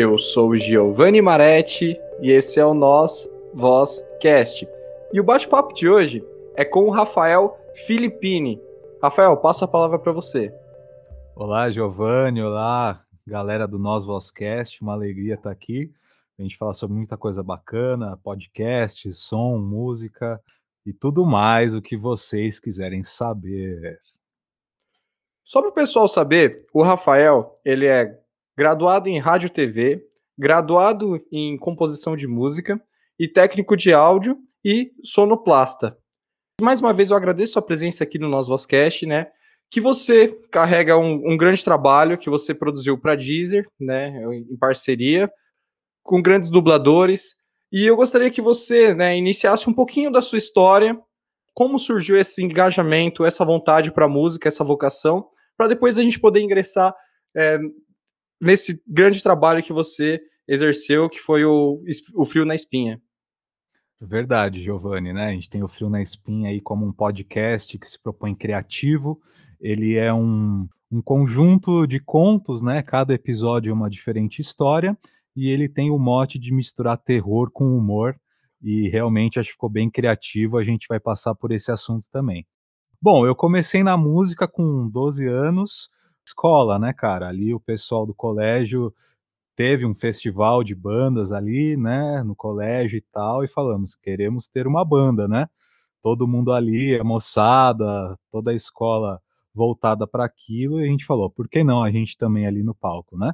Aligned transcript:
Eu 0.00 0.16
sou 0.16 0.50
o 0.50 0.56
Giovanni 0.56 1.20
Maretti 1.20 2.00
e 2.20 2.30
esse 2.30 2.60
é 2.60 2.64
o 2.64 2.72
Nós 2.72 3.28
Voz 3.52 4.00
Cast. 4.20 4.64
E 5.12 5.18
o 5.18 5.24
bate-papo 5.24 5.74
de 5.74 5.88
hoje 5.88 6.24
é 6.54 6.64
com 6.64 6.84
o 6.84 6.90
Rafael 6.90 7.58
Filippini. 7.84 8.62
Rafael, 9.02 9.36
passo 9.38 9.64
a 9.64 9.66
palavra 9.66 9.98
para 9.98 10.12
você. 10.12 10.54
Olá, 11.34 11.68
Giovanni. 11.68 12.40
Olá, 12.40 13.04
galera 13.26 13.66
do 13.66 13.76
Nós 13.76 14.04
Vozcast. 14.04 14.80
Uma 14.82 14.92
alegria 14.92 15.34
estar 15.34 15.50
aqui. 15.50 15.92
A 16.38 16.42
gente 16.42 16.56
fala 16.56 16.74
sobre 16.74 16.96
muita 16.96 17.16
coisa 17.16 17.42
bacana, 17.42 18.16
podcast, 18.22 19.10
som, 19.10 19.58
música 19.58 20.40
e 20.86 20.92
tudo 20.92 21.26
mais 21.26 21.74
o 21.74 21.82
que 21.82 21.96
vocês 21.96 22.60
quiserem 22.60 23.02
saber. 23.02 23.98
Só 25.42 25.60
para 25.60 25.70
o 25.70 25.74
pessoal 25.74 26.06
saber, 26.06 26.68
o 26.72 26.84
Rafael, 26.84 27.58
ele 27.64 27.86
é 27.86 28.16
graduado 28.58 29.08
em 29.08 29.20
rádio 29.20 29.48
TV, 29.48 30.04
graduado 30.36 31.24
em 31.30 31.56
composição 31.56 32.16
de 32.16 32.26
música 32.26 32.82
e 33.16 33.28
técnico 33.28 33.76
de 33.76 33.92
áudio 33.92 34.36
e 34.64 34.90
sonoplasta. 35.04 35.96
Mais 36.60 36.80
uma 36.80 36.92
vez 36.92 37.10
eu 37.10 37.16
agradeço 37.16 37.56
a 37.56 37.62
presença 37.62 38.02
aqui 38.02 38.18
no 38.18 38.28
nosso 38.28 38.48
Vozcast, 38.48 39.06
né? 39.06 39.28
Que 39.70 39.80
você 39.80 40.36
carrega 40.50 40.98
um, 40.98 41.22
um 41.24 41.36
grande 41.36 41.64
trabalho 41.64 42.18
que 42.18 42.28
você 42.28 42.52
produziu 42.52 42.98
para 42.98 43.14
Deezer, 43.14 43.64
né? 43.78 44.24
Em 44.34 44.56
parceria 44.56 45.30
com 46.02 46.20
grandes 46.20 46.50
dubladores. 46.50 47.36
E 47.70 47.86
eu 47.86 47.94
gostaria 47.94 48.30
que 48.30 48.42
você, 48.42 48.92
né, 48.92 49.16
iniciasse 49.16 49.70
um 49.70 49.72
pouquinho 49.72 50.10
da 50.10 50.20
sua 50.20 50.38
história, 50.38 50.98
como 51.54 51.78
surgiu 51.78 52.18
esse 52.18 52.42
engajamento, 52.42 53.24
essa 53.24 53.44
vontade 53.44 53.92
para 53.92 54.08
música, 54.08 54.48
essa 54.48 54.64
vocação, 54.64 55.28
para 55.56 55.68
depois 55.68 55.96
a 55.96 56.02
gente 56.02 56.18
poder 56.18 56.40
ingressar 56.40 56.92
é, 57.36 57.60
nesse 58.40 58.82
grande 58.86 59.22
trabalho 59.22 59.62
que 59.62 59.72
você 59.72 60.20
exerceu, 60.46 61.08
que 61.08 61.18
foi 61.18 61.44
o, 61.44 61.82
o 62.14 62.24
Frio 62.24 62.44
na 62.44 62.54
Espinha. 62.54 63.00
Verdade, 64.00 64.62
Giovanni, 64.62 65.12
né? 65.12 65.26
A 65.26 65.32
gente 65.32 65.50
tem 65.50 65.62
o 65.62 65.68
Frio 65.68 65.90
na 65.90 66.00
Espinha 66.00 66.50
aí 66.50 66.60
como 66.60 66.86
um 66.86 66.92
podcast 66.92 67.76
que 67.76 67.86
se 67.86 68.00
propõe 68.00 68.34
criativo. 68.34 69.20
Ele 69.60 69.96
é 69.96 70.12
um, 70.14 70.68
um 70.90 71.02
conjunto 71.02 71.86
de 71.86 71.98
contos, 71.98 72.62
né? 72.62 72.80
Cada 72.82 73.12
episódio 73.12 73.70
é 73.70 73.74
uma 73.74 73.90
diferente 73.90 74.40
história 74.40 74.96
e 75.34 75.50
ele 75.50 75.68
tem 75.68 75.90
o 75.90 75.98
mote 75.98 76.38
de 76.38 76.52
misturar 76.52 76.96
terror 76.96 77.50
com 77.50 77.76
humor 77.76 78.18
e 78.62 78.88
realmente 78.88 79.38
acho 79.38 79.48
que 79.48 79.54
ficou 79.54 79.68
bem 79.68 79.90
criativo. 79.90 80.56
A 80.56 80.64
gente 80.64 80.86
vai 80.88 81.00
passar 81.00 81.34
por 81.34 81.50
esse 81.50 81.70
assunto 81.72 82.06
também. 82.10 82.46
Bom, 83.02 83.26
eu 83.26 83.34
comecei 83.34 83.82
na 83.82 83.96
música 83.96 84.48
com 84.48 84.88
12 84.88 85.26
anos, 85.26 85.90
escola, 86.28 86.78
né, 86.78 86.92
cara? 86.92 87.28
Ali 87.28 87.54
o 87.54 87.60
pessoal 87.60 88.06
do 88.06 88.14
colégio 88.14 88.94
teve 89.56 89.84
um 89.86 89.94
festival 89.94 90.62
de 90.64 90.74
bandas 90.74 91.32
ali, 91.32 91.76
né, 91.76 92.22
no 92.22 92.36
colégio 92.36 92.98
e 92.98 93.02
tal, 93.12 93.44
e 93.44 93.48
falamos, 93.48 93.96
queremos 93.96 94.48
ter 94.48 94.66
uma 94.68 94.84
banda, 94.84 95.26
né? 95.28 95.48
Todo 96.02 96.28
mundo 96.28 96.52
ali, 96.52 96.96
a 96.98 97.04
moçada, 97.04 98.16
toda 98.30 98.52
a 98.52 98.54
escola 98.54 99.20
voltada 99.54 100.06
para 100.06 100.24
aquilo, 100.24 100.80
e 100.80 100.84
a 100.84 100.86
gente 100.90 101.04
falou, 101.04 101.30
por 101.30 101.48
que 101.48 101.64
não 101.64 101.82
a 101.82 101.90
gente 101.90 102.16
também 102.16 102.46
ali 102.46 102.62
no 102.62 102.74
palco, 102.74 103.18
né? 103.18 103.32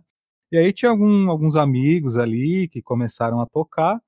E 0.53 0.57
aí 0.59 0.73
tinha 0.73 0.91
algum, 0.91 1.31
alguns 1.31 1.57
amigos 1.57 2.17
ali 2.17 2.69
que 2.69 2.81
começaram 2.83 3.41
a 3.41 3.47
tocar, 3.47 4.01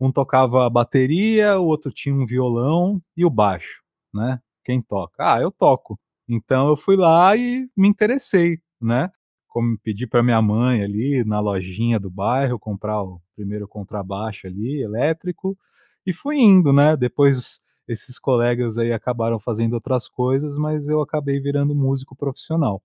um 0.00 0.12
tocava 0.12 0.66
a 0.66 0.70
bateria, 0.70 1.58
o 1.58 1.66
outro 1.66 1.90
tinha 1.92 2.14
um 2.14 2.26
violão 2.26 3.02
e 3.16 3.24
o 3.24 3.30
baixo, 3.30 3.82
né? 4.14 4.40
Quem 4.64 4.82
toca? 4.82 5.34
Ah, 5.34 5.40
eu 5.40 5.50
toco. 5.50 5.98
Então 6.28 6.68
eu 6.68 6.76
fui 6.76 6.96
lá 6.96 7.36
e 7.36 7.68
me 7.76 7.88
interessei, 7.88 8.58
né? 8.80 9.10
Como 9.48 9.78
pedi 9.78 10.06
para 10.06 10.22
minha 10.22 10.42
mãe 10.42 10.82
ali 10.82 11.24
na 11.24 11.40
lojinha 11.40 11.98
do 11.98 12.10
bairro 12.10 12.58
comprar 12.58 13.02
o 13.02 13.20
primeiro 13.34 13.66
contrabaixo 13.66 14.46
ali, 14.46 14.82
elétrico, 14.82 15.56
e 16.06 16.12
fui 16.12 16.38
indo, 16.38 16.72
né? 16.72 16.96
Depois 16.96 17.60
esses 17.88 18.18
colegas 18.18 18.76
aí 18.76 18.92
acabaram 18.92 19.40
fazendo 19.40 19.72
outras 19.72 20.08
coisas, 20.08 20.58
mas 20.58 20.88
eu 20.88 21.00
acabei 21.00 21.40
virando 21.40 21.74
músico 21.74 22.14
profissional. 22.14 22.82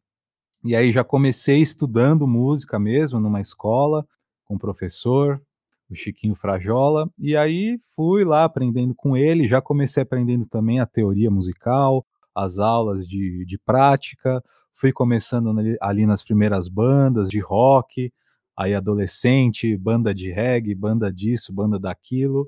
E 0.63 0.75
aí 0.75 0.93
já 0.93 1.03
comecei 1.03 1.61
estudando 1.61 2.25
música 2.25 2.79
mesmo 2.79 3.19
numa 3.19 3.41
escola 3.41 4.07
com 4.45 4.55
o 4.55 4.59
professor, 4.59 5.41
o 5.89 5.95
Chiquinho 5.95 6.33
Frajola, 6.33 7.09
e 7.19 7.35
aí 7.35 7.77
fui 7.95 8.23
lá 8.23 8.45
aprendendo 8.45 8.95
com 8.95 9.17
ele, 9.17 9.47
já 9.47 9.61
comecei 9.61 10.03
aprendendo 10.03 10.45
também 10.45 10.79
a 10.79 10.85
teoria 10.85 11.29
musical, 11.29 12.05
as 12.35 12.59
aulas 12.59 13.07
de, 13.07 13.45
de 13.45 13.57
prática, 13.57 14.43
fui 14.73 14.91
começando 14.91 15.53
ali, 15.81 16.05
nas 16.05 16.23
primeiras 16.23 16.67
bandas 16.67 17.29
de 17.29 17.39
rock, 17.39 18.11
aí 18.57 18.73
adolescente, 18.73 19.77
banda 19.77 20.13
de 20.13 20.31
reggae, 20.31 20.75
banda 20.75 21.11
disso, 21.11 21.53
banda 21.53 21.79
daquilo, 21.79 22.47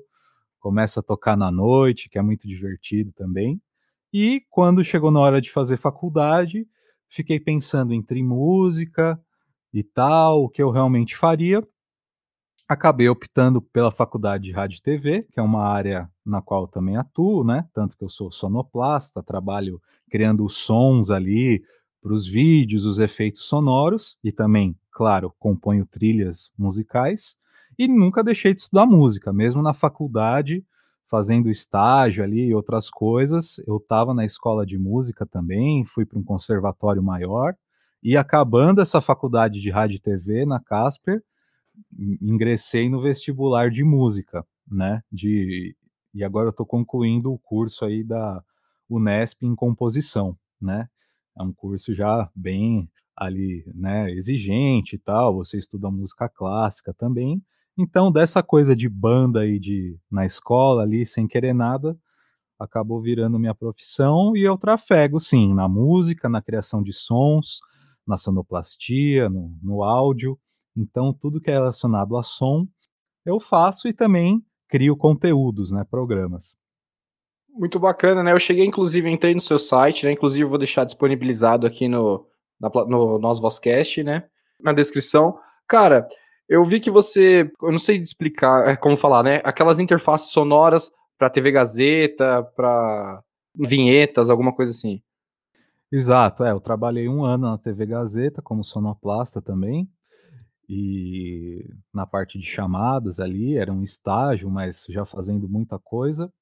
começa 0.58 1.00
a 1.00 1.02
tocar 1.02 1.36
na 1.36 1.50
noite, 1.50 2.08
que 2.08 2.18
é 2.18 2.22
muito 2.22 2.48
divertido 2.48 3.12
também. 3.12 3.60
E 4.12 4.42
quando 4.50 4.84
chegou 4.84 5.10
na 5.10 5.20
hora 5.20 5.40
de 5.40 5.50
fazer 5.50 5.76
faculdade, 5.76 6.66
fiquei 7.08 7.38
pensando 7.38 7.92
entre 7.92 8.22
música 8.22 9.20
e 9.72 9.82
tal, 9.84 10.44
o 10.44 10.48
que 10.48 10.62
eu 10.62 10.70
realmente 10.70 11.16
faria 11.16 11.62
acabei 12.68 13.08
optando 13.08 13.62
pela 13.62 13.90
faculdade 13.90 14.44
de 14.44 14.52
rádio 14.52 14.78
e 14.78 14.82
TV, 14.82 15.22
que 15.30 15.38
é 15.38 15.42
uma 15.42 15.64
área 15.64 16.10
na 16.24 16.42
qual 16.42 16.66
também 16.66 16.96
atuo, 16.96 17.44
né? 17.44 17.66
Tanto 17.72 17.96
que 17.96 18.04
eu 18.04 18.08
sou 18.08 18.30
sonoplasta, 18.30 19.22
trabalho 19.22 19.80
criando 20.10 20.48
sons 20.48 21.10
ali 21.10 21.62
para 22.02 22.12
os 22.12 22.26
vídeos, 22.26 22.84
os 22.84 22.98
efeitos 22.98 23.42
sonoros 23.44 24.16
e 24.22 24.32
também, 24.32 24.76
claro, 24.90 25.32
componho 25.38 25.86
trilhas 25.86 26.50
musicais 26.58 27.36
e 27.78 27.86
nunca 27.86 28.24
deixei 28.24 28.54
de 28.54 28.60
estudar 28.60 28.86
música, 28.86 29.32
mesmo 29.32 29.62
na 29.62 29.74
faculdade, 29.74 30.64
fazendo 31.04 31.48
estágio 31.48 32.24
ali 32.24 32.46
e 32.46 32.54
outras 32.54 32.90
coisas. 32.90 33.60
Eu 33.66 33.76
estava 33.76 34.12
na 34.12 34.24
escola 34.24 34.66
de 34.66 34.78
música 34.78 35.24
também, 35.24 35.84
fui 35.84 36.04
para 36.04 36.18
um 36.18 36.24
conservatório 36.24 37.02
maior 37.02 37.54
e 38.02 38.16
acabando 38.16 38.80
essa 38.80 39.00
faculdade 39.00 39.60
de 39.60 39.70
rádio 39.70 39.96
e 39.96 40.00
TV 40.00 40.44
na 40.44 40.58
Casper, 40.60 41.22
ingressei 42.20 42.88
no 42.88 43.00
vestibular 43.00 43.70
de 43.70 43.84
música, 43.84 44.46
né? 44.70 45.02
De, 45.10 45.76
e 46.14 46.24
agora 46.24 46.46
eu 46.46 46.50
estou 46.50 46.66
concluindo 46.66 47.32
o 47.32 47.38
curso 47.38 47.84
aí 47.84 48.02
da 48.04 48.42
Unesp 48.88 49.42
em 49.42 49.54
composição, 49.54 50.36
né? 50.60 50.88
É 51.38 51.42
um 51.42 51.52
curso 51.52 51.94
já 51.94 52.30
bem 52.34 52.90
ali, 53.16 53.64
né, 53.74 54.10
exigente 54.12 54.96
e 54.96 54.98
tal, 54.98 55.36
você 55.36 55.56
estuda 55.56 55.90
música 55.90 56.28
clássica 56.28 56.92
também. 56.92 57.42
Então, 57.78 58.12
dessa 58.12 58.42
coisa 58.42 58.76
de 58.76 58.88
banda 58.88 59.40
aí 59.40 59.58
de 59.58 59.98
na 60.10 60.24
escola 60.26 60.82
ali, 60.82 61.04
sem 61.06 61.26
querer 61.26 61.54
nada, 61.54 61.98
acabou 62.58 63.00
virando 63.00 63.38
minha 63.38 63.54
profissão 63.54 64.34
e 64.36 64.42
eu 64.42 64.56
trafego 64.56 65.20
sim 65.20 65.54
na 65.54 65.68
música, 65.68 66.28
na 66.28 66.42
criação 66.42 66.82
de 66.82 66.92
sons, 66.92 67.60
na 68.06 68.16
sonoplastia, 68.16 69.28
no, 69.28 69.58
no 69.62 69.82
áudio 69.82 70.38
então, 70.76 71.12
tudo 71.12 71.40
que 71.40 71.50
é 71.50 71.54
relacionado 71.54 72.16
a 72.16 72.22
som, 72.22 72.66
eu 73.24 73.40
faço 73.40 73.88
e 73.88 73.92
também 73.92 74.44
crio 74.68 74.96
conteúdos, 74.96 75.70
né, 75.70 75.84
programas. 75.88 76.56
Muito 77.48 77.80
bacana, 77.80 78.22
né? 78.22 78.32
Eu 78.32 78.38
cheguei, 78.38 78.66
inclusive, 78.66 79.10
entrei 79.10 79.34
no 79.34 79.40
seu 79.40 79.58
site, 79.58 80.04
né? 80.04 80.12
Inclusive, 80.12 80.44
vou 80.44 80.58
deixar 80.58 80.84
disponibilizado 80.84 81.66
aqui 81.66 81.88
no, 81.88 82.26
na, 82.60 82.68
no 82.86 83.18
nosso 83.18 83.40
Vozcast, 83.40 84.02
né? 84.02 84.24
Na 84.60 84.74
descrição. 84.74 85.38
Cara, 85.66 86.06
eu 86.46 86.62
vi 86.66 86.80
que 86.80 86.90
você, 86.90 87.50
eu 87.62 87.72
não 87.72 87.78
sei 87.78 87.96
explicar, 87.96 88.68
é, 88.68 88.76
como 88.76 88.94
falar, 88.94 89.22
né? 89.22 89.40
Aquelas 89.42 89.78
interfaces 89.78 90.30
sonoras 90.30 90.92
para 91.16 91.30
TV 91.30 91.50
Gazeta, 91.50 92.42
para 92.54 93.22
vinhetas, 93.54 94.28
alguma 94.28 94.52
coisa 94.52 94.72
assim. 94.72 95.00
Exato, 95.90 96.44
é. 96.44 96.50
Eu 96.50 96.60
trabalhei 96.60 97.08
um 97.08 97.24
ano 97.24 97.50
na 97.50 97.56
TV 97.56 97.86
Gazeta 97.86 98.42
como 98.42 98.62
sonoplasta 98.62 99.40
também 99.40 99.88
e 100.68 101.68
na 101.92 102.06
parte 102.06 102.38
de 102.38 102.46
chamadas 102.46 103.20
ali, 103.20 103.56
era 103.56 103.72
um 103.72 103.82
estágio, 103.82 104.50
mas 104.50 104.86
já 104.88 105.04
fazendo 105.04 105.48
muita 105.48 105.78
coisa. 105.78 106.32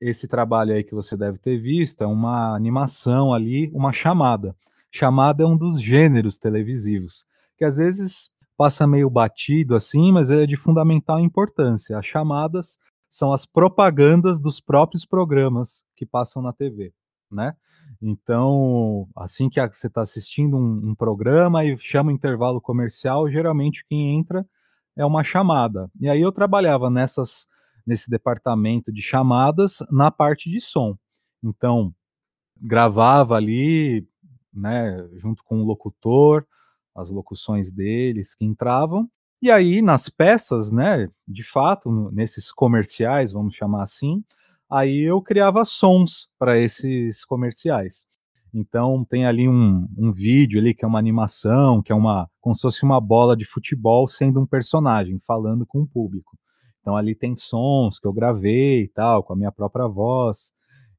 Esse 0.00 0.28
trabalho 0.28 0.74
aí 0.74 0.84
que 0.84 0.94
você 0.94 1.16
deve 1.16 1.38
ter 1.38 1.58
visto 1.58 2.02
é 2.02 2.06
uma 2.06 2.54
animação 2.54 3.32
ali, 3.32 3.70
uma 3.72 3.92
chamada. 3.92 4.54
Chamada 4.92 5.42
é 5.42 5.46
um 5.46 5.56
dos 5.56 5.80
gêneros 5.80 6.36
televisivos, 6.36 7.26
que 7.56 7.64
às 7.64 7.78
vezes 7.78 8.30
passa 8.56 8.86
meio 8.86 9.10
batido 9.10 9.74
assim, 9.74 10.12
mas 10.12 10.30
é 10.30 10.46
de 10.46 10.56
fundamental 10.56 11.18
importância. 11.18 11.98
As 11.98 12.06
chamadas 12.06 12.78
são 13.08 13.32
as 13.32 13.46
propagandas 13.46 14.40
dos 14.40 14.60
próprios 14.60 15.06
programas 15.06 15.84
que 15.96 16.04
passam 16.04 16.42
na 16.42 16.52
TV, 16.52 16.92
né? 17.30 17.54
Então, 18.06 19.08
assim 19.16 19.48
que 19.48 19.58
você 19.58 19.86
está 19.86 20.02
assistindo 20.02 20.58
um, 20.58 20.90
um, 20.90 20.94
programa 20.94 21.64
e 21.64 21.74
chama 21.78 22.12
intervalo 22.12 22.60
comercial, 22.60 23.30
geralmente 23.30 23.82
quem 23.86 24.14
entra 24.14 24.46
é 24.94 25.06
uma 25.06 25.24
chamada. 25.24 25.90
E 25.98 26.06
aí 26.06 26.20
eu 26.20 26.30
trabalhava 26.30 26.90
nessas, 26.90 27.48
nesse 27.86 28.10
departamento 28.10 28.92
de 28.92 29.00
chamadas 29.00 29.78
na 29.90 30.10
parte 30.10 30.50
de 30.50 30.60
som. 30.60 30.98
Então, 31.42 31.94
gravava 32.60 33.36
ali, 33.36 34.06
né, 34.52 35.08
junto 35.16 35.42
com 35.42 35.62
o 35.62 35.64
locutor, 35.64 36.46
as 36.94 37.08
locuções 37.10 37.72
deles 37.72 38.34
que 38.34 38.44
entravam, 38.44 39.10
E 39.40 39.50
aí, 39.50 39.80
nas 39.80 40.10
peças, 40.10 40.72
né, 40.72 41.08
de 41.26 41.42
fato, 41.42 41.90
nesses 42.12 42.52
comerciais, 42.52 43.32
vamos 43.32 43.54
chamar 43.54 43.82
assim, 43.82 44.22
aí 44.74 45.02
eu 45.02 45.22
criava 45.22 45.64
sons 45.64 46.28
para 46.36 46.58
esses 46.58 47.24
comerciais. 47.24 48.06
Então 48.52 49.04
tem 49.04 49.24
ali 49.24 49.48
um, 49.48 49.86
um 49.96 50.10
vídeo 50.10 50.60
ali 50.60 50.74
que 50.74 50.84
é 50.84 50.88
uma 50.88 50.98
animação, 50.98 51.80
que 51.80 51.92
é 51.92 51.94
uma 51.94 52.28
como 52.40 52.54
se 52.54 52.62
fosse 52.62 52.82
uma 52.82 53.00
bola 53.00 53.36
de 53.36 53.44
futebol 53.44 54.06
sendo 54.06 54.40
um 54.40 54.46
personagem 54.46 55.16
falando 55.18 55.64
com 55.64 55.82
o 55.82 55.86
público. 55.86 56.36
Então 56.80 56.96
ali 56.96 57.14
tem 57.14 57.36
sons 57.36 57.98
que 57.98 58.06
eu 58.06 58.12
gravei 58.12 58.82
e 58.82 58.88
tal, 58.88 59.22
com 59.22 59.32
a 59.32 59.36
minha 59.36 59.52
própria 59.52 59.86
voz 59.86 60.52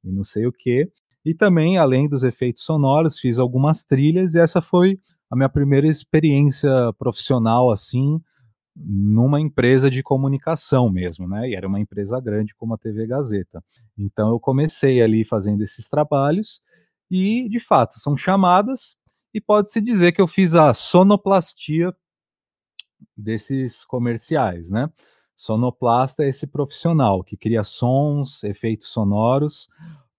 e 0.04 0.12
não 0.12 0.24
sei 0.24 0.48
o 0.48 0.54
que. 0.54 0.89
E 1.25 1.33
também, 1.33 1.78
além 1.78 2.07
dos 2.07 2.24
efeitos 2.24 2.63
sonoros, 2.63 3.19
fiz 3.19 3.39
algumas 3.39 3.83
trilhas 3.83 4.36
e 4.36 4.39
essa 4.39 4.62
foi 4.62 5.00
a 5.30 5.36
minha 5.36 5.50
primeira 5.50 5.88
experiência 5.88 6.71
profissional 6.98 7.71
assim 7.71 8.21
numa 8.75 9.39
empresa 9.39 9.89
de 9.89 10.04
comunicação 10.04 10.89
mesmo, 10.89 11.27
né? 11.27 11.50
E 11.50 11.56
era 11.56 11.68
uma 11.68 11.80
empresa 11.80 12.19
grande 12.19 12.54
como 12.56 12.74
a 12.74 12.77
TV 12.77 13.07
Gazeta. 13.07 13.63
Então 13.98 14.30
eu 14.30 14.39
comecei 14.39 15.01
ali 15.01 15.24
fazendo 15.24 15.63
esses 15.63 15.88
trabalhos 15.88 16.62
e, 17.10 17.48
de 17.50 17.60
fato, 17.60 18.00
são 18.00 18.18
chamadas 18.18 18.98
e 19.33 19.39
pode-se 19.39 19.80
dizer 19.80 20.12
que 20.12 20.22
eu 20.22 20.27
fiz 20.27 20.56
a 20.56 20.74
sonoplastia 20.74 21.95
desses 23.16 23.86
comerciais, 23.86 24.69
né? 24.69 24.89
Sonoplasta 25.36 26.24
é 26.24 26.30
esse 26.30 26.48
profissional 26.48 27.24
que 27.24 27.36
cria 27.38 27.63
sons, 27.63 28.44
efeitos 28.44 28.88
sonoros 28.88 29.68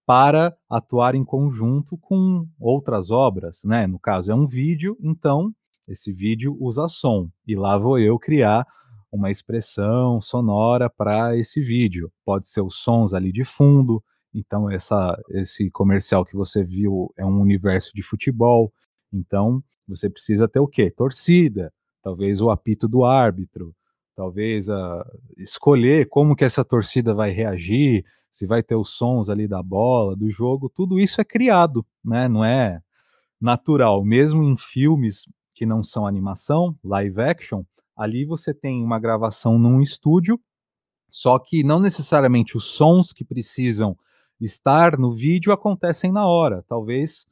para 0.05 0.55
atuar 0.69 1.15
em 1.15 1.25
conjunto 1.25 1.97
com 1.97 2.47
outras 2.59 3.11
obras, 3.11 3.63
né? 3.65 3.85
No 3.87 3.99
caso 3.99 4.31
é 4.31 4.35
um 4.35 4.47
vídeo, 4.47 4.97
então 5.01 5.53
esse 5.87 6.11
vídeo 6.13 6.57
usa 6.59 6.87
som 6.87 7.29
e 7.47 7.55
lá 7.55 7.77
vou 7.77 7.99
eu 7.99 8.19
criar 8.19 8.65
uma 9.11 9.31
expressão 9.31 10.19
sonora 10.19 10.89
para 10.89 11.37
esse 11.37 11.61
vídeo. 11.61 12.11
Pode 12.25 12.47
ser 12.49 12.61
os 12.61 12.75
sons 12.75 13.13
ali 13.13 13.31
de 13.31 13.43
fundo, 13.43 14.03
então, 14.37 14.69
essa, 14.69 15.19
esse 15.31 15.69
comercial 15.71 16.23
que 16.23 16.35
você 16.35 16.63
viu 16.63 17.11
é 17.17 17.25
um 17.25 17.39
universo 17.41 17.91
de 17.95 18.03
futebol. 18.03 18.71
Então, 19.11 19.63
você 19.87 20.09
precisa 20.09 20.47
ter 20.47 20.59
o 20.59 20.67
quê? 20.67 20.91
Torcida, 20.91 21.73
talvez 22.03 22.39
o 22.39 22.51
apito 22.51 22.87
do 22.87 23.03
árbitro, 23.03 23.75
talvez 24.15 24.69
a, 24.69 25.03
escolher 25.37 26.07
como 26.09 26.35
que 26.35 26.45
essa 26.45 26.63
torcida 26.63 27.15
vai 27.15 27.31
reagir, 27.31 28.05
se 28.29 28.45
vai 28.45 28.61
ter 28.61 28.75
os 28.75 28.91
sons 28.91 29.27
ali 29.27 29.47
da 29.47 29.63
bola, 29.63 30.15
do 30.15 30.29
jogo, 30.29 30.69
tudo 30.69 30.99
isso 30.99 31.19
é 31.19 31.23
criado, 31.23 31.83
né? 32.05 32.27
Não 32.27 32.45
é 32.45 32.79
natural. 33.41 34.05
Mesmo 34.05 34.43
em 34.43 34.55
filmes 34.55 35.27
que 35.57 35.65
não 35.65 35.81
são 35.81 36.05
animação, 36.05 36.77
live 36.83 37.19
action, 37.19 37.63
ali 37.95 38.23
você 38.23 38.53
tem 38.53 38.83
uma 38.83 38.99
gravação 38.99 39.57
num 39.57 39.81
estúdio, 39.81 40.39
só 41.09 41.39
que 41.39 41.63
não 41.63 41.79
necessariamente 41.79 42.55
os 42.55 42.75
sons 42.75 43.11
que 43.11 43.25
precisam 43.25 43.97
estar 44.39 44.99
no 44.99 45.11
vídeo 45.11 45.51
acontecem 45.51 46.11
na 46.11 46.27
hora. 46.27 46.63
Talvez, 46.69 47.25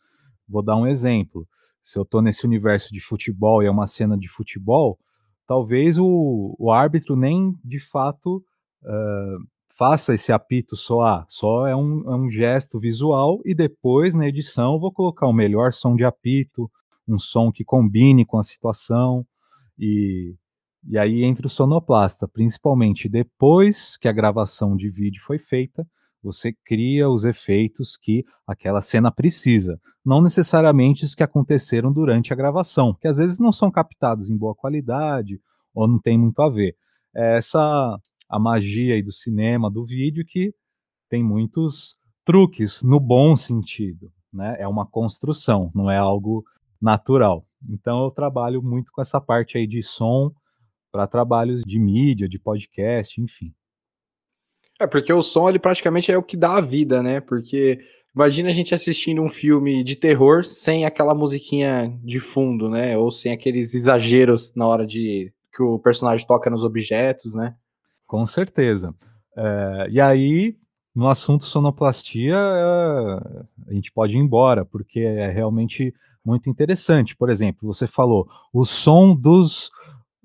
vou 0.50 0.64
dar 0.64 0.76
um 0.76 0.88
exemplo. 0.88 1.48
Se 1.84 2.00
eu 2.00 2.02
estou 2.02 2.20
nesse 2.20 2.48
universo 2.48 2.92
de 2.92 3.00
futebol 3.00 3.62
e 3.62 3.68
é 3.68 3.70
uma 3.70 3.86
cena 3.86 4.18
de 4.18 4.28
futebol, 4.28 4.98
talvez 5.46 6.00
o, 6.00 6.56
o 6.58 6.72
árbitro 6.72 7.16
nem 7.16 7.56
de 7.64 7.78
fato 7.78 8.44
uh, 8.82 9.48
faça 9.68 10.16
esse 10.16 10.32
apito 10.32 10.76
soar. 10.76 11.26
Só 11.28 11.68
é 11.68 11.76
um, 11.76 12.12
é 12.12 12.16
um 12.16 12.28
gesto 12.28 12.80
visual 12.80 13.40
e 13.46 13.54
depois 13.54 14.16
na 14.16 14.28
edição 14.28 14.80
vou 14.80 14.92
colocar 14.92 15.28
o 15.28 15.34
melhor 15.34 15.74
som 15.74 15.96
de 15.96 16.04
apito, 16.04 16.72
um 17.08 17.20
som 17.20 17.52
que 17.52 17.64
combine 17.64 18.26
com 18.26 18.38
a 18.38 18.44
situação 18.44 19.26
e 19.78 20.36
e 20.88 21.00
aí 21.00 21.24
entra 21.24 21.48
o 21.48 21.50
sonoplasta, 21.50 22.28
principalmente 22.28 23.10
depois 23.10 23.98
que 23.98 24.08
a 24.08 24.12
gravação 24.12 24.76
de 24.76 24.88
vídeo 24.88 25.20
foi 25.24 25.40
feita, 25.40 25.84
você 26.22 26.54
cria 26.64 27.10
os 27.10 27.26
efeitos 27.26 27.98
que 27.98 28.24
aquela 28.46 28.82
cena 28.82 29.12
precisa, 29.12 29.80
não 30.06 30.22
necessariamente 30.22 31.04
os 31.04 31.16
que 31.16 31.24
aconteceram 31.24 31.92
durante 31.92 32.32
a 32.32 32.36
gravação, 32.36 32.94
que 32.94 33.08
às 33.08 33.18
vezes 33.18 33.40
não 33.40 33.52
são 33.52 33.72
captados 33.72 34.30
em 34.30 34.38
boa 34.38 34.54
qualidade 34.54 35.40
ou 35.74 35.88
não 35.88 36.00
tem 36.00 36.20
muito 36.20 36.40
a 36.42 36.50
ver. 36.50 36.76
É 37.16 37.38
essa 37.38 38.00
a 38.30 38.40
magia 38.40 39.02
do 39.04 39.12
cinema, 39.12 39.72
do 39.72 39.86
vídeo 39.86 40.24
que 40.28 40.54
tem 41.10 41.24
muitos 41.24 41.96
truques 42.24 42.82
no 42.84 43.00
bom 43.00 43.36
sentido, 43.36 44.12
né? 44.34 44.56
É 44.60 44.68
uma 44.68 44.86
construção, 44.86 45.72
não 45.74 45.90
é 45.90 45.98
algo 45.98 46.44
natural. 46.82 47.46
Então 47.70 48.04
eu 48.04 48.12
trabalho 48.12 48.62
muito 48.62 48.92
com 48.92 49.02
essa 49.02 49.20
parte 49.20 49.58
aí 49.58 49.68
de 49.68 49.82
som 49.82 50.32
para 50.92 51.08
trabalhos 51.08 51.62
de 51.66 51.80
mídia, 51.80 52.30
de 52.30 52.40
podcast, 52.40 53.20
enfim. 53.22 53.54
É, 54.80 54.86
porque 54.88 55.12
o 55.12 55.22
som, 55.22 55.50
ele 55.50 55.60
praticamente 55.60 56.12
é 56.12 56.18
o 56.18 56.24
que 56.24 56.36
dá 56.36 56.58
a 56.58 56.62
vida, 56.62 57.02
né? 57.02 57.22
Porque 57.22 57.80
imagina 58.14 58.50
a 58.50 58.54
gente 58.54 58.76
assistindo 58.76 59.22
um 59.22 59.30
filme 59.30 59.84
de 59.84 59.96
terror 59.96 60.44
sem 60.44 60.86
aquela 60.86 61.14
musiquinha 61.14 61.98
de 62.04 62.20
fundo, 62.20 62.70
né? 62.70 62.98
Ou 62.98 63.12
sem 63.12 63.32
aqueles 63.32 63.74
exageros 63.74 64.54
na 64.56 64.68
hora 64.68 64.86
de 64.86 65.34
que 65.54 65.64
o 65.64 65.80
personagem 65.80 66.28
toca 66.28 66.50
nos 66.50 66.64
objetos, 66.64 67.34
né? 67.34 67.56
Com 68.06 68.26
certeza. 68.26 68.94
É, 69.38 69.88
e 69.90 70.02
aí, 70.02 70.58
no 70.94 71.08
assunto 71.08 71.44
sonoplastia, 71.44 72.38
a 72.38 73.74
gente 73.74 73.92
pode 73.92 74.16
ir 74.16 74.20
embora, 74.20 74.66
porque 74.66 75.00
é 75.00 75.30
realmente 75.30 75.94
muito 76.26 76.50
interessante. 76.50 77.16
Por 77.16 77.30
exemplo, 77.30 77.72
você 77.72 77.86
falou 77.86 78.28
o 78.52 78.66
som 78.66 79.16
dos 79.16 79.72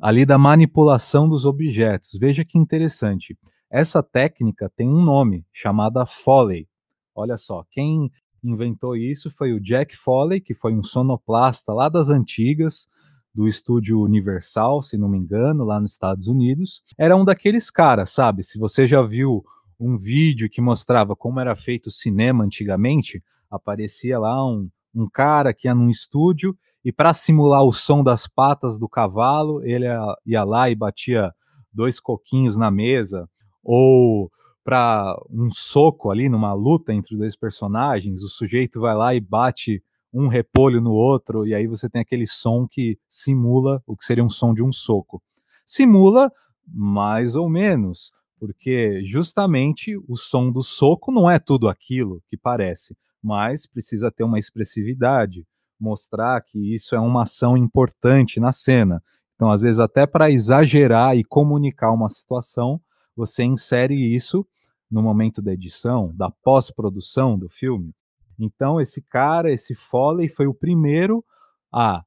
ali 0.00 0.24
da 0.24 0.38
manipulação 0.38 1.28
dos 1.28 1.44
objetos. 1.44 2.18
Veja 2.18 2.44
que 2.44 2.58
interessante. 2.58 3.36
Essa 3.70 4.02
técnica 4.02 4.72
tem 4.74 4.88
um 4.88 5.02
nome, 5.02 5.44
chamada 5.52 6.06
Foley. 6.06 6.66
Olha 7.14 7.36
só, 7.36 7.64
quem 7.70 8.10
inventou 8.42 8.96
isso 8.96 9.30
foi 9.30 9.52
o 9.52 9.60
Jack 9.60 9.94
Foley, 9.94 10.40
que 10.40 10.54
foi 10.54 10.74
um 10.74 10.82
sonoplasta 10.82 11.72
lá 11.72 11.88
das 11.88 12.08
antigas, 12.08 12.88
do 13.32 13.46
estúdio 13.46 14.00
Universal, 14.00 14.82
se 14.82 14.96
não 14.96 15.08
me 15.08 15.18
engano, 15.18 15.64
lá 15.64 15.78
nos 15.78 15.92
Estados 15.92 16.26
Unidos. 16.26 16.82
Era 16.98 17.16
um 17.16 17.24
daqueles 17.24 17.70
caras, 17.70 18.10
sabe? 18.10 18.42
Se 18.42 18.58
você 18.58 18.86
já 18.86 19.02
viu 19.02 19.44
um 19.78 19.96
vídeo 19.96 20.48
que 20.50 20.60
mostrava 20.60 21.14
como 21.14 21.38
era 21.38 21.54
feito 21.54 21.86
o 21.86 21.92
cinema 21.92 22.42
antigamente, 22.44 23.22
aparecia 23.50 24.18
lá 24.18 24.44
um, 24.44 24.68
um 24.94 25.08
cara 25.08 25.54
que 25.54 25.68
ia 25.68 25.74
num 25.74 25.88
estúdio 25.88 26.56
e 26.84 26.92
para 26.92 27.12
simular 27.12 27.62
o 27.64 27.72
som 27.72 28.02
das 28.02 28.26
patas 28.26 28.78
do 28.78 28.88
cavalo, 28.88 29.62
ele 29.62 29.86
ia 30.26 30.44
lá 30.44 30.70
e 30.70 30.74
batia 30.74 31.32
dois 31.72 32.00
coquinhos 32.00 32.56
na 32.56 32.70
mesa 32.70 33.28
ou 33.62 34.30
para 34.64 35.16
um 35.30 35.50
soco 35.50 36.10
ali 36.10 36.28
numa 36.28 36.52
luta 36.52 36.92
entre 36.92 37.16
dois 37.16 37.36
personagens, 37.36 38.22
o 38.22 38.28
sujeito 38.28 38.80
vai 38.80 38.94
lá 38.94 39.14
e 39.14 39.20
bate 39.20 39.82
um 40.12 40.28
repolho 40.28 40.80
no 40.80 40.92
outro 40.92 41.46
e 41.46 41.54
aí 41.54 41.66
você 41.66 41.88
tem 41.88 42.00
aquele 42.00 42.26
som 42.26 42.66
que 42.68 42.98
simula 43.08 43.82
o 43.86 43.96
que 43.96 44.04
seria 44.04 44.24
um 44.24 44.30
som 44.30 44.52
de 44.52 44.62
um 44.62 44.72
soco. 44.72 45.22
Simula 45.64 46.30
mais 46.66 47.36
ou 47.36 47.48
menos, 47.48 48.12
porque 48.38 49.02
justamente 49.04 49.96
o 50.08 50.16
som 50.16 50.50
do 50.50 50.62
soco 50.62 51.12
não 51.12 51.30
é 51.30 51.38
tudo 51.38 51.68
aquilo 51.68 52.22
que 52.28 52.36
parece, 52.36 52.96
mas 53.22 53.66
precisa 53.66 54.10
ter 54.10 54.24
uma 54.24 54.38
expressividade, 54.38 55.46
mostrar 55.78 56.40
que 56.42 56.74
isso 56.74 56.94
é 56.94 57.00
uma 57.00 57.22
ação 57.22 57.56
importante 57.56 58.38
na 58.38 58.52
cena. 58.52 59.02
Então, 59.34 59.50
às 59.50 59.62
vezes, 59.62 59.80
até 59.80 60.06
para 60.06 60.30
exagerar 60.30 61.16
e 61.16 61.24
comunicar 61.24 61.92
uma 61.92 62.08
situação, 62.08 62.80
você 63.16 63.42
insere 63.42 63.94
isso 63.94 64.46
no 64.90 65.02
momento 65.02 65.40
da 65.40 65.52
edição, 65.52 66.14
da 66.14 66.30
pós-produção 66.30 67.38
do 67.38 67.48
filme. 67.48 67.94
Então, 68.38 68.80
esse 68.80 69.02
cara, 69.02 69.50
esse 69.50 69.74
Foley, 69.74 70.28
foi 70.28 70.46
o 70.46 70.54
primeiro 70.54 71.24
a, 71.72 72.02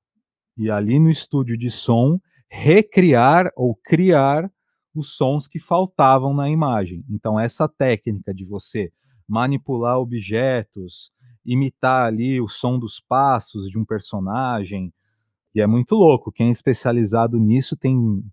e 0.58 0.70
ali 0.70 1.00
no 1.00 1.10
estúdio 1.10 1.58
de 1.58 1.70
som, 1.70 2.20
recriar 2.50 3.52
ou 3.56 3.76
criar 3.76 4.52
os 4.94 5.16
sons 5.16 5.48
que 5.48 5.60
faltavam 5.60 6.34
na 6.34 6.50
imagem. 6.50 7.04
Então, 7.10 7.40
essa 7.40 7.68
técnica 7.68 8.34
de 8.34 8.46
você 8.46 8.92
manipular 9.28 9.98
objetos, 9.98 11.12
imitar 11.46 12.08
ali 12.08 12.40
o 12.40 12.48
som 12.48 12.80
dos 12.80 13.00
passos 13.00 13.70
de 13.70 13.78
um 13.78 13.86
personagem, 13.86 14.94
e 15.56 15.62
é 15.62 15.68
muito 15.68 15.96
louco. 15.96 16.32
Quem 16.32 16.48
é 16.48 16.52
especializado 16.52 17.40
nisso 17.40 17.78
tem 17.78 18.24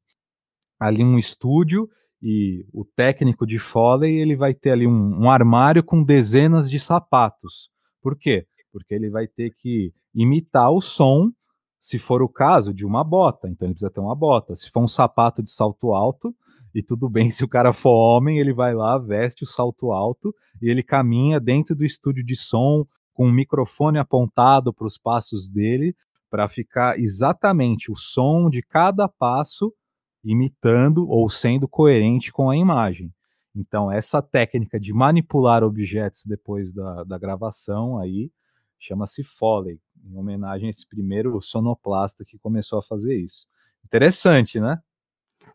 ali 0.79 1.05
um 1.05 1.19
estúdio 1.19 1.89
e 2.23 2.67
o 2.73 2.85
técnico 2.85 3.47
de 3.47 3.59
Foley 3.59 4.19
ele 4.19 4.37
vai 4.37 4.55
ter 4.55 4.71
ali 4.71 4.87
um, 4.87 5.23
um, 5.23 5.31
armário 5.31 5.83
com 5.83 6.03
dezenas 6.03 6.71
de 6.71 6.81
sapatos. 6.81 7.71
Por 8.01 8.17
quê? 8.17 8.47
Porque 8.73 8.95
ele 8.95 9.11
vai 9.11 9.27
ter 9.27 9.53
que 9.55 9.93
imitar 10.15 10.71
o 10.71 10.81
som, 10.81 11.31
se 11.79 11.99
for 11.99 12.23
o 12.23 12.29
caso, 12.29 12.73
de 12.73 12.87
uma 12.87 13.05
bota. 13.05 13.49
Então 13.49 13.67
ele 13.67 13.75
precisa 13.75 13.91
ter 13.91 14.01
uma 14.01 14.15
bota. 14.15 14.55
Se 14.55 14.71
for 14.71 14.83
um 14.83 14.89
sapato 14.89 15.43
de 15.43 15.51
salto 15.51 15.93
alto, 15.93 16.35
e 16.75 16.83
tudo 16.83 17.09
bem 17.09 17.31
se 17.31 17.45
o 17.45 17.49
cara 17.49 17.73
for 17.73 17.91
homem, 17.91 18.39
ele 18.39 18.53
vai 18.53 18.75
lá, 18.75 18.99
veste 18.99 19.45
o 19.45 19.47
salto 19.47 19.93
alto 19.93 20.35
e 20.61 20.69
ele 20.69 20.83
caminha 20.83 21.41
dentro 21.41 21.75
do 21.75 21.85
estúdio 21.85 22.25
de 22.25 22.37
som 22.37 22.87
com 23.13 23.27
um 23.27 23.33
microfone 23.33 23.99
apontado 23.99 24.73
para 24.73 24.87
os 24.87 24.97
passos 24.97 25.51
dele 25.51 25.95
para 26.31 26.47
ficar 26.47 26.99
exatamente 26.99 27.91
o 27.91 27.97
som 27.97 28.49
de 28.49 28.63
cada 28.63 29.09
passo 29.09 29.75
imitando 30.23 31.09
ou 31.09 31.29
sendo 31.29 31.67
coerente 31.67 32.33
com 32.33 32.49
a 32.49 32.57
imagem. 32.57 33.13
Então, 33.55 33.91
essa 33.91 34.23
técnica 34.23 34.79
de 34.79 34.93
manipular 34.93 35.65
objetos 35.65 36.25
depois 36.25 36.73
da, 36.73 37.03
da 37.03 37.19
gravação 37.19 37.99
aí 37.99 38.31
chama-se 38.79 39.23
Foley, 39.23 39.81
em 40.05 40.17
homenagem 40.17 40.67
a 40.67 40.71
esse 40.71 40.89
primeiro 40.89 41.39
sonoplasta 41.41 42.25
que 42.25 42.39
começou 42.39 42.79
a 42.79 42.83
fazer 42.83 43.17
isso. 43.17 43.47
Interessante, 43.85 44.61
né? 44.61 44.81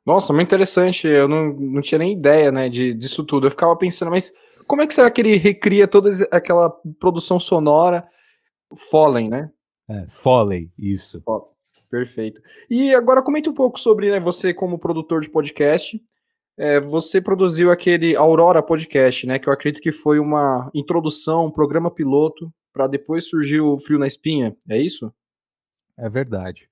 Nossa, 0.05 0.31
muito 0.31 0.47
interessante. 0.47 1.07
Eu 1.07 1.27
não, 1.27 1.53
não 1.53 1.81
tinha 1.81 1.99
nem 1.99 2.13
ideia, 2.13 2.51
né, 2.51 2.69
de, 2.69 2.93
disso 2.93 3.23
tudo. 3.23 3.47
Eu 3.47 3.51
ficava 3.51 3.75
pensando, 3.75 4.11
mas 4.11 4.31
como 4.67 4.81
é 4.81 4.87
que 4.87 4.93
será 4.93 5.09
que 5.09 5.21
ele 5.21 5.35
recria 5.37 5.87
toda 5.87 6.09
aquela 6.31 6.69
produção 6.99 7.39
sonora? 7.39 8.07
Foley, 8.89 9.29
né? 9.29 9.51
É, 9.89 10.03
Foley, 10.09 10.71
isso. 10.77 11.23
Perfeito. 11.89 12.41
E 12.69 12.93
agora 12.93 13.21
comenta 13.21 13.49
um 13.49 13.53
pouco 13.53 13.79
sobre 13.79 14.11
né, 14.11 14.19
você 14.19 14.53
como 14.53 14.79
produtor 14.79 15.21
de 15.21 15.29
podcast. 15.29 16.01
É, 16.57 16.79
você 16.79 17.21
produziu 17.21 17.71
aquele 17.71 18.15
Aurora 18.15 18.63
Podcast, 18.63 19.27
né? 19.27 19.37
Que 19.37 19.49
eu 19.49 19.53
acredito 19.53 19.81
que 19.81 19.91
foi 19.91 20.19
uma 20.19 20.71
introdução, 20.73 21.45
um 21.45 21.51
programa 21.51 21.91
piloto, 21.91 22.51
para 22.73 22.87
depois 22.87 23.29
surgir 23.29 23.61
o 23.61 23.77
Frio 23.77 23.99
na 23.99 24.07
Espinha, 24.07 24.55
é 24.69 24.77
isso? 24.77 25.13
É 25.97 26.09
verdade. 26.09 26.67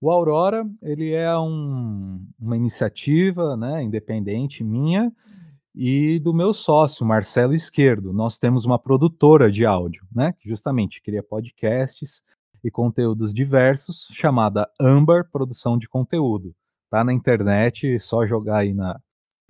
O 0.00 0.10
Aurora, 0.10 0.68
ele 0.82 1.12
é 1.12 1.36
um, 1.38 2.22
uma 2.38 2.56
iniciativa 2.56 3.56
né, 3.56 3.82
independente 3.82 4.62
minha 4.62 5.10
e 5.74 6.18
do 6.18 6.34
meu 6.34 6.52
sócio, 6.52 7.06
Marcelo 7.06 7.54
Esquerdo. 7.54 8.12
Nós 8.12 8.38
temos 8.38 8.64
uma 8.64 8.78
produtora 8.78 9.50
de 9.50 9.64
áudio, 9.64 10.06
né, 10.14 10.32
que 10.38 10.48
justamente 10.48 11.02
cria 11.02 11.22
podcasts 11.22 12.22
e 12.62 12.70
conteúdos 12.70 13.32
diversos, 13.32 14.06
chamada 14.12 14.68
Amber 14.80 15.30
Produção 15.30 15.78
de 15.78 15.88
Conteúdo. 15.88 16.54
Tá 16.90 17.02
na 17.02 17.12
internet, 17.12 17.98
só 17.98 18.26
jogar 18.26 18.58
aí 18.58 18.74
na 18.74 19.00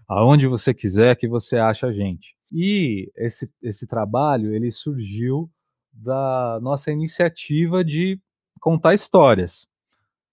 aonde 0.08 0.46
você 0.46 0.72
quiser 0.72 1.16
que 1.16 1.26
você 1.26 1.58
acha 1.58 1.88
a 1.88 1.92
gente. 1.92 2.36
E 2.52 3.10
esse, 3.16 3.50
esse 3.60 3.86
trabalho, 3.86 4.54
ele 4.54 4.70
surgiu 4.70 5.50
da 5.92 6.60
nossa 6.62 6.92
iniciativa 6.92 7.84
de 7.84 8.20
contar 8.60 8.94
histórias. 8.94 9.66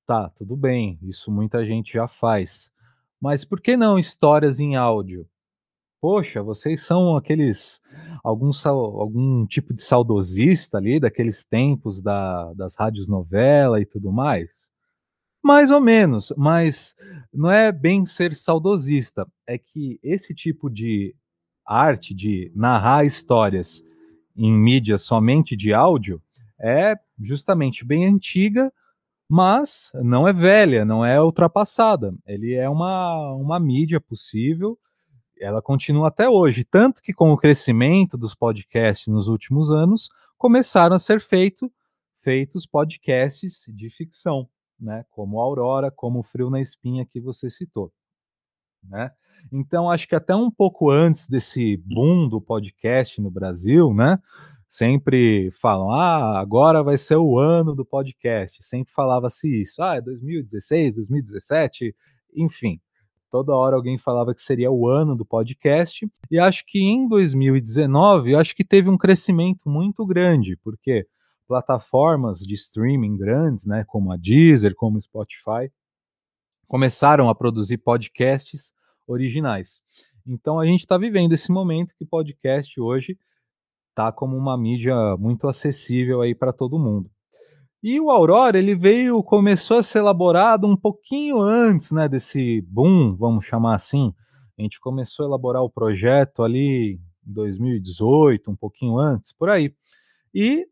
Tá, 0.05 0.29
tudo 0.35 0.57
bem, 0.57 0.99
isso 1.01 1.31
muita 1.31 1.65
gente 1.65 1.93
já 1.93 2.07
faz. 2.09 2.73
Mas 3.21 3.45
por 3.45 3.61
que 3.61 3.77
não 3.77 3.97
histórias 3.97 4.59
em 4.59 4.75
áudio? 4.75 5.25
Poxa, 6.01 6.43
vocês 6.43 6.81
são 6.85 7.15
aqueles 7.15 7.81
algum, 8.21 8.51
algum 8.65 9.45
tipo 9.47 9.73
de 9.73 9.81
saudosista 9.81 10.77
ali 10.77 10.99
daqueles 10.99 11.45
tempos 11.45 12.01
da, 12.01 12.53
das 12.53 12.75
rádios 12.75 13.07
novela 13.07 13.79
e 13.79 13.85
tudo 13.85 14.11
mais? 14.11 14.73
Mais 15.41 15.71
ou 15.71 15.79
menos, 15.79 16.33
mas 16.35 16.95
não 17.33 17.49
é 17.49 17.71
bem 17.71 18.05
ser 18.05 18.33
saudosista, 18.33 19.25
é 19.47 19.57
que 19.57 19.99
esse 20.03 20.35
tipo 20.35 20.69
de 20.69 21.15
arte 21.65 22.13
de 22.13 22.51
narrar 22.53 23.05
histórias 23.05 23.81
em 24.35 24.51
mídia 24.51 24.97
somente 24.97 25.55
de 25.55 25.73
áudio 25.73 26.21
é 26.59 26.95
justamente 27.17 27.85
bem 27.85 28.05
antiga, 28.05 28.69
mas 29.29 29.91
não 29.95 30.27
é 30.27 30.33
velha, 30.33 30.85
não 30.85 31.05
é 31.05 31.21
ultrapassada. 31.21 32.13
Ele 32.25 32.53
é 32.53 32.69
uma, 32.69 33.33
uma 33.33 33.59
mídia 33.59 33.99
possível 33.99 34.77
ela 35.43 35.61
continua 35.61 36.07
até 36.07 36.29
hoje. 36.29 36.63
Tanto 36.63 37.01
que, 37.01 37.13
com 37.13 37.31
o 37.31 37.37
crescimento 37.37 38.17
dos 38.17 38.33
podcasts 38.33 39.07
nos 39.07 39.27
últimos 39.27 39.71
anos, 39.71 40.09
começaram 40.37 40.95
a 40.95 40.99
ser 40.99 41.19
feito, 41.19 41.71
feitos 42.17 42.65
podcasts 42.65 43.65
de 43.67 43.89
ficção, 43.89 44.47
né? 44.79 45.05
Como 45.11 45.39
Aurora, 45.39 45.91
como 45.91 46.19
o 46.19 46.23
Frio 46.23 46.49
na 46.49 46.61
Espinha 46.61 47.05
que 47.05 47.19
você 47.19 47.49
citou. 47.49 47.91
Né? 48.83 49.11
Então, 49.51 49.89
acho 49.89 50.07
que 50.07 50.15
até 50.15 50.35
um 50.35 50.51
pouco 50.51 50.89
antes 50.89 51.27
desse 51.27 51.77
boom 51.77 52.27
do 52.27 52.41
podcast 52.41 53.21
no 53.21 53.31
Brasil, 53.31 53.93
né? 53.93 54.17
Sempre 54.75 55.49
falam, 55.51 55.91
ah, 55.91 56.39
agora 56.39 56.81
vai 56.81 56.97
ser 56.97 57.17
o 57.17 57.37
ano 57.37 57.75
do 57.75 57.85
podcast. 57.85 58.63
Sempre 58.63 58.91
falava-se 58.91 59.61
isso, 59.61 59.83
ah, 59.83 59.95
é 59.97 60.01
2016, 60.01 60.95
2017, 60.95 61.95
enfim 62.35 62.79
toda 63.33 63.55
hora 63.55 63.75
alguém 63.75 63.97
falava 63.97 64.31
que 64.31 64.41
seria 64.43 64.71
o 64.71 64.87
ano 64.87 65.15
do 65.15 65.25
podcast. 65.25 66.07
E 66.29 66.37
acho 66.37 66.63
que 66.67 66.79
em 66.79 67.07
2019, 67.07 68.35
acho 68.35 68.55
que 68.55 68.63
teve 68.63 68.91
um 68.91 68.97
crescimento 68.97 69.67
muito 69.67 70.05
grande, 70.05 70.55
porque 70.57 71.07
plataformas 71.47 72.41
de 72.41 72.53
streaming 72.53 73.17
grandes, 73.17 73.65
né, 73.65 73.83
como 73.87 74.11
a 74.11 74.17
Deezer, 74.17 74.75
como 74.75 74.97
o 74.97 75.01
Spotify, 75.01 75.71
começaram 76.67 77.27
a 77.27 77.33
produzir 77.33 77.79
podcasts 77.79 78.71
originais. 79.07 79.81
Então 80.27 80.59
a 80.59 80.65
gente 80.65 80.81
está 80.81 80.95
vivendo 80.95 81.33
esse 81.33 81.51
momento 81.51 81.95
que 81.97 82.05
podcast 82.05 82.79
hoje 82.79 83.17
está 83.93 84.11
como 84.11 84.35
uma 84.35 84.57
mídia 84.57 85.15
muito 85.17 85.47
acessível 85.47 86.21
aí 86.21 86.33
para 86.33 86.51
todo 86.51 86.79
mundo. 86.79 87.09
E 87.81 87.99
o 87.99 88.09
Aurora, 88.09 88.57
ele 88.57 88.75
veio, 88.75 89.21
começou 89.23 89.77
a 89.77 89.83
ser 89.83 89.99
elaborado 89.99 90.67
um 90.67 90.75
pouquinho 90.75 91.39
antes, 91.39 91.91
né, 91.91 92.09
desse 92.09 92.61
boom, 92.61 93.15
vamos 93.15 93.45
chamar 93.45 93.75
assim. 93.75 94.13
A 94.57 94.61
gente 94.61 94.79
começou 94.79 95.25
a 95.25 95.29
elaborar 95.29 95.61
o 95.63 95.69
projeto 95.69 96.43
ali 96.43 96.99
em 97.27 97.33
2018, 97.33 98.49
um 98.49 98.55
pouquinho 98.55 98.97
antes, 98.97 99.33
por 99.33 99.49
aí. 99.49 99.73
E 100.33 100.65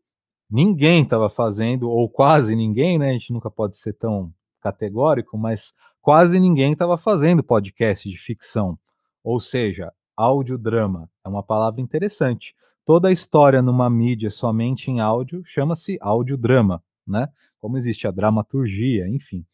ninguém 0.50 1.02
estava 1.02 1.28
fazendo, 1.28 1.88
ou 1.88 2.08
quase 2.08 2.56
ninguém, 2.56 2.98
né? 2.98 3.10
A 3.10 3.12
gente 3.12 3.32
nunca 3.32 3.50
pode 3.50 3.76
ser 3.76 3.92
tão 3.94 4.32
categórico, 4.60 5.36
mas 5.36 5.72
quase 6.00 6.40
ninguém 6.40 6.72
estava 6.72 6.96
fazendo 6.96 7.42
podcast 7.42 8.08
de 8.08 8.16
ficção. 8.16 8.78
Ou 9.22 9.38
seja, 9.38 9.92
audiodrama. 10.16 11.10
É 11.24 11.28
uma 11.28 11.42
palavra 11.42 11.80
interessante. 11.80 12.54
Toda 12.84 13.08
a 13.08 13.12
história 13.12 13.62
numa 13.62 13.88
mídia 13.88 14.30
somente 14.30 14.90
em 14.90 15.00
áudio 15.00 15.42
chama-se 15.44 15.98
audiodrama 16.00 16.82
né? 17.06 17.28
Como 17.60 17.76
existe 17.76 18.06
a 18.06 18.10
dramaturgia, 18.10 19.08
enfim. 19.08 19.44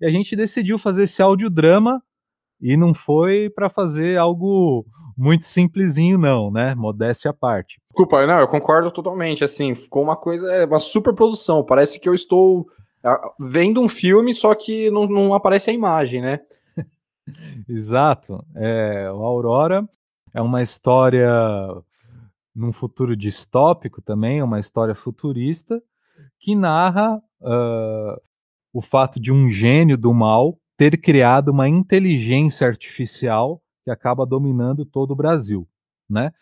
E 0.00 0.06
a 0.06 0.10
gente 0.10 0.34
decidiu 0.34 0.78
fazer 0.78 1.04
esse 1.04 1.22
audiodrama 1.22 2.02
e 2.60 2.76
não 2.76 2.94
foi 2.94 3.50
para 3.50 3.68
fazer 3.68 4.16
algo 4.16 4.86
muito 5.16 5.44
simplesinho, 5.44 6.16
não, 6.16 6.50
né? 6.50 6.74
Modéstia 6.74 7.30
à 7.30 7.34
parte. 7.34 7.80
Desculpa, 7.90 8.26
não, 8.26 8.38
eu 8.38 8.48
concordo 8.48 8.90
totalmente. 8.90 9.44
Assim, 9.44 9.74
ficou 9.74 10.02
uma 10.02 10.16
coisa, 10.16 10.50
é, 10.52 10.64
uma 10.64 10.78
super 10.78 11.14
produção. 11.14 11.64
Parece 11.64 12.00
que 12.00 12.08
eu 12.08 12.14
estou 12.14 12.66
ah, 13.04 13.20
vendo 13.38 13.80
um 13.80 13.88
filme, 13.88 14.32
só 14.32 14.54
que 14.54 14.90
não, 14.90 15.06
não 15.06 15.34
aparece 15.34 15.70
a 15.70 15.74
imagem, 15.74 16.22
né? 16.22 16.40
Exato. 17.68 18.44
É, 18.56 19.10
o 19.12 19.22
Aurora 19.22 19.86
é 20.32 20.40
uma 20.40 20.62
história 20.62 21.28
num 22.54 22.72
futuro 22.72 23.16
distópico 23.16 24.02
também, 24.02 24.42
uma 24.42 24.60
história 24.60 24.94
futurista, 24.94 25.82
que 26.38 26.54
narra 26.54 27.16
uh, 27.40 28.20
o 28.72 28.80
fato 28.80 29.20
de 29.20 29.32
um 29.32 29.50
gênio 29.50 29.96
do 29.96 30.12
mal 30.12 30.58
ter 30.76 31.00
criado 31.00 31.50
uma 31.50 31.68
inteligência 31.68 32.66
artificial 32.66 33.62
que 33.84 33.90
acaba 33.90 34.26
dominando 34.26 34.84
todo 34.84 35.12
o 35.12 35.16
Brasil, 35.16 35.68
né? 36.08 36.32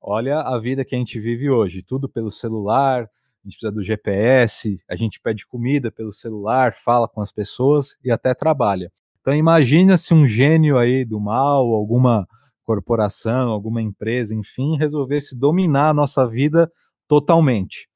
Olha 0.00 0.40
a 0.40 0.58
vida 0.58 0.84
que 0.84 0.94
a 0.94 0.98
gente 0.98 1.20
vive 1.20 1.50
hoje, 1.50 1.82
tudo 1.82 2.08
pelo 2.08 2.30
celular, 2.30 3.02
a 3.02 3.48
gente 3.48 3.54
precisa 3.54 3.72
do 3.72 3.82
GPS, 3.82 4.80
a 4.88 4.96
gente 4.96 5.20
pede 5.20 5.46
comida 5.46 5.90
pelo 5.90 6.12
celular, 6.12 6.74
fala 6.74 7.06
com 7.06 7.20
as 7.20 7.30
pessoas 7.30 7.98
e 8.04 8.10
até 8.10 8.34
trabalha. 8.34 8.90
Então 9.20 9.34
imagina 9.34 9.96
se 9.98 10.14
um 10.14 10.26
gênio 10.26 10.78
aí 10.78 11.04
do 11.04 11.20
mal, 11.20 11.74
alguma 11.74 12.26
corporação, 12.70 13.50
alguma 13.50 13.82
empresa, 13.82 14.32
enfim, 14.32 14.76
resolvesse 14.76 15.36
dominar 15.36 15.88
a 15.88 15.94
nossa 15.94 16.24
vida 16.24 16.70
totalmente. 17.08 17.88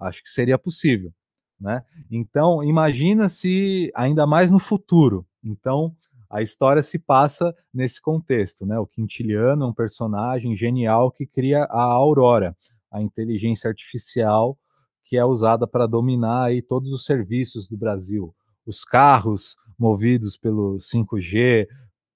Acho 0.00 0.22
que 0.22 0.30
seria 0.30 0.56
possível, 0.56 1.12
né? 1.60 1.82
Então, 2.10 2.64
imagina 2.64 3.28
se 3.28 3.92
ainda 3.94 4.26
mais 4.26 4.50
no 4.50 4.58
futuro. 4.58 5.26
Então, 5.44 5.94
a 6.30 6.40
história 6.40 6.82
se 6.82 6.98
passa 6.98 7.54
nesse 7.74 8.00
contexto, 8.00 8.64
né? 8.64 8.78
O 8.78 8.86
Quintiliano 8.86 9.64
é 9.64 9.68
um 9.68 9.74
personagem 9.74 10.56
genial 10.56 11.12
que 11.12 11.26
cria 11.26 11.64
a 11.64 11.82
Aurora, 11.82 12.56
a 12.90 13.02
inteligência 13.02 13.68
artificial 13.68 14.56
que 15.04 15.18
é 15.18 15.24
usada 15.26 15.66
para 15.66 15.86
dominar 15.86 16.44
aí 16.44 16.62
todos 16.62 16.90
os 16.90 17.04
serviços 17.04 17.68
do 17.68 17.76
Brasil. 17.76 18.34
Os 18.64 18.82
carros 18.82 19.56
movidos 19.78 20.38
pelo 20.38 20.76
5G, 20.78 21.66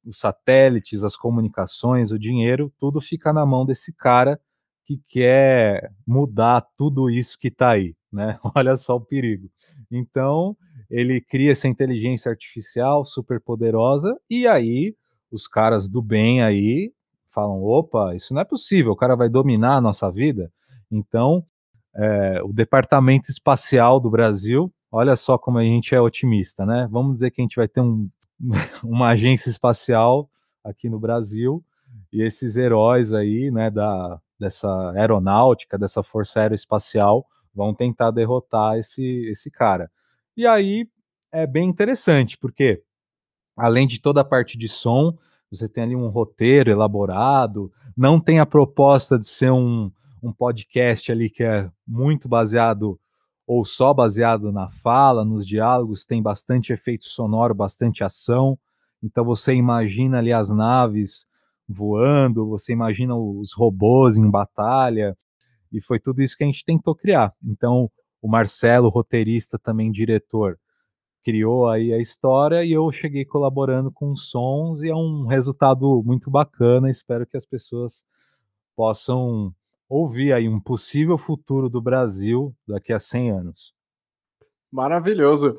os 0.07 0.19
satélites, 0.19 1.03
as 1.03 1.17
comunicações, 1.17 2.13
o 2.13 2.19
dinheiro, 2.19 2.73
tudo 2.79 3.01
fica 3.01 3.33
na 3.33 3.45
mão 3.45 3.67
desse 3.67 3.93
cara 3.93 4.41
que 4.85 5.01
quer 5.09 5.93
mudar 6.07 6.65
tudo 6.77 7.11
isso 7.11 7.37
que 7.39 7.49
está 7.49 7.71
aí, 7.71 7.97
né? 8.13 8.39
Olha 8.55 8.77
só 8.77 8.97
o 8.97 9.01
perigo. 9.01 9.51
Então, 9.91 10.57
ele 10.89 11.21
cria 11.21 11.51
essa 11.51 11.67
inteligência 11.67 12.31
artificial 12.31 13.05
super 13.05 13.41
poderosa 13.41 14.17
e 14.31 14.47
aí 14.47 14.95
os 15.31 15.49
caras 15.49 15.89
do 15.89 16.01
bem 16.01 16.41
aí 16.41 16.93
falam, 17.29 17.63
opa, 17.63 18.15
isso 18.15 18.33
não 18.33 18.41
é 18.41 18.45
possível, 18.45 18.93
o 18.93 18.97
cara 18.97 19.17
vai 19.17 19.29
dominar 19.29 19.77
a 19.77 19.81
nossa 19.81 20.11
vida. 20.11 20.51
Então, 20.91 21.45
é, 21.95 22.41
o 22.43 22.53
Departamento 22.53 23.31
Espacial 23.31 23.99
do 23.99 24.09
Brasil, 24.09 24.73
olha 24.91 25.17
só 25.17 25.37
como 25.37 25.59
a 25.59 25.65
gente 25.65 25.95
é 25.95 26.01
otimista, 26.01 26.65
né? 26.65 26.89
Vamos 26.91 27.15
dizer 27.15 27.33
que 27.33 27.41
a 27.41 27.45
gente 27.45 27.57
vai 27.57 27.67
ter 27.67 27.81
um 27.81 28.09
uma 28.85 29.09
agência 29.09 29.49
espacial 29.49 30.31
aqui 30.65 30.89
no 30.89 30.99
Brasil 30.99 31.65
e 32.13 32.23
esses 32.23 32.57
heróis 32.57 33.13
aí, 33.13 33.51
né, 33.51 33.71
da, 33.71 34.21
dessa 34.39 34.93
aeronáutica, 34.93 35.79
dessa 35.79 36.03
força 36.03 36.41
aeroespacial, 36.41 37.27
vão 37.55 37.75
tentar 37.75 38.11
derrotar 38.11 38.79
esse, 38.79 39.03
esse 39.31 39.51
cara. 39.51 39.91
E 40.37 40.47
aí 40.47 40.89
é 41.33 41.47
bem 41.47 41.69
interessante, 41.69 42.37
porque 42.39 42.83
além 43.57 43.87
de 43.87 44.01
toda 44.01 44.21
a 44.21 44.25
parte 44.25 44.59
de 44.59 44.69
som, 44.69 45.17
você 45.51 45.69
tem 45.69 45.85
ali 45.85 45.97
um 45.97 46.09
roteiro 46.09 46.71
elaborado, 46.71 47.73
não 47.97 48.21
tem 48.21 48.41
a 48.41 48.47
proposta 48.47 49.19
de 49.19 49.27
ser 49.27 49.51
um, 49.51 49.91
um 50.23 50.33
podcast 50.33 51.11
ali 51.11 51.31
que 51.31 51.43
é 51.43 51.71
muito 51.87 52.29
baseado 52.29 53.01
ou 53.47 53.65
só 53.65 53.95
baseado 53.95 54.51
na 54.51 54.69
fala, 54.69 55.25
nos 55.25 55.47
diálogos, 55.47 56.05
tem 56.05 56.23
bastante 56.23 56.73
efeito 56.73 57.05
sonoro, 57.05 57.55
bastante 57.55 58.03
ação. 58.03 58.59
Então 59.03 59.25
você 59.25 59.55
imagina 59.55 60.19
ali 60.19 60.33
as 60.33 60.51
naves 60.51 61.27
voando, 61.69 62.49
você 62.49 62.73
imagina 62.73 63.17
os 63.17 63.53
robôs 63.55 64.17
em 64.17 64.31
batalha, 64.31 65.17
e 65.73 65.81
foi 65.81 65.99
tudo 65.99 66.23
isso 66.23 66.37
que 66.37 66.45
a 66.45 66.47
gente 66.47 66.65
tentou 66.65 66.95
criar. 66.95 67.35
Então, 67.45 67.91
o 68.23 68.29
Marcelo, 68.29 68.89
roteirista, 68.89 69.59
também 69.59 69.91
diretor, 69.91 70.59
criou 71.23 71.69
aí 71.69 71.93
a 71.93 71.99
história 71.99 72.65
e 72.65 72.73
eu 72.73 72.91
cheguei 72.93 73.25
colaborando 73.25 73.91
com 73.91 74.15
sons 74.17 74.83
e 74.83 74.89
é 74.89 74.95
um 74.95 75.27
resultado 75.27 76.03
muito 76.05 76.31
bacana. 76.31 76.89
Espero 76.89 77.27
que 77.27 77.37
as 77.37 77.45
pessoas 77.45 78.05
possam 78.77 79.53
ouvir 79.89 80.33
aí 80.33 80.49
um 80.49 80.61
possível 80.61 81.17
futuro 81.17 81.69
do 81.69 81.81
Brasil 81.81 82.55
daqui 82.67 82.93
a 82.93 82.99
100 82.99 83.31
anos. 83.31 83.75
Maravilhoso. 84.71 85.59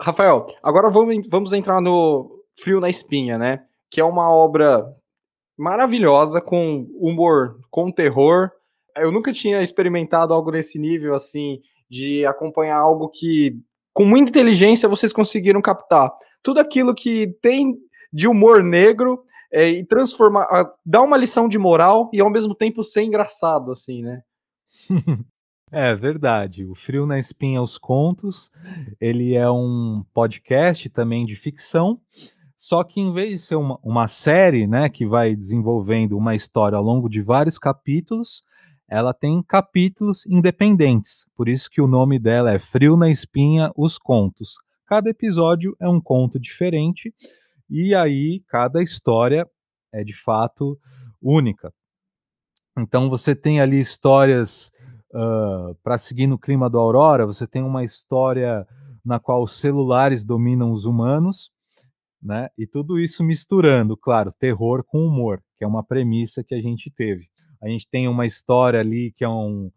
Rafael, 0.00 0.46
agora 0.62 0.90
vamos, 0.90 1.26
vamos 1.28 1.52
entrar 1.52 1.80
no 1.80 2.42
Frio 2.60 2.80
na 2.80 2.90
Espinha, 2.90 3.38
né? 3.38 3.64
Que 3.90 4.00
é 4.00 4.04
uma 4.04 4.30
obra 4.30 4.84
maravilhosa, 5.56 6.40
com 6.40 6.88
humor, 6.94 7.58
com 7.70 7.90
terror. 7.90 8.50
Eu 8.96 9.10
nunca 9.10 9.32
tinha 9.32 9.62
experimentado 9.62 10.34
algo 10.34 10.50
nesse 10.50 10.78
nível, 10.78 11.14
assim, 11.14 11.60
de 11.88 12.26
acompanhar 12.26 12.78
algo 12.78 13.08
que 13.08 13.56
com 13.92 14.04
muita 14.04 14.30
inteligência 14.30 14.88
vocês 14.88 15.12
conseguiram 15.12 15.62
captar 15.62 16.10
tudo 16.42 16.58
aquilo 16.58 16.94
que 16.94 17.28
tem 17.40 17.76
de 18.12 18.28
humor 18.28 18.62
negro 18.62 19.24
é, 19.54 19.70
e 19.70 19.86
transformar, 19.86 20.48
dar 20.84 21.02
uma 21.02 21.16
lição 21.16 21.48
de 21.48 21.58
moral 21.58 22.10
e 22.12 22.20
ao 22.20 22.28
mesmo 22.28 22.56
tempo 22.56 22.82
ser 22.82 23.04
engraçado, 23.04 23.70
assim, 23.70 24.02
né? 24.02 24.22
É 25.76 25.92
verdade. 25.92 26.64
O 26.64 26.72
Frio 26.72 27.04
na 27.04 27.18
Espinha 27.18 27.60
os 27.60 27.76
Contos, 27.76 28.52
ele 29.00 29.34
é 29.34 29.50
um 29.50 30.04
podcast 30.14 30.88
também 30.88 31.26
de 31.26 31.34
ficção, 31.34 32.00
só 32.54 32.84
que 32.84 33.00
em 33.00 33.12
vez 33.12 33.30
de 33.32 33.38
ser 33.48 33.56
uma, 33.56 33.76
uma 33.82 34.06
série, 34.06 34.68
né, 34.68 34.88
que 34.88 35.04
vai 35.04 35.34
desenvolvendo 35.34 36.16
uma 36.16 36.32
história 36.32 36.78
ao 36.78 36.84
longo 36.84 37.08
de 37.08 37.20
vários 37.20 37.58
capítulos, 37.58 38.44
ela 38.88 39.12
tem 39.12 39.42
capítulos 39.42 40.24
independentes, 40.26 41.26
por 41.34 41.48
isso 41.48 41.68
que 41.68 41.80
o 41.80 41.88
nome 41.88 42.20
dela 42.20 42.52
é 42.52 42.58
Frio 42.60 42.96
na 42.96 43.10
Espinha, 43.10 43.72
os 43.76 43.98
Contos. 43.98 44.52
Cada 44.86 45.10
episódio 45.10 45.74
é 45.80 45.88
um 45.88 46.00
conto 46.00 46.38
diferente, 46.38 47.12
e 47.68 47.94
aí 47.94 48.42
cada 48.48 48.82
história 48.82 49.48
é 49.92 50.02
de 50.04 50.14
fato 50.14 50.78
única. 51.20 51.72
Então 52.78 53.08
você 53.08 53.34
tem 53.34 53.60
ali 53.60 53.78
histórias 53.78 54.72
uh, 55.12 55.74
para 55.82 55.96
seguir 55.96 56.26
no 56.26 56.38
clima 56.38 56.68
do 56.68 56.78
Aurora, 56.78 57.26
você 57.26 57.46
tem 57.46 57.62
uma 57.62 57.84
história 57.84 58.66
na 59.04 59.20
qual 59.20 59.42
os 59.42 59.52
celulares 59.60 60.24
dominam 60.24 60.72
os 60.72 60.84
humanos, 60.84 61.50
né? 62.22 62.48
E 62.56 62.66
tudo 62.66 62.98
isso 62.98 63.22
misturando, 63.22 63.96
claro, 63.96 64.32
terror 64.38 64.82
com 64.82 65.06
humor, 65.06 65.42
que 65.56 65.64
é 65.64 65.66
uma 65.66 65.84
premissa 65.84 66.42
que 66.42 66.54
a 66.54 66.60
gente 66.60 66.90
teve 66.90 67.28
a 67.64 67.68
gente 67.68 67.88
tem 67.88 68.06
uma 68.06 68.26
história 68.26 68.78
ali 68.78 69.10
que 69.12 69.24
é 69.24 69.28
um 69.28 69.70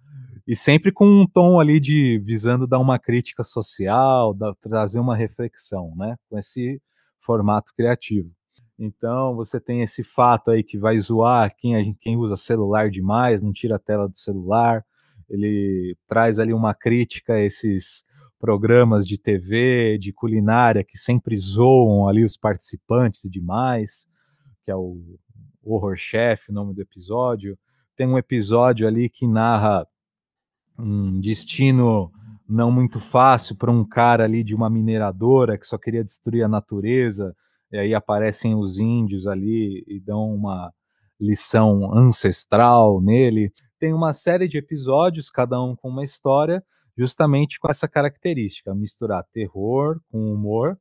e 0.46 0.56
sempre 0.56 0.92
com 0.92 1.06
um 1.06 1.26
tom 1.26 1.60
ali 1.60 1.80
de 1.80 2.20
visando 2.20 2.68
dar 2.68 2.80
uma 2.80 2.98
crítica 2.98 3.44
social, 3.44 4.34
da, 4.34 4.54
trazer 4.56 5.00
uma 5.00 5.16
reflexão, 5.16 5.94
né? 5.96 6.16
Com 6.30 6.38
esse 6.38 6.82
formato 7.20 7.74
criativo. 7.76 8.32
Então 8.78 9.36
você 9.36 9.60
tem 9.60 9.82
esse 9.82 10.04
fato 10.04 10.52
aí 10.52 10.64
que 10.64 10.78
vai 10.78 10.98
zoar 11.00 11.56
quem, 11.56 11.94
quem 11.96 12.18
usa 12.18 12.36
celular 12.36 12.90
demais, 12.90 13.42
não 13.42 13.52
tira 13.52 13.76
a 13.76 13.80
tela 13.80 14.08
do 14.08 14.18
celular. 14.18 14.86
Ele 15.30 15.98
traz 16.08 16.40
ali 16.40 16.54
uma 16.54 16.74
crítica 16.74 17.34
a 17.34 17.40
esses 17.40 18.04
programas 18.40 19.08
de 19.08 19.18
TV, 19.18 19.98
de 19.98 20.14
culinária 20.14 20.84
que 20.84 20.98
sempre 20.98 21.36
zoam 21.36 22.08
ali 22.08 22.24
os 22.24 22.38
participantes 22.38 23.30
demais, 23.30 24.08
que 24.64 24.70
é 24.70 24.76
o 24.76 25.00
Horror 25.64 25.96
Chef, 25.96 26.50
o 26.50 26.54
nome 26.54 26.74
do 26.74 26.82
episódio 26.82 27.58
tem 27.98 28.08
um 28.08 28.18
episódio 28.18 28.88
ali 28.88 29.10
que 29.10 29.28
narra 29.28 29.86
um 30.78 31.20
destino 31.20 32.12
não 32.48 32.72
muito 32.72 33.00
fácil 33.00 33.56
para 33.56 33.72
um 33.72 33.84
cara 33.84 34.24
ali 34.24 34.44
de 34.44 34.56
uma 34.56 34.70
mineradora 34.70 35.58
que 35.58 35.66
só 35.66 35.78
queria 35.78 36.04
destruir 36.04 36.44
a 36.44 36.48
natureza, 36.48 37.36
e 37.72 37.78
aí 37.78 37.94
aparecem 37.94 38.56
os 38.56 38.80
índios 38.80 39.28
ali 39.28 39.84
e 39.88 40.00
dão 40.00 40.34
uma 40.34 40.72
lição 41.20 41.94
ancestral 41.94 43.02
nele. 43.02 43.52
Tem 43.80 43.94
uma 43.94 44.14
série 44.14 44.48
de 44.48 44.58
episódios, 44.58 45.30
cada 45.30 45.62
um 45.62 45.76
com 45.76 45.90
uma 45.90 46.04
história, 46.04 46.64
justamente 46.98 47.60
com 47.60 47.70
essa 47.70 47.88
característica, 47.88 48.74
misturar 48.74 49.26
terror 49.34 50.00
com 50.10 50.34
humor 50.34 50.78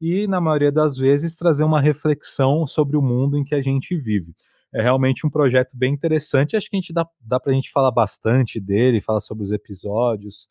e, 0.00 0.26
na 0.26 0.40
maioria 0.40 0.72
das 0.72 0.96
vezes, 0.96 1.36
trazer 1.36 1.64
uma 1.64 1.80
reflexão 1.80 2.66
sobre 2.66 2.96
o 2.96 3.02
mundo 3.02 3.36
em 3.36 3.44
que 3.44 3.54
a 3.54 3.62
gente 3.62 3.96
vive 3.96 4.34
é 4.72 4.82
realmente 4.82 5.26
um 5.26 5.30
projeto 5.30 5.76
bem 5.76 5.92
interessante. 5.92 6.56
Acho 6.56 6.70
que 6.70 6.76
a 6.76 6.80
gente 6.80 6.92
dá, 6.92 7.06
dá 7.20 7.40
para 7.40 7.52
a 7.52 7.54
gente 7.54 7.70
falar 7.70 7.90
bastante 7.90 8.60
dele, 8.60 9.00
falar 9.00 9.20
sobre 9.20 9.42
os 9.42 9.52
episódios, 9.52 10.48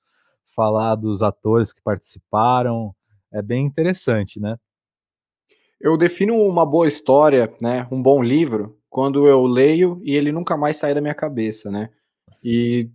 falar 0.55 0.95
dos 0.95 1.21
atores 1.21 1.73
que 1.73 1.81
participaram. 1.81 2.93
É 3.31 3.41
bem 3.41 3.65
interessante, 3.65 4.39
né? 4.39 4.57
Eu 5.79 5.97
defino 5.97 6.35
uma 6.35 6.65
boa 6.65 6.87
história, 6.87 7.53
né, 7.61 7.87
um 7.89 8.01
bom 8.01 8.21
livro, 8.21 8.77
quando 8.89 9.27
eu 9.27 9.43
leio 9.45 10.01
e 10.03 10.13
ele 10.15 10.31
nunca 10.31 10.57
mais 10.57 10.77
sai 10.77 10.93
da 10.93 10.99
minha 10.99 11.13
cabeça, 11.13 11.71
né? 11.71 11.89
E 12.43 12.89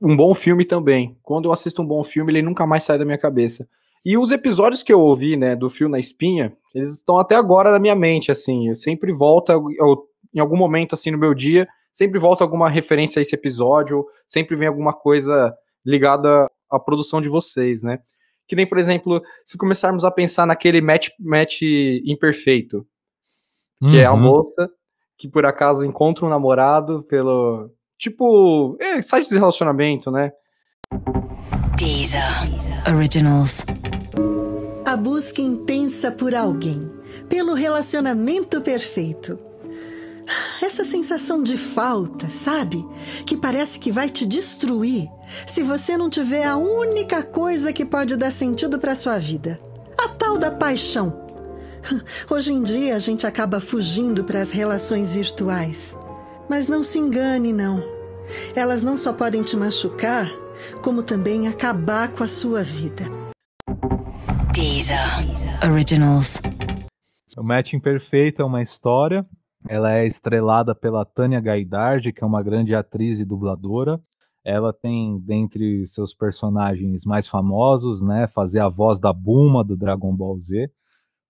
um 0.00 0.16
bom 0.16 0.34
filme 0.34 0.64
também. 0.64 1.18
Quando 1.22 1.46
eu 1.46 1.52
assisto 1.52 1.82
um 1.82 1.86
bom 1.86 2.04
filme, 2.04 2.32
ele 2.32 2.42
nunca 2.42 2.66
mais 2.66 2.84
sai 2.84 2.98
da 2.98 3.04
minha 3.04 3.18
cabeça. 3.18 3.68
E 4.04 4.16
os 4.16 4.30
episódios 4.30 4.82
que 4.82 4.92
eu 4.92 5.00
ouvi, 5.00 5.36
né, 5.36 5.56
do 5.56 5.68
Fio 5.68 5.88
na 5.88 5.98
Espinha, 5.98 6.56
eles 6.74 6.94
estão 6.94 7.18
até 7.18 7.34
agora 7.34 7.70
na 7.70 7.78
minha 7.78 7.94
mente, 7.94 8.30
assim. 8.30 8.68
Eu 8.68 8.76
sempre 8.76 9.12
volto, 9.12 9.50
eu 9.50 10.08
em 10.32 10.38
algum 10.38 10.56
momento 10.56 10.94
assim 10.94 11.10
no 11.10 11.18
meu 11.18 11.34
dia, 11.34 11.68
sempre 11.92 12.18
volta 12.18 12.44
alguma 12.44 12.68
referência 12.68 13.20
a 13.20 13.22
esse 13.22 13.34
episódio, 13.34 14.06
sempre 14.26 14.56
vem 14.56 14.68
alguma 14.68 14.92
coisa 14.92 15.54
ligada 15.84 16.49
à 16.70 16.78
produção 16.78 17.20
de 17.20 17.28
vocês, 17.28 17.82
né? 17.82 17.98
Que 18.46 18.56
nem, 18.56 18.66
por 18.66 18.78
exemplo, 18.78 19.22
se 19.44 19.56
começarmos 19.56 20.04
a 20.04 20.10
pensar 20.10 20.46
naquele 20.46 20.80
match, 20.80 21.08
match 21.18 21.62
imperfeito, 22.04 22.86
que 23.80 23.96
uhum. 23.96 23.96
é 23.96 24.04
a 24.04 24.12
uhum. 24.12 24.20
moça 24.20 24.70
que 25.16 25.28
por 25.28 25.44
acaso 25.44 25.84
encontra 25.84 26.24
um 26.24 26.30
namorado 26.30 27.02
pelo. 27.04 27.70
Tipo, 27.98 28.76
é, 28.80 29.02
site 29.02 29.28
de 29.28 29.34
relacionamento, 29.34 30.10
né? 30.10 30.32
Deezer 31.76 32.22
Originals. 32.88 33.64
A 34.86 34.96
busca 34.96 35.42
intensa 35.42 36.10
por 36.10 36.34
alguém, 36.34 36.90
pelo 37.28 37.52
relacionamento 37.52 38.62
perfeito 38.62 39.49
essa 40.62 40.84
sensação 40.84 41.42
de 41.42 41.56
falta, 41.56 42.28
sabe? 42.28 42.86
Que 43.26 43.36
parece 43.36 43.78
que 43.78 43.90
vai 43.90 44.08
te 44.08 44.26
destruir 44.26 45.08
se 45.46 45.62
você 45.62 45.96
não 45.96 46.10
tiver 46.10 46.44
a 46.44 46.56
única 46.56 47.22
coisa 47.22 47.72
que 47.72 47.84
pode 47.84 48.16
dar 48.16 48.30
sentido 48.30 48.78
para 48.78 48.94
sua 48.94 49.18
vida. 49.18 49.60
A 49.98 50.08
tal 50.08 50.38
da 50.38 50.50
paixão. 50.50 51.28
Hoje 52.30 52.52
em 52.52 52.62
dia 52.62 52.94
a 52.94 52.98
gente 52.98 53.26
acaba 53.26 53.60
fugindo 53.60 54.24
para 54.24 54.40
as 54.40 54.52
relações 54.52 55.14
virtuais. 55.14 55.96
Mas 56.48 56.66
não 56.66 56.82
se 56.82 56.98
engane, 56.98 57.52
não. 57.52 57.82
Elas 58.54 58.82
não 58.82 58.96
só 58.96 59.12
podem 59.12 59.42
te 59.42 59.56
machucar, 59.56 60.30
como 60.82 61.02
também 61.02 61.48
acabar 61.48 62.08
com 62.08 62.22
a 62.22 62.28
sua 62.28 62.62
vida. 62.62 63.04
Deezer 64.52 64.98
Originals. 65.64 66.40
O 67.36 67.42
Matching 67.42 67.80
Perfeito 67.80 68.42
é 68.42 68.44
uma 68.44 68.60
história 68.60 69.24
ela 69.68 69.92
é 69.94 70.06
estrelada 70.06 70.74
pela 70.74 71.04
Tânia 71.04 71.40
Gaidard, 71.40 72.12
que 72.12 72.24
é 72.24 72.26
uma 72.26 72.42
grande 72.42 72.74
atriz 72.74 73.20
e 73.20 73.24
dubladora. 73.24 74.00
Ela 74.44 74.72
tem, 74.72 75.18
dentre 75.20 75.86
seus 75.86 76.14
personagens 76.14 77.04
mais 77.04 77.28
famosos, 77.28 78.00
né, 78.02 78.26
fazer 78.26 78.60
a 78.60 78.68
voz 78.68 78.98
da 78.98 79.12
Buma 79.12 79.62
do 79.62 79.76
Dragon 79.76 80.14
Ball 80.14 80.38
Z. 80.38 80.70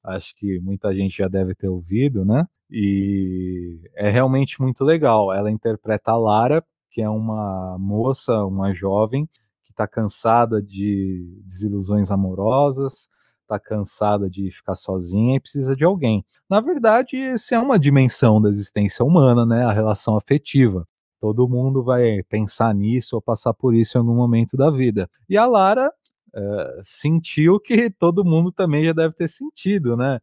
Acho 0.04 0.34
que 0.36 0.60
muita 0.60 0.94
gente 0.94 1.18
já 1.18 1.28
deve 1.28 1.54
ter 1.54 1.68
ouvido, 1.68 2.24
né? 2.24 2.46
E 2.70 3.80
é 3.96 4.08
realmente 4.08 4.60
muito 4.62 4.84
legal. 4.84 5.32
Ela 5.32 5.50
interpreta 5.50 6.12
a 6.12 6.16
Lara, 6.16 6.64
que 6.90 7.02
é 7.02 7.08
uma 7.08 7.76
moça, 7.78 8.44
uma 8.44 8.72
jovem, 8.72 9.26
que 9.64 9.72
está 9.72 9.86
cansada 9.86 10.62
de 10.62 11.42
desilusões 11.44 12.10
amorosas, 12.10 13.08
tá 13.50 13.58
cansada 13.58 14.30
de 14.30 14.50
ficar 14.50 14.76
sozinha 14.76 15.36
e 15.36 15.40
precisa 15.40 15.74
de 15.74 15.84
alguém. 15.84 16.24
Na 16.48 16.60
verdade, 16.60 17.16
essa 17.16 17.56
é 17.56 17.58
uma 17.58 17.78
dimensão 17.78 18.40
da 18.40 18.48
existência 18.48 19.04
humana, 19.04 19.44
né? 19.44 19.64
A 19.64 19.72
relação 19.72 20.16
afetiva. 20.16 20.86
Todo 21.18 21.48
mundo 21.48 21.82
vai 21.82 22.22
pensar 22.28 22.72
nisso 22.74 23.16
ou 23.16 23.22
passar 23.22 23.52
por 23.52 23.74
isso 23.74 23.98
em 23.98 24.00
algum 24.00 24.14
momento 24.14 24.56
da 24.56 24.70
vida. 24.70 25.10
E 25.28 25.36
a 25.36 25.46
Lara 25.46 25.88
uh, 26.34 26.80
sentiu 26.82 27.58
que 27.58 27.90
todo 27.90 28.24
mundo 28.24 28.52
também 28.52 28.84
já 28.84 28.92
deve 28.92 29.14
ter 29.14 29.28
sentido, 29.28 29.96
né? 29.96 30.20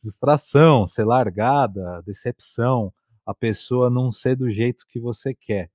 Frustração, 0.00 0.86
ser 0.86 1.04
largada, 1.04 2.00
decepção, 2.06 2.92
a 3.26 3.34
pessoa 3.34 3.90
não 3.90 4.12
ser 4.12 4.36
do 4.36 4.48
jeito 4.48 4.84
que 4.88 5.00
você 5.00 5.34
quer. 5.34 5.68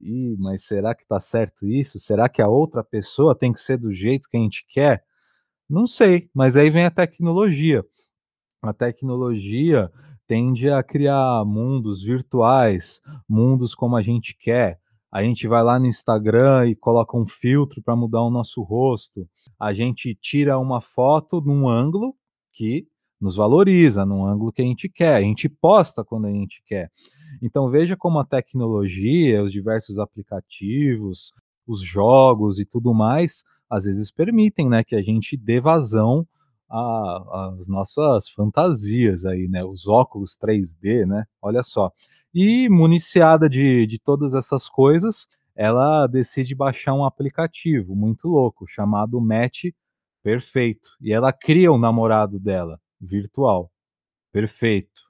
Ih, 0.00 0.36
mas 0.38 0.64
será 0.64 0.94
que 0.94 1.06
tá 1.06 1.18
certo 1.18 1.66
isso? 1.66 1.98
Será 1.98 2.28
que 2.28 2.40
a 2.40 2.48
outra 2.48 2.84
pessoa 2.84 3.34
tem 3.34 3.52
que 3.52 3.60
ser 3.60 3.78
do 3.78 3.90
jeito 3.90 4.28
que 4.28 4.36
a 4.36 4.40
gente 4.40 4.64
quer? 4.68 5.02
Não 5.68 5.86
sei, 5.86 6.30
mas 6.32 6.56
aí 6.56 6.70
vem 6.70 6.84
a 6.84 6.90
tecnologia. 6.90 7.84
A 8.62 8.72
tecnologia 8.72 9.90
tende 10.26 10.70
a 10.70 10.82
criar 10.82 11.44
mundos 11.44 12.02
virtuais, 12.02 13.00
mundos 13.28 13.74
como 13.74 13.96
a 13.96 14.02
gente 14.02 14.36
quer. 14.38 14.78
A 15.10 15.22
gente 15.22 15.48
vai 15.48 15.62
lá 15.64 15.78
no 15.78 15.86
Instagram 15.86 16.68
e 16.68 16.76
coloca 16.76 17.16
um 17.16 17.26
filtro 17.26 17.82
para 17.82 17.96
mudar 17.96 18.22
o 18.22 18.30
nosso 18.30 18.62
rosto. 18.62 19.28
A 19.58 19.72
gente 19.72 20.14
tira 20.14 20.58
uma 20.58 20.80
foto 20.80 21.40
num 21.40 21.68
ângulo 21.68 22.14
que 22.52 22.86
nos 23.20 23.34
valoriza, 23.34 24.06
num 24.06 24.24
ângulo 24.24 24.52
que 24.52 24.62
a 24.62 24.64
gente 24.64 24.88
quer. 24.88 25.16
A 25.16 25.22
gente 25.22 25.48
posta 25.48 26.04
quando 26.04 26.26
a 26.26 26.32
gente 26.32 26.62
quer. 26.64 26.92
Então 27.42 27.68
veja 27.68 27.96
como 27.96 28.20
a 28.20 28.24
tecnologia, 28.24 29.42
os 29.42 29.50
diversos 29.50 29.98
aplicativos, 29.98 31.32
os 31.66 31.80
jogos 31.80 32.60
e 32.60 32.64
tudo 32.64 32.94
mais 32.94 33.42
às 33.70 33.84
vezes 33.84 34.10
permitem, 34.10 34.68
né, 34.68 34.84
que 34.84 34.94
a 34.94 35.02
gente 35.02 35.36
dê 35.36 35.60
vazão 35.60 36.26
às 36.68 37.68
nossas 37.68 38.28
fantasias 38.28 39.24
aí, 39.24 39.48
né, 39.48 39.64
os 39.64 39.86
óculos 39.86 40.36
3D, 40.36 41.06
né, 41.06 41.24
olha 41.40 41.62
só. 41.62 41.90
E 42.34 42.68
municiada 42.68 43.48
de, 43.48 43.86
de 43.86 43.98
todas 43.98 44.34
essas 44.34 44.68
coisas, 44.68 45.26
ela 45.54 46.06
decide 46.06 46.54
baixar 46.54 46.94
um 46.94 47.04
aplicativo 47.04 47.94
muito 47.94 48.28
louco 48.28 48.66
chamado 48.66 49.20
Match 49.20 49.66
Perfeito. 50.26 50.88
E 51.00 51.12
ela 51.12 51.32
cria 51.32 51.70
o 51.70 51.76
um 51.76 51.78
namorado 51.78 52.40
dela, 52.40 52.80
virtual, 53.00 53.70
perfeito, 54.32 55.02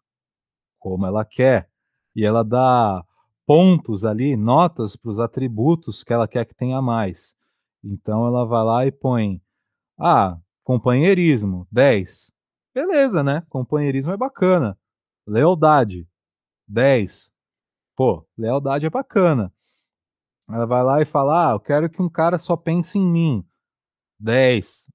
como 0.78 1.06
ela 1.06 1.24
quer. 1.24 1.70
E 2.14 2.22
ela 2.22 2.44
dá 2.44 3.02
pontos 3.46 4.04
ali, 4.04 4.36
notas 4.36 4.94
para 4.94 5.08
os 5.08 5.18
atributos 5.18 6.04
que 6.04 6.12
ela 6.12 6.28
quer 6.28 6.44
que 6.44 6.54
tenha 6.54 6.82
mais. 6.82 7.34
Então 7.88 8.26
ela 8.26 8.44
vai 8.44 8.64
lá 8.64 8.86
e 8.86 8.90
põe: 8.90 9.40
ah, 9.98 10.38
companheirismo, 10.64 11.66
10. 11.70 12.32
Beleza, 12.74 13.22
né? 13.22 13.42
Companheirismo 13.48 14.12
é 14.12 14.16
bacana. 14.16 14.76
Lealdade, 15.26 16.08
10. 16.66 17.32
Pô, 17.94 18.26
lealdade 18.36 18.86
é 18.86 18.90
bacana. 18.90 19.52
Ela 20.48 20.66
vai 20.66 20.82
lá 20.82 21.00
e 21.00 21.04
fala: 21.04 21.50
ah, 21.50 21.54
eu 21.54 21.60
quero 21.60 21.88
que 21.88 22.02
um 22.02 22.08
cara 22.08 22.38
só 22.38 22.56
pense 22.56 22.98
em 22.98 23.06
mim. 23.06 23.46
10. 24.18 24.90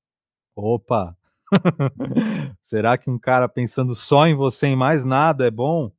Opa! 0.55 1.17
Será 2.61 2.97
que 2.97 3.09
um 3.09 3.17
cara 3.17 3.47
pensando 3.47 3.95
só 3.95 4.27
em 4.27 4.35
você 4.35 4.67
e 4.67 4.75
mais 4.75 5.05
nada 5.05 5.47
é 5.47 5.51
bom? 5.51 5.91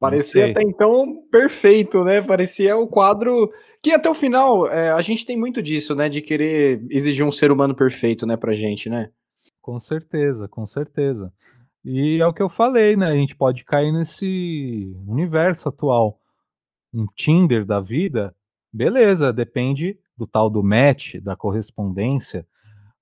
Parecia 0.00 0.50
até 0.50 0.62
então 0.62 1.24
perfeito, 1.30 2.04
né? 2.04 2.22
Parecia 2.22 2.76
o 2.76 2.86
quadro 2.86 3.50
que 3.82 3.90
até 3.90 4.08
o 4.08 4.14
final 4.14 4.68
é, 4.68 4.90
a 4.92 5.00
gente 5.00 5.26
tem 5.26 5.36
muito 5.36 5.60
disso, 5.60 5.94
né? 5.94 6.08
De 6.08 6.22
querer 6.22 6.84
exigir 6.88 7.24
um 7.24 7.32
ser 7.32 7.50
humano 7.50 7.74
perfeito, 7.74 8.24
né, 8.26 8.36
pra 8.36 8.54
gente, 8.54 8.88
né? 8.88 9.10
Com 9.60 9.78
certeza, 9.80 10.48
com 10.48 10.64
certeza. 10.64 11.32
E 11.84 12.20
é 12.20 12.26
o 12.26 12.32
que 12.32 12.42
eu 12.42 12.48
falei, 12.48 12.96
né? 12.96 13.06
A 13.06 13.14
gente 13.14 13.34
pode 13.36 13.64
cair 13.64 13.92
nesse 13.92 14.92
universo 15.06 15.68
atual. 15.68 16.20
Um 16.92 17.06
Tinder 17.14 17.64
da 17.64 17.80
vida, 17.80 18.34
beleza, 18.72 19.32
depende 19.32 19.98
do 20.16 20.26
tal 20.26 20.48
do 20.48 20.62
match, 20.62 21.16
da 21.16 21.36
correspondência. 21.36 22.46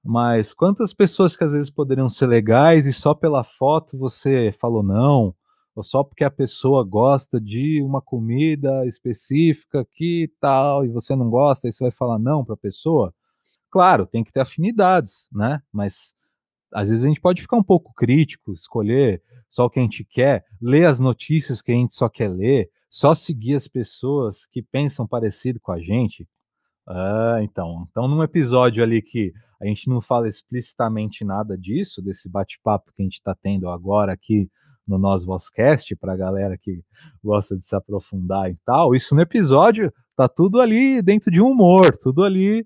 Mas 0.04 0.54
quantas 0.54 0.94
pessoas 0.94 1.36
que 1.36 1.44
às 1.44 1.52
vezes 1.52 1.68
poderiam 1.70 2.08
ser 2.08 2.26
legais 2.26 2.86
e 2.86 2.92
só 2.92 3.12
pela 3.12 3.42
foto 3.42 3.98
você 3.98 4.52
falou 4.52 4.82
não? 4.82 5.34
Ou 5.76 5.82
só 5.82 6.02
porque 6.02 6.24
a 6.24 6.30
pessoa 6.30 6.82
gosta 6.82 7.38
de 7.38 7.82
uma 7.82 8.00
comida 8.00 8.86
específica 8.86 9.86
que 9.92 10.32
tal 10.40 10.86
e 10.86 10.88
você 10.88 11.14
não 11.14 11.28
gosta, 11.28 11.68
aí 11.68 11.72
você 11.72 11.84
vai 11.84 11.90
falar 11.90 12.18
não 12.18 12.42
para 12.42 12.54
a 12.54 12.58
pessoa. 12.58 13.14
Claro, 13.70 14.06
tem 14.06 14.24
que 14.24 14.32
ter 14.32 14.40
afinidades, 14.40 15.28
né? 15.30 15.60
Mas 15.70 16.14
às 16.72 16.88
vezes 16.88 17.04
a 17.04 17.08
gente 17.08 17.20
pode 17.20 17.42
ficar 17.42 17.58
um 17.58 17.62
pouco 17.62 17.92
crítico, 17.94 18.54
escolher 18.54 19.22
só 19.48 19.66
o 19.66 19.70
que 19.70 19.78
a 19.78 19.82
gente 19.82 20.02
quer, 20.02 20.46
ler 20.60 20.86
as 20.86 20.98
notícias 20.98 21.60
que 21.60 21.70
a 21.70 21.74
gente 21.74 21.92
só 21.92 22.08
quer 22.08 22.28
ler, 22.28 22.70
só 22.88 23.14
seguir 23.14 23.54
as 23.54 23.68
pessoas 23.68 24.46
que 24.46 24.62
pensam 24.62 25.06
parecido 25.06 25.60
com 25.60 25.72
a 25.72 25.80
gente. 25.80 26.26
Ah, 26.88 27.38
então. 27.42 27.86
Então, 27.90 28.08
num 28.08 28.22
episódio 28.22 28.82
ali 28.82 29.02
que 29.02 29.32
a 29.60 29.66
gente 29.66 29.90
não 29.90 30.00
fala 30.00 30.26
explicitamente 30.26 31.24
nada 31.24 31.58
disso, 31.58 32.00
desse 32.00 32.30
bate-papo 32.30 32.92
que 32.94 33.02
a 33.02 33.04
gente 33.04 33.14
está 33.14 33.34
tendo 33.34 33.68
agora 33.68 34.12
aqui 34.12 34.50
no 34.86 34.98
nosso 34.98 35.26
Vozcast, 35.26 35.94
para 35.96 36.12
a 36.12 36.16
galera 36.16 36.56
que 36.56 36.82
gosta 37.22 37.56
de 37.56 37.66
se 37.66 37.74
aprofundar 37.74 38.50
e 38.50 38.56
tal. 38.64 38.94
Isso 38.94 39.14
no 39.14 39.20
episódio 39.20 39.92
tá 40.14 40.28
tudo 40.28 40.60
ali 40.60 41.02
dentro 41.02 41.30
de 41.30 41.40
um 41.40 41.50
humor, 41.50 41.96
tudo 41.96 42.22
ali 42.22 42.64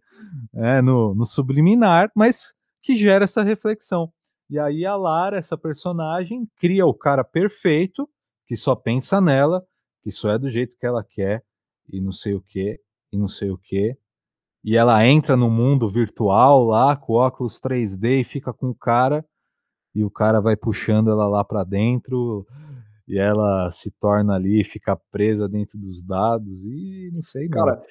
é, 0.55 0.83
no, 0.83 1.15
no 1.15 1.25
subliminar, 1.25 2.11
mas 2.15 2.55
que 2.83 2.97
gera 2.97 3.25
essa 3.25 3.43
reflexão. 3.43 4.13
E 4.49 4.59
aí 4.59 4.85
a 4.85 4.97
Lara, 4.97 5.39
essa 5.39 5.57
personagem, 5.57 6.49
cria 6.57 6.85
o 6.85 6.95
cara 6.95 7.25
perfeito, 7.25 8.09
que 8.47 8.57
só 8.57 8.75
pensa 8.75 9.21
nela, 9.21 9.65
que 10.03 10.11
só 10.11 10.31
é 10.31 10.39
do 10.39 10.49
jeito 10.49 10.77
que 10.77 10.87
ela 10.87 11.05
quer, 11.05 11.45
e 11.89 12.01
não 12.01 12.13
sei 12.13 12.35
o 12.35 12.41
que, 12.41 12.81
e 13.13 13.17
não 13.17 13.29
sei 13.29 13.51
o 13.51 13.59
que. 13.59 13.97
E 14.63 14.77
ela 14.77 15.07
entra 15.07 15.37
no 15.37 15.49
mundo 15.49 15.89
virtual 15.89 16.65
lá, 16.65 16.97
com 16.97 17.15
óculos 17.15 17.61
3D, 17.61 18.21
e 18.21 18.25
fica 18.25 18.53
com 18.53 18.69
o 18.71 18.75
cara 18.75 19.25
e 19.95 20.05
o 20.05 20.11
cara 20.11 20.41
vai 20.41 20.57
puxando 20.57 21.11
ela 21.11 21.27
lá 21.27 21.45
para 21.45 21.65
dentro 21.65 22.47
e 23.11 23.19
ela 23.19 23.69
se 23.73 23.91
torna 23.91 24.35
ali, 24.37 24.63
fica 24.63 24.97
presa 25.11 25.49
dentro 25.49 25.77
dos 25.77 26.01
dados 26.03 26.65
e 26.65 27.11
não 27.13 27.23
sei, 27.23 27.49
cara. 27.49 27.83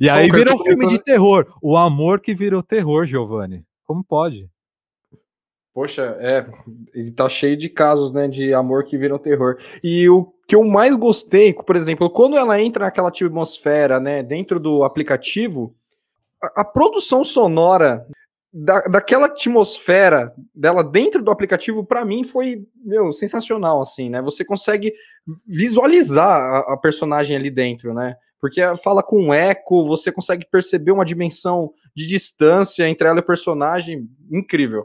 E 0.00 0.08
aí 0.08 0.30
vira 0.30 0.54
um 0.54 0.58
filme 0.58 0.86
de 0.86 1.02
terror. 1.02 1.52
O 1.60 1.76
amor 1.76 2.20
que 2.20 2.32
virou 2.32 2.62
terror, 2.62 3.04
Giovanni. 3.04 3.64
Como 3.84 4.04
pode? 4.04 4.48
Poxa, 5.74 6.16
é, 6.20 6.46
ele 6.94 7.10
tá 7.10 7.28
cheio 7.28 7.56
de 7.56 7.68
casos, 7.68 8.12
né, 8.12 8.28
de 8.28 8.52
amor 8.52 8.84
que 8.84 8.98
viram 8.98 9.18
terror. 9.18 9.56
E 9.82 10.08
o 10.08 10.32
que 10.46 10.54
eu 10.54 10.62
mais 10.62 10.94
gostei, 10.94 11.52
por 11.54 11.74
exemplo, 11.74 12.10
quando 12.10 12.36
ela 12.36 12.60
entra 12.60 12.84
naquela 12.84 13.08
atmosfera, 13.08 13.98
né, 13.98 14.22
dentro 14.22 14.60
do 14.60 14.84
aplicativo, 14.84 15.74
a, 16.40 16.60
a 16.60 16.64
produção 16.64 17.24
sonora 17.24 18.06
da, 18.52 18.80
daquela 18.82 19.26
atmosfera 19.26 20.34
dela 20.54 20.84
dentro 20.84 21.22
do 21.22 21.30
aplicativo, 21.30 21.84
para 21.84 22.04
mim, 22.04 22.22
foi, 22.22 22.66
meu, 22.84 23.10
sensacional, 23.12 23.80
assim, 23.80 24.10
né? 24.10 24.20
Você 24.20 24.44
consegue 24.44 24.92
visualizar 25.46 26.40
a, 26.40 26.74
a, 26.74 26.76
personagem 26.76 27.36
ali 27.36 27.50
dentro, 27.50 27.94
né? 27.94 28.14
Porque 28.40 28.60
fala 28.82 29.02
com 29.02 29.32
eco, 29.32 29.86
você 29.86 30.12
consegue 30.12 30.44
perceber 30.50 30.92
uma 30.92 31.04
dimensão 31.04 31.72
de 31.94 32.06
distância 32.06 32.88
entre 32.88 33.06
ela 33.08 33.18
e 33.18 33.22
o 33.22 33.26
personagem 33.26 34.08
incrível. 34.30 34.84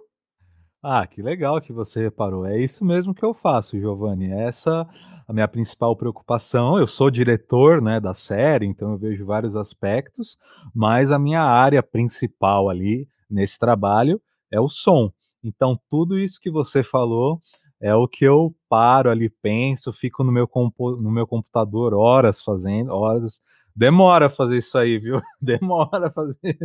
Ah, 0.82 1.06
que 1.08 1.22
legal 1.22 1.60
que 1.60 1.74
você 1.74 2.02
reparou. 2.02 2.46
É 2.46 2.58
isso 2.58 2.86
mesmo 2.86 3.14
que 3.14 3.26
eu 3.26 3.34
faço, 3.34 3.80
Giovanni. 3.80 4.32
Essa 4.32 4.88
a 5.28 5.34
minha 5.34 5.48
principal 5.48 5.96
preocupação. 5.96 6.78
Eu 6.78 6.88
sou 6.88 7.12
diretor, 7.12 7.82
né, 7.82 8.00
da 8.00 8.14
série, 8.14 8.66
então 8.66 8.92
eu 8.92 8.98
vejo 8.98 9.26
vários 9.26 9.56
aspectos, 9.56 10.38
mas 10.74 11.12
a 11.12 11.20
minha 11.20 11.42
área 11.42 11.84
principal 11.84 12.70
ali 12.70 13.08
nesse 13.30 13.58
trabalho 13.58 14.22
é 14.52 14.60
o 14.60 14.68
som. 14.68 15.12
Então, 15.44 15.80
tudo 15.90 16.18
isso 16.18 16.42
que 16.42 16.50
você 16.50 16.84
falou 16.84 17.42
é 17.80 17.94
o 17.94 18.08
que 18.08 18.26
eu 18.26 18.56
paro 18.68 19.10
ali, 19.10 19.30
penso, 19.30 19.94
fico 19.94 20.24
no 20.24 20.32
meu, 20.32 20.50
no 20.80 21.12
meu 21.12 21.28
computador 21.28 21.94
horas 21.94 22.42
fazendo, 22.42 22.92
horas. 22.92 23.40
Demora 23.76 24.30
fazer 24.30 24.58
isso 24.58 24.78
aí, 24.78 24.98
viu? 24.98 25.22
Demora 25.40 26.10
fazer 26.10 26.58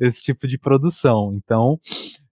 esse 0.00 0.22
tipo 0.22 0.46
de 0.46 0.56
produção. 0.56 1.34
Então, 1.34 1.80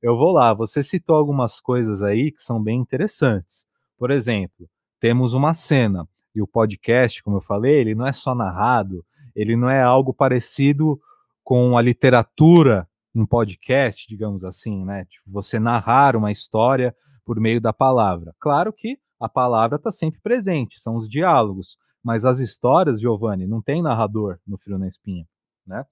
eu 0.00 0.16
vou 0.16 0.32
lá. 0.32 0.54
Você 0.54 0.82
citou 0.82 1.16
algumas 1.16 1.60
coisas 1.60 2.02
aí 2.02 2.30
que 2.30 2.40
são 2.40 2.62
bem 2.62 2.78
interessantes. 2.78 3.66
Por 3.98 4.10
exemplo, 4.10 4.68
temos 5.00 5.34
uma 5.34 5.52
cena 5.52 6.08
e 6.34 6.40
o 6.40 6.46
podcast, 6.46 7.22
como 7.22 7.36
eu 7.36 7.40
falei, 7.40 7.74
ele 7.74 7.94
não 7.94 8.06
é 8.06 8.12
só 8.12 8.34
narrado, 8.34 9.04
ele 9.34 9.56
não 9.56 9.68
é 9.68 9.82
algo 9.82 10.14
parecido 10.14 11.00
com 11.42 11.76
a 11.76 11.82
literatura 11.82 12.88
um 13.14 13.26
podcast, 13.26 14.06
digamos 14.08 14.44
assim, 14.44 14.84
né? 14.84 15.04
Tipo, 15.04 15.30
você 15.30 15.58
narrar 15.58 16.16
uma 16.16 16.30
história 16.30 16.94
por 17.24 17.38
meio 17.38 17.60
da 17.60 17.72
palavra. 17.72 18.34
Claro 18.38 18.72
que 18.72 18.98
a 19.20 19.28
palavra 19.28 19.76
está 19.76 19.92
sempre 19.92 20.20
presente, 20.20 20.80
são 20.80 20.96
os 20.96 21.08
diálogos, 21.08 21.78
mas 22.02 22.24
as 22.24 22.40
histórias, 22.40 23.00
Giovanni, 23.00 23.46
não 23.46 23.62
tem 23.62 23.82
narrador 23.82 24.38
no 24.46 24.58
Frio 24.58 24.78
na 24.78 24.88
Espinha, 24.88 25.26
né? 25.66 25.84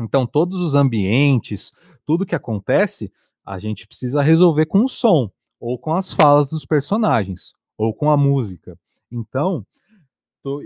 Então, 0.00 0.26
todos 0.26 0.60
os 0.60 0.74
ambientes, 0.74 1.72
tudo 2.06 2.24
que 2.24 2.34
acontece, 2.34 3.12
a 3.44 3.58
gente 3.58 3.86
precisa 3.86 4.22
resolver 4.22 4.66
com 4.66 4.84
o 4.84 4.88
som, 4.88 5.30
ou 5.58 5.78
com 5.78 5.92
as 5.92 6.12
falas 6.12 6.50
dos 6.50 6.64
personagens, 6.64 7.52
ou 7.76 7.92
com 7.92 8.10
a 8.10 8.16
música. 8.16 8.78
Então, 9.10 9.66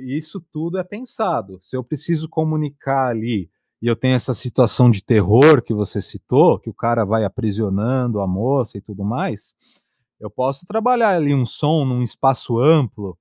isso 0.06 0.40
tudo 0.52 0.78
é 0.78 0.84
pensado. 0.84 1.58
Se 1.60 1.76
eu 1.76 1.82
preciso 1.82 2.28
comunicar 2.28 3.08
ali 3.08 3.50
e 3.84 3.86
eu 3.86 3.94
tenho 3.94 4.14
essa 4.14 4.32
situação 4.32 4.90
de 4.90 5.04
terror 5.04 5.60
que 5.60 5.74
você 5.74 6.00
citou, 6.00 6.58
que 6.58 6.70
o 6.70 6.74
cara 6.74 7.04
vai 7.04 7.22
aprisionando 7.22 8.18
a 8.18 8.26
moça 8.26 8.78
e 8.78 8.80
tudo 8.80 9.04
mais, 9.04 9.54
eu 10.18 10.30
posso 10.30 10.64
trabalhar 10.64 11.10
ali 11.10 11.34
um 11.34 11.44
som 11.44 11.84
num 11.84 12.00
espaço 12.02 12.58
amplo, 12.58 13.14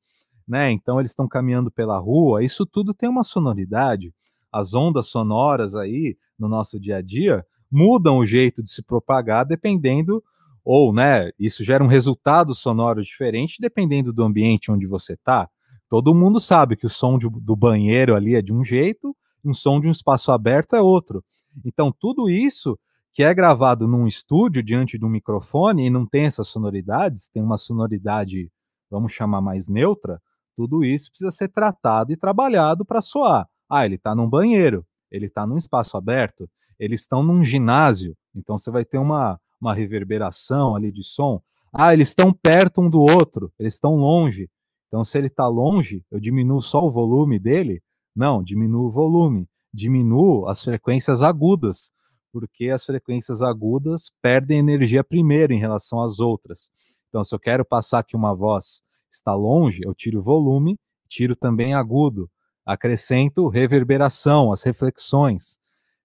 né? 0.48 0.72
Então 0.72 1.02
eles 1.02 1.12
estão 1.12 1.28
caminhando 1.28 1.70
pela 1.70 2.00
rua, 2.00 2.42
isso 2.42 2.66
tudo 2.66 2.94
tem 2.94 3.10
uma 3.10 3.26
sonoridade. 3.26 4.14
As 4.50 4.74
ondas 4.74 5.08
sonoras 5.08 5.76
aí 5.76 6.16
no 6.40 6.48
nosso 6.48 6.80
dia 6.80 6.96
a 6.96 7.02
dia 7.02 7.46
mudam 7.70 8.20
o 8.20 8.26
jeito 8.26 8.64
de 8.64 8.70
se 8.70 8.82
propagar 8.82 9.46
dependendo 9.46 10.24
ou, 10.64 10.94
né, 10.94 11.30
isso 11.38 11.62
gera 11.62 11.84
um 11.84 11.88
resultado 11.88 12.56
sonoro 12.56 13.04
diferente 13.04 13.58
dependendo 13.60 14.14
do 14.14 14.24
ambiente 14.24 14.72
onde 14.72 14.88
você 14.88 15.12
está. 15.12 15.50
Todo 15.90 16.16
mundo 16.16 16.40
sabe 16.40 16.78
que 16.78 16.86
o 16.86 16.90
som 16.90 17.18
de, 17.18 17.28
do 17.30 17.54
banheiro 17.54 18.16
ali 18.16 18.36
é 18.36 18.42
de 18.42 18.54
um 18.54 18.64
jeito, 18.64 19.14
um 19.44 19.54
som 19.54 19.80
de 19.80 19.88
um 19.88 19.92
espaço 19.92 20.32
aberto 20.32 20.76
é 20.76 20.82
outro. 20.82 21.24
Então, 21.66 21.92
tudo 21.92 22.30
isso 22.30 22.78
que 23.12 23.24
é 23.24 23.34
gravado 23.34 23.88
num 23.88 24.08
estúdio 24.08 24.64
diante 24.64 24.98
de 24.98 25.06
um 25.06 25.10
microfone 25.10 25.86
e 25.86 25.90
não 25.90 26.06
tem 26.06 26.26
essas 26.26 26.48
sonoridades, 26.48 27.30
tem 27.30 27.44
uma 27.44 27.58
sonoridade, 27.58 28.52
vamos 28.90 29.12
chamar 29.12 29.40
mais 29.40 29.70
neutra, 29.70 30.20
tudo 30.56 30.84
isso 30.84 31.10
precisa 31.10 31.30
ser 31.30 31.50
tratado 31.50 32.12
e 32.12 32.18
trabalhado 32.18 32.84
para 32.84 33.02
soar. 33.02 33.48
Ah, 33.70 33.86
ele 33.86 33.96
está 33.96 34.16
num 34.16 34.30
banheiro, 34.30 34.86
ele 35.12 35.28
está 35.28 35.46
num 35.46 35.58
espaço 35.58 35.96
aberto, 35.96 36.50
eles 36.80 37.02
estão 37.02 37.22
num 37.22 37.44
ginásio, 37.44 38.16
então 38.36 38.58
você 38.58 38.72
vai 38.72 38.84
ter 38.84 38.98
uma, 38.98 39.40
uma 39.62 39.74
reverberação 39.74 40.76
ali 40.76 40.92
de 40.92 41.04
som. 41.04 41.40
Ah, 41.72 41.94
eles 41.94 42.10
estão 42.10 42.34
perto 42.34 42.82
um 42.82 42.90
do 42.90 43.02
outro, 43.02 43.52
eles 43.60 43.76
estão 43.76 43.96
longe. 43.96 44.50
Então, 44.88 45.04
se 45.04 45.18
ele 45.18 45.28
está 45.28 45.48
longe, 45.48 46.04
eu 46.12 46.20
diminuo 46.20 46.62
só 46.62 46.84
o 46.84 46.90
volume 46.90 47.40
dele? 47.40 47.82
Não, 48.16 48.44
diminuo 48.44 48.88
o 48.88 48.92
volume, 48.92 49.48
diminuo 49.74 50.48
as 50.48 50.64
frequências 50.64 51.24
agudas, 51.24 51.92
porque 52.32 52.70
as 52.70 52.86
frequências 52.86 53.42
agudas 53.42 54.12
perdem 54.22 54.60
energia 54.60 55.04
primeiro 55.04 55.54
em 55.54 55.60
relação 55.60 56.02
às 56.02 56.20
outras. 56.20 56.72
Então, 57.10 57.24
se 57.24 57.34
eu 57.34 57.40
quero 57.40 57.64
passar 57.64 58.04
que 58.04 58.16
uma 58.16 58.36
voz 58.36 58.82
está 59.10 59.34
longe, 59.36 59.82
eu 59.84 59.94
tiro 59.94 60.20
o 60.20 60.24
volume, 60.24 60.80
tiro 61.08 61.36
também 61.36 61.74
agudo, 61.74 62.30
acrescento 62.66 63.48
reverberação, 63.50 64.52
as 64.52 64.64
reflexões. 64.64 65.60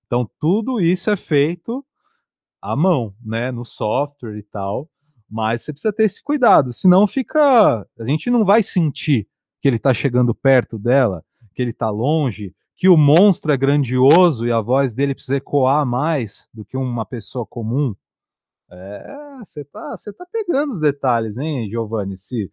Então, 0.07 0.29
tudo 0.39 0.81
isso 0.81 1.11
é 1.11 1.17
feito 1.17 1.85
à 2.61 2.77
mão, 2.77 3.15
né, 3.25 3.51
no 3.51 3.65
software 3.65 4.37
e 4.37 4.43
tal. 4.43 4.91
Mas 5.31 5.63
você 5.63 5.73
precisa 5.73 5.93
ter 5.93 6.05
esse 6.05 6.23
cuidado, 6.23 6.73
senão 6.73 7.07
fica. 7.07 7.87
A 7.99 8.05
gente 8.05 8.31
não 8.31 8.45
vai 8.45 8.63
sentir 8.63 9.29
que 9.61 9.69
ele 9.69 9.77
está 9.77 9.93
chegando 9.93 10.35
perto 10.35 10.79
dela, 10.79 11.25
que 11.59 11.63
ele 11.63 11.73
está 11.73 11.91
longe, 11.91 12.55
que 12.77 12.89
o 12.89 12.97
monstro 12.97 13.51
é 13.51 13.57
grandioso 13.57 14.47
e 14.47 14.53
a 14.53 14.61
voz 14.61 14.95
dele 14.95 15.13
precisa 15.13 15.39
ecoar 15.39 15.85
mais 15.85 16.49
do 16.55 16.65
que 16.65 16.77
uma 16.77 17.05
pessoa 17.05 17.45
comum. 17.45 17.97
É, 18.71 19.39
você 19.41 19.65
tá, 19.65 19.91
você 19.97 20.13
tá 20.13 20.25
pegando 20.33 20.71
os 20.71 20.81
detalhes, 20.81 21.37
hein, 21.37 21.69
Giovanni? 21.69 22.13
Esse, 22.13 22.49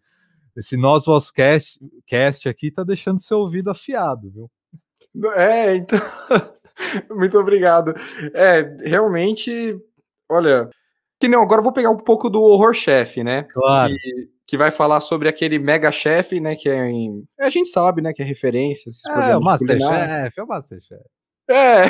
esse 0.57 0.75
Nós 0.75 1.05
Cast, 1.29 1.79
cast 2.07 2.49
aqui 2.49 2.71
tá 2.71 2.83
deixando 2.83 3.21
seu 3.21 3.41
ouvido 3.41 3.69
afiado, 3.69 4.31
viu? 4.31 4.49
É, 5.35 5.75
então. 5.75 5.99
Muito 7.15 7.37
obrigado. 7.37 7.93
É, 8.33 8.61
realmente, 8.89 9.79
olha, 10.27 10.67
que 11.19 11.28
não, 11.28 11.41
agora 11.41 11.60
eu 11.60 11.63
vou 11.63 11.73
pegar 11.73 11.89
um 11.89 11.97
pouco 11.97 12.30
do 12.30 12.41
Horror 12.41 12.73
Chef, 12.73 13.23
né? 13.23 13.43
Claro. 13.43 13.93
Que, 13.93 14.30
que 14.47 14.58
vai 14.58 14.71
falar 14.71 14.99
sobre 15.01 15.30
aquele 15.30 15.58
Mega 15.58 15.91
Chef, 15.91 16.39
né? 16.39 16.56
Que 16.56 16.69
é 16.69 16.89
em. 16.89 17.23
A 17.39 17.49
gente 17.49 17.69
sabe, 17.69 18.01
né? 18.01 18.13
Que 18.13 18.21
é 18.21 18.25
referência. 18.25 18.89
É, 19.08 19.38
o 19.38 19.41
Masterchef, 19.41 20.39
é 20.39 20.43
o 20.43 20.47
Masterchef. 20.47 21.04
É. 21.49 21.86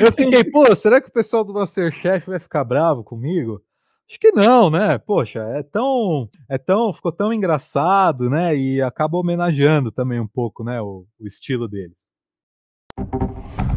eu 0.00 0.12
fiquei, 0.12 0.44
pô, 0.44 0.74
será 0.74 1.00
que 1.00 1.08
o 1.08 1.12
pessoal 1.12 1.44
do 1.44 1.54
Masterchef 1.54 2.28
vai 2.28 2.40
ficar 2.40 2.64
bravo 2.64 3.04
comigo? 3.04 3.62
Acho 4.08 4.18
que 4.18 4.32
não, 4.32 4.68
né? 4.70 4.98
Poxa, 4.98 5.38
é 5.54 5.62
tão, 5.62 6.28
é 6.48 6.58
tão, 6.58 6.92
ficou 6.92 7.12
tão 7.12 7.32
engraçado, 7.32 8.28
né? 8.28 8.56
E 8.56 8.82
acaba 8.82 9.16
homenageando 9.16 9.92
também 9.92 10.18
um 10.18 10.26
pouco, 10.26 10.64
né? 10.64 10.80
O, 10.80 11.06
o 11.20 11.26
estilo 11.26 11.68
deles. 11.68 12.10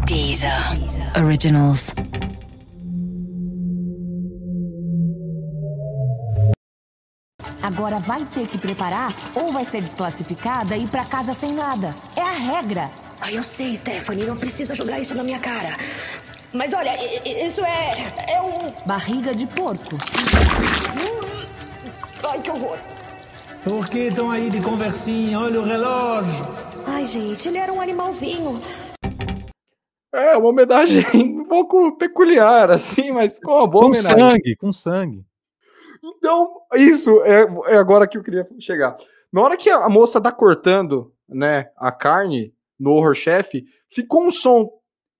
Deezer, 0.07 0.79
Deezer. 0.79 1.23
Originals. 1.23 1.93
Agora 7.63 7.97
vai 7.97 8.25
ter 8.25 8.45
que 8.45 8.57
preparar 8.57 9.09
ou 9.33 9.49
vai 9.49 9.63
ser 9.63 9.79
desclassificada 9.79 10.75
e 10.75 10.83
ir 10.83 10.89
pra 10.89 11.05
casa 11.05 11.31
sem 11.31 11.53
nada. 11.53 11.95
É 12.13 12.19
a 12.19 12.33
regra. 12.33 12.91
Ah, 13.21 13.31
eu 13.31 13.41
sei, 13.41 13.77
Stephanie, 13.77 14.25
não 14.25 14.35
precisa 14.35 14.75
jogar 14.75 14.99
isso 14.99 15.15
na 15.15 15.23
minha 15.23 15.39
cara. 15.39 15.77
Mas 16.51 16.73
olha, 16.73 16.91
isso 17.25 17.61
é. 17.61 18.33
é 18.33 18.41
um. 18.41 18.85
Barriga 18.85 19.33
de 19.33 19.47
porco. 19.47 19.97
Ai, 22.29 22.41
que 22.41 22.51
horror. 22.51 22.77
Por 23.63 23.89
que 23.89 23.99
estão 24.07 24.29
aí 24.29 24.49
de 24.49 24.61
conversinha? 24.61 25.39
Olha 25.39 25.61
o 25.61 25.63
relógio. 25.63 26.45
Ai, 26.85 27.05
gente, 27.05 27.47
ele 27.47 27.59
era 27.59 27.71
um 27.71 27.79
animalzinho. 27.79 28.61
É, 30.13 30.35
uma 30.35 30.49
homenagem 30.49 31.05
um 31.15 31.45
pouco 31.45 31.93
peculiar, 31.93 32.69
assim, 32.69 33.09
mas 33.11 33.39
com 33.39 33.51
uma 33.51 33.65
boa 33.65 33.83
com 33.85 33.89
homenagem. 33.91 34.17
Com 34.17 34.29
sangue, 34.29 34.55
com 34.57 34.73
sangue. 34.73 35.32
Então, 36.03 36.61
isso 36.75 37.21
é, 37.23 37.45
é 37.73 37.77
agora 37.77 38.07
que 38.07 38.17
eu 38.17 38.23
queria 38.23 38.47
chegar. 38.59 38.97
Na 39.31 39.41
hora 39.41 39.55
que 39.55 39.69
a 39.69 39.87
moça 39.87 40.19
tá 40.19 40.31
cortando, 40.31 41.13
né, 41.27 41.71
a 41.77 41.91
carne 41.91 42.53
no 42.79 42.91
Horror 42.91 43.15
Chef, 43.15 43.63
ficou 43.89 44.25
um 44.25 44.31
som 44.31 44.69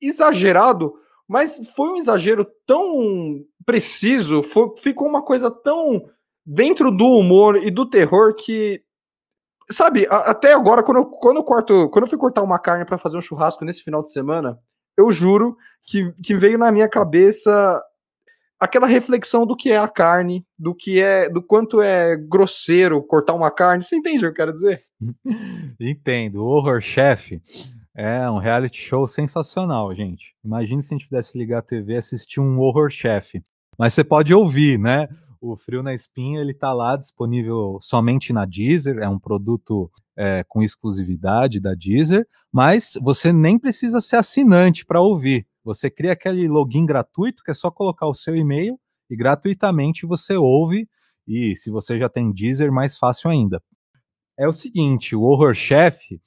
exagerado, 0.01 0.93
mas 1.27 1.59
foi 1.73 1.89
um 1.89 1.97
exagero 1.97 2.45
tão 2.67 3.45
preciso, 3.65 4.43
foi, 4.43 4.75
ficou 4.77 5.07
uma 5.07 5.23
coisa 5.23 5.49
tão 5.49 6.09
dentro 6.45 6.91
do 6.91 7.05
humor 7.05 7.55
e 7.55 7.71
do 7.71 7.89
terror 7.89 8.35
que 8.35 8.83
sabe, 9.71 10.05
a, 10.09 10.31
até 10.31 10.53
agora 10.53 10.83
quando 10.83 10.97
eu, 10.97 11.05
quando 11.05 11.37
eu 11.37 11.43
corto, 11.43 11.89
quando 11.89 12.03
eu 12.03 12.09
fui 12.09 12.17
cortar 12.17 12.43
uma 12.43 12.59
carne 12.59 12.85
para 12.85 12.97
fazer 12.97 13.17
um 13.17 13.21
churrasco 13.21 13.63
nesse 13.63 13.81
final 13.81 14.03
de 14.03 14.11
semana, 14.11 14.59
eu 14.97 15.09
juro 15.09 15.55
que, 15.83 16.11
que 16.23 16.35
veio 16.35 16.57
na 16.57 16.71
minha 16.71 16.89
cabeça 16.89 17.81
aquela 18.63 18.87
reflexão 18.87 19.45
do 19.45 19.55
que 19.55 19.71
é 19.71 19.77
a 19.77 19.87
carne, 19.87 20.45
do 20.57 20.73
que 20.73 20.99
é, 20.99 21.29
do 21.29 21.41
quanto 21.41 21.81
é 21.81 22.15
grosseiro 22.15 23.03
cortar 23.03 23.33
uma 23.33 23.51
carne. 23.51 23.83
Você 23.83 23.97
entende 23.97 24.17
o 24.17 24.21
que 24.21 24.25
eu 24.27 24.33
quero 24.33 24.53
dizer? 24.53 24.83
Entendo. 25.79 26.43
O 26.43 26.47
Horror 26.47 26.79
Chef 26.79 27.41
é 27.95 28.29
um 28.29 28.37
reality 28.37 28.77
show 28.77 29.05
sensacional, 29.07 29.93
gente. 29.93 30.33
Imagine 30.43 30.81
se 30.81 30.93
a 30.93 30.97
gente 30.97 31.09
pudesse 31.09 31.37
ligar 31.37 31.59
a 31.59 31.61
TV 31.61 31.93
e 31.93 31.97
assistir 31.97 32.39
um 32.39 32.57
Horror 32.59 32.89
Chef. 32.89 33.43
Mas 33.77 33.93
você 33.93 34.03
pode 34.03 34.33
ouvir, 34.33 34.79
né? 34.79 35.09
O 35.41 35.57
Frio 35.57 35.83
na 35.83 35.93
Espinha 35.93 36.39
ele 36.39 36.53
tá 36.53 36.71
lá 36.71 36.95
disponível 36.95 37.77
somente 37.81 38.31
na 38.31 38.45
Deezer, 38.45 38.99
é 38.99 39.09
um 39.09 39.19
produto 39.19 39.91
é, 40.15 40.45
com 40.47 40.63
exclusividade 40.63 41.59
da 41.59 41.73
Deezer, 41.73 42.25
mas 42.49 42.93
você 43.01 43.33
nem 43.33 43.59
precisa 43.59 43.99
ser 43.99 44.15
assinante 44.15 44.85
para 44.85 45.01
ouvir. 45.01 45.45
Você 45.63 45.89
cria 45.89 46.13
aquele 46.13 46.47
login 46.47 46.85
gratuito 46.85 47.43
que 47.43 47.51
é 47.51 47.53
só 47.53 47.71
colocar 47.71 48.07
o 48.07 48.13
seu 48.13 48.35
e-mail 48.35 48.79
e 49.09 49.15
gratuitamente 49.15 50.05
você 50.05 50.35
ouve. 50.35 50.87
E 51.27 51.55
se 51.55 51.69
você 51.69 51.97
já 51.97 52.09
tem 52.09 52.31
Deezer, 52.31 52.71
mais 52.71 52.97
fácil 52.97 53.29
ainda. 53.29 53.61
É 54.37 54.47
o 54.47 54.53
seguinte: 54.53 55.15
o 55.15 55.21
Horror 55.21 55.53
Chef 55.53 56.19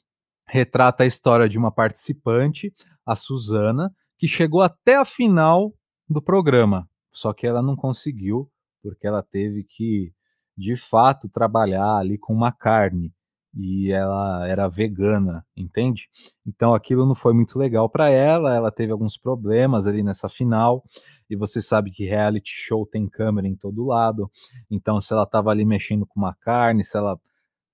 retrata 0.48 1.04
a 1.04 1.06
história 1.06 1.48
de 1.48 1.58
uma 1.58 1.72
participante, 1.72 2.72
a 3.04 3.14
Suzana, 3.14 3.92
que 4.18 4.28
chegou 4.28 4.62
até 4.62 4.96
a 4.96 5.04
final 5.04 5.74
do 6.08 6.22
programa, 6.22 6.88
só 7.10 7.32
que 7.32 7.46
ela 7.46 7.60
não 7.60 7.74
conseguiu 7.74 8.50
porque 8.82 9.06
ela 9.06 9.22
teve 9.22 9.64
que, 9.64 10.12
de 10.56 10.76
fato, 10.76 11.28
trabalhar 11.28 11.96
ali 11.96 12.16
com 12.16 12.32
uma 12.32 12.52
carne 12.52 13.12
e 13.56 13.90
ela 13.90 14.46
era 14.46 14.68
vegana, 14.68 15.44
entende? 15.56 16.08
Então 16.46 16.74
aquilo 16.74 17.06
não 17.06 17.14
foi 17.14 17.32
muito 17.32 17.58
legal 17.58 17.88
para 17.88 18.10
ela, 18.10 18.54
ela 18.54 18.70
teve 18.70 18.92
alguns 18.92 19.16
problemas 19.16 19.86
ali 19.86 20.02
nessa 20.02 20.28
final, 20.28 20.84
e 21.30 21.34
você 21.36 21.62
sabe 21.62 21.90
que 21.90 22.04
reality 22.04 22.50
show 22.50 22.86
tem 22.86 23.08
câmera 23.08 23.48
em 23.48 23.56
todo 23.56 23.86
lado, 23.86 24.30
então 24.70 25.00
se 25.00 25.12
ela 25.12 25.24
estava 25.24 25.50
ali 25.50 25.64
mexendo 25.64 26.06
com 26.06 26.20
uma 26.20 26.34
carne, 26.34 26.84
se 26.84 26.96
ela 26.96 27.18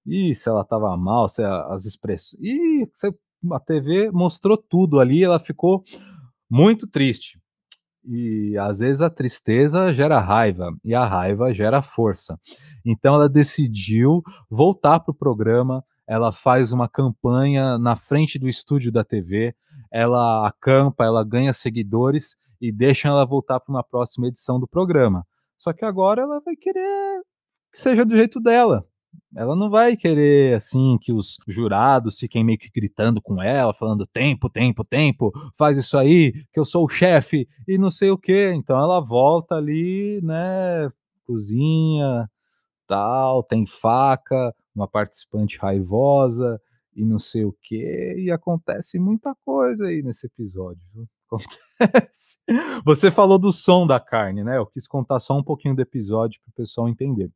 Ih, 0.07 0.35
se 0.35 0.49
ela 0.49 0.63
estava 0.63 0.97
mal, 0.97 1.29
se 1.29 1.43
as 1.45 1.85
expressões. 1.85 2.43
Ih, 2.43 2.89
a 3.53 3.61
TV 3.61 4.11
mostrou 4.11 4.57
tudo 4.57 5.01
ali, 5.01 5.23
ela 5.23 5.39
ficou 5.39 5.85
muito 6.51 6.87
triste. 6.87 7.42
E 8.05 8.57
às 8.59 8.81
vezes 8.81 9.01
a 9.01 9.11
tristeza 9.11 9.93
gera 9.93 10.19
raiva 10.19 10.73
e 10.85 10.95
a 10.95 11.05
raiva 11.05 11.53
gera 11.53 11.83
força. 11.83 12.39
Então 12.85 13.15
ela 13.15 13.29
decidiu 13.29 14.23
voltar 14.51 15.01
para 15.01 15.13
o 15.13 15.17
programa. 15.17 15.85
Ela 16.07 16.33
faz 16.33 16.73
uma 16.73 16.89
campanha 16.89 17.79
na 17.79 17.95
frente 17.95 18.39
do 18.39 18.49
estúdio 18.49 18.91
da 18.91 19.05
TV. 19.05 19.55
Ela 19.91 20.47
acampa, 20.47 21.05
ela 21.05 21.25
ganha 21.25 21.53
seguidores 21.53 22.37
e 22.61 22.73
deixam 22.73 23.13
ela 23.13 23.25
voltar 23.25 23.61
para 23.61 23.73
uma 23.73 23.85
próxima 23.85 24.27
edição 24.27 24.59
do 24.59 24.67
programa. 24.67 25.25
Só 25.57 25.73
que 25.73 25.85
agora 25.85 26.23
ela 26.23 26.41
vai 26.41 26.57
querer 26.57 27.23
que 27.73 27.79
seja 27.79 28.05
do 28.05 28.15
jeito 28.15 28.39
dela. 28.39 28.87
Ela 29.35 29.57
não 29.57 29.71
vai 29.71 29.97
querer, 29.97 30.55
assim, 30.57 30.99
que 31.01 31.13
os 31.13 31.39
jurados 31.49 32.19
fiquem 32.19 32.45
meio 32.45 32.59
que 32.59 32.71
gritando 32.75 33.21
com 33.21 33.43
ela, 33.43 33.73
falando 33.73 34.07
tempo, 34.07 34.51
tempo, 34.51 34.85
tempo, 34.85 35.33
faz 35.57 35.79
isso 35.79 35.97
aí, 35.97 36.33
que 36.53 36.61
eu 36.61 36.65
sou 36.65 36.85
o 36.85 36.89
chefe 36.89 37.49
e 37.67 37.79
não 37.79 37.91
sei 37.91 38.11
o 38.11 38.19
quê. 38.19 38.53
Então 38.55 38.79
ela 38.79 39.01
volta 39.01 39.55
ali, 39.57 40.21
né, 40.23 40.91
cozinha, 41.27 42.29
tal, 42.87 43.43
tem 43.43 43.67
faca, 43.67 44.55
uma 44.75 44.87
participante 44.87 45.59
raivosa 45.59 46.61
e 46.95 47.05
não 47.05 47.19
sei 47.19 47.45
o 47.45 47.57
quê, 47.63 48.15
e 48.19 48.31
acontece 48.31 48.99
muita 48.99 49.35
coisa 49.45 49.87
aí 49.87 50.03
nesse 50.03 50.27
episódio. 50.27 50.83
Acontece. 51.33 52.39
Você 52.85 53.11
falou 53.11 53.39
do 53.39 53.51
som 53.51 53.87
da 53.87 53.99
carne, 53.99 54.45
né? 54.45 54.59
Eu 54.59 54.67
quis 54.67 54.87
contar 54.87 55.19
só 55.19 55.35
um 55.39 55.43
pouquinho 55.43 55.75
do 55.75 55.81
episódio 55.81 56.39
para 56.43 56.51
o 56.51 56.55
pessoal 56.55 56.91
entender. 56.91 57.33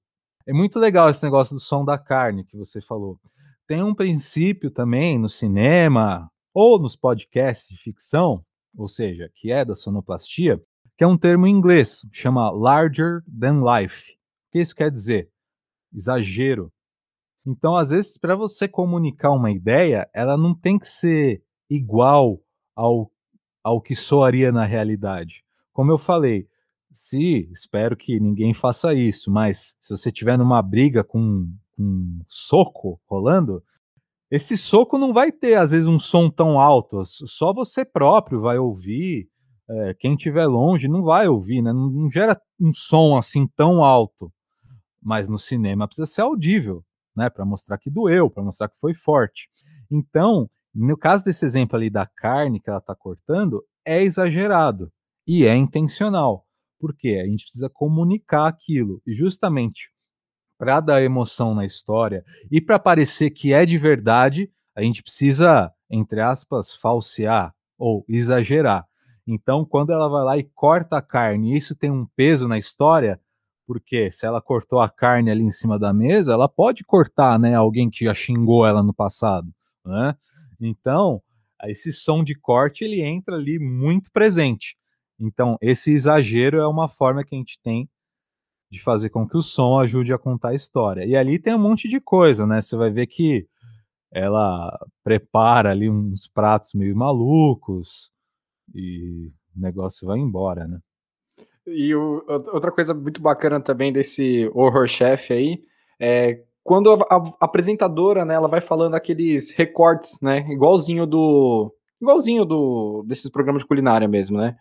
É 0.46 0.52
muito 0.52 0.78
legal 0.78 1.10
esse 1.10 1.24
negócio 1.24 1.56
do 1.56 1.60
som 1.60 1.84
da 1.84 1.98
carne 1.98 2.44
que 2.44 2.56
você 2.56 2.80
falou. 2.80 3.18
Tem 3.66 3.82
um 3.82 3.92
princípio 3.92 4.70
também 4.70 5.18
no 5.18 5.28
cinema 5.28 6.30
ou 6.54 6.78
nos 6.78 6.94
podcasts 6.94 7.68
de 7.68 7.82
ficção, 7.82 8.44
ou 8.76 8.86
seja, 8.86 9.28
que 9.34 9.50
é 9.50 9.64
da 9.64 9.74
sonoplastia, 9.74 10.62
que 10.96 11.02
é 11.02 11.06
um 11.06 11.18
termo 11.18 11.48
em 11.48 11.50
inglês, 11.50 12.06
chama 12.12 12.48
larger 12.50 13.24
than 13.28 13.60
life. 13.60 14.12
O 14.12 14.52
que 14.52 14.60
isso 14.60 14.74
quer 14.74 14.88
dizer? 14.88 15.30
Exagero. 15.92 16.72
Então, 17.44 17.74
às 17.74 17.90
vezes, 17.90 18.16
para 18.16 18.36
você 18.36 18.68
comunicar 18.68 19.32
uma 19.32 19.50
ideia, 19.50 20.08
ela 20.14 20.36
não 20.36 20.54
tem 20.54 20.78
que 20.78 20.86
ser 20.86 21.42
igual 21.68 22.40
ao, 22.74 23.10
ao 23.64 23.80
que 23.80 23.96
soaria 23.96 24.52
na 24.52 24.64
realidade. 24.64 25.44
Como 25.72 25.90
eu 25.90 25.98
falei, 25.98 26.48
se, 26.96 27.48
espero 27.52 27.96
que 27.96 28.18
ninguém 28.18 28.54
faça 28.54 28.94
isso, 28.94 29.30
mas 29.30 29.76
se 29.80 29.96
você 29.96 30.10
tiver 30.10 30.38
numa 30.38 30.62
briga 30.62 31.04
com 31.04 31.46
um 31.78 32.20
soco 32.26 33.00
rolando, 33.06 33.62
esse 34.30 34.56
soco 34.56 34.98
não 34.98 35.12
vai 35.12 35.30
ter, 35.30 35.54
às 35.54 35.70
vezes, 35.70 35.86
um 35.86 36.00
som 36.00 36.28
tão 36.28 36.58
alto, 36.58 37.00
só 37.04 37.52
você 37.52 37.84
próprio 37.84 38.40
vai 38.40 38.58
ouvir, 38.58 39.28
é, 39.68 39.94
quem 39.94 40.14
estiver 40.14 40.46
longe 40.46 40.88
não 40.88 41.02
vai 41.02 41.28
ouvir, 41.28 41.60
né? 41.60 41.72
não, 41.72 41.90
não 41.90 42.10
gera 42.10 42.40
um 42.60 42.72
som 42.72 43.16
assim 43.16 43.46
tão 43.46 43.84
alto. 43.84 44.32
Mas 45.02 45.28
no 45.28 45.38
cinema 45.38 45.86
precisa 45.86 46.06
ser 46.06 46.22
audível, 46.22 46.84
né? 47.14 47.30
Para 47.30 47.44
mostrar 47.44 47.78
que 47.78 47.90
doeu, 47.90 48.28
para 48.28 48.42
mostrar 48.42 48.68
que 48.68 48.78
foi 48.78 48.94
forte. 48.94 49.48
Então, 49.90 50.50
no 50.74 50.96
caso 50.96 51.24
desse 51.24 51.44
exemplo 51.44 51.76
ali 51.76 51.88
da 51.88 52.06
carne 52.06 52.58
que 52.58 52.68
ela 52.68 52.78
está 52.78 52.94
cortando, 52.94 53.64
é 53.84 54.02
exagerado 54.02 54.90
e 55.26 55.44
é 55.44 55.54
intencional. 55.54 56.45
Porque 56.86 57.20
a 57.20 57.26
gente 57.26 57.42
precisa 57.42 57.68
comunicar 57.68 58.46
aquilo. 58.46 59.02
E 59.04 59.12
justamente 59.12 59.90
para 60.56 60.78
dar 60.78 61.02
emoção 61.02 61.52
na 61.52 61.66
história 61.66 62.24
e 62.48 62.60
para 62.60 62.78
parecer 62.78 63.30
que 63.30 63.52
é 63.52 63.66
de 63.66 63.76
verdade, 63.76 64.48
a 64.72 64.82
gente 64.82 65.02
precisa, 65.02 65.72
entre 65.90 66.20
aspas, 66.20 66.72
falsear 66.74 67.52
ou 67.76 68.04
exagerar. 68.08 68.86
Então, 69.26 69.64
quando 69.64 69.92
ela 69.92 70.08
vai 70.08 70.24
lá 70.24 70.38
e 70.38 70.44
corta 70.44 70.98
a 70.98 71.02
carne, 71.02 71.56
isso 71.56 71.74
tem 71.74 71.90
um 71.90 72.06
peso 72.14 72.46
na 72.46 72.56
história, 72.56 73.20
porque 73.66 74.08
se 74.12 74.24
ela 74.24 74.40
cortou 74.40 74.78
a 74.78 74.88
carne 74.88 75.28
ali 75.28 75.42
em 75.42 75.50
cima 75.50 75.76
da 75.76 75.92
mesa, 75.92 76.32
ela 76.32 76.48
pode 76.48 76.84
cortar, 76.84 77.36
né, 77.36 77.54
alguém 77.54 77.90
que 77.90 78.04
já 78.04 78.14
xingou 78.14 78.64
ela 78.64 78.84
no 78.84 78.94
passado, 78.94 79.52
né? 79.84 80.14
Então, 80.60 81.20
esse 81.64 81.92
som 81.92 82.22
de 82.22 82.34
corte 82.38 82.84
ele 82.84 83.02
entra 83.02 83.34
ali 83.34 83.58
muito 83.58 84.12
presente. 84.12 84.75
Então, 85.18 85.56
esse 85.60 85.92
exagero 85.92 86.58
é 86.58 86.66
uma 86.66 86.88
forma 86.88 87.24
que 87.24 87.34
a 87.34 87.38
gente 87.38 87.60
tem 87.62 87.88
de 88.70 88.82
fazer 88.82 89.10
com 89.10 89.26
que 89.26 89.36
o 89.36 89.42
som 89.42 89.78
ajude 89.78 90.12
a 90.12 90.18
contar 90.18 90.50
a 90.50 90.54
história. 90.54 91.04
E 91.04 91.16
ali 91.16 91.38
tem 91.38 91.54
um 91.54 91.58
monte 91.58 91.88
de 91.88 92.00
coisa, 92.00 92.46
né? 92.46 92.60
Você 92.60 92.76
vai 92.76 92.90
ver 92.90 93.06
que 93.06 93.46
ela 94.12 94.76
prepara 95.04 95.70
ali 95.70 95.88
uns 95.90 96.28
pratos 96.28 96.74
meio 96.74 96.96
malucos 96.96 98.10
e 98.74 99.30
o 99.56 99.60
negócio 99.60 100.06
vai 100.06 100.18
embora, 100.18 100.66
né? 100.66 100.78
E 101.66 101.94
o, 101.94 102.24
outra 102.28 102.70
coisa 102.70 102.94
muito 102.94 103.20
bacana 103.20 103.60
também 103.60 103.92
desse 103.92 104.48
horror 104.54 104.86
chef 104.86 105.32
aí 105.32 105.62
é 105.98 106.42
quando 106.62 106.92
a, 106.92 106.96
a, 107.10 107.36
apresentadora, 107.40 108.24
né, 108.24 108.34
ela 108.34 108.48
vai 108.48 108.60
falando 108.60 108.94
aqueles 108.94 109.52
recortes, 109.52 110.20
né, 110.20 110.40
igualzinho 110.48 111.06
do 111.06 111.72
igualzinho 112.00 112.44
do 112.44 113.04
desses 113.06 113.30
programas 113.30 113.62
de 113.62 113.68
culinária 113.68 114.06
mesmo, 114.06 114.36
né? 114.36 114.56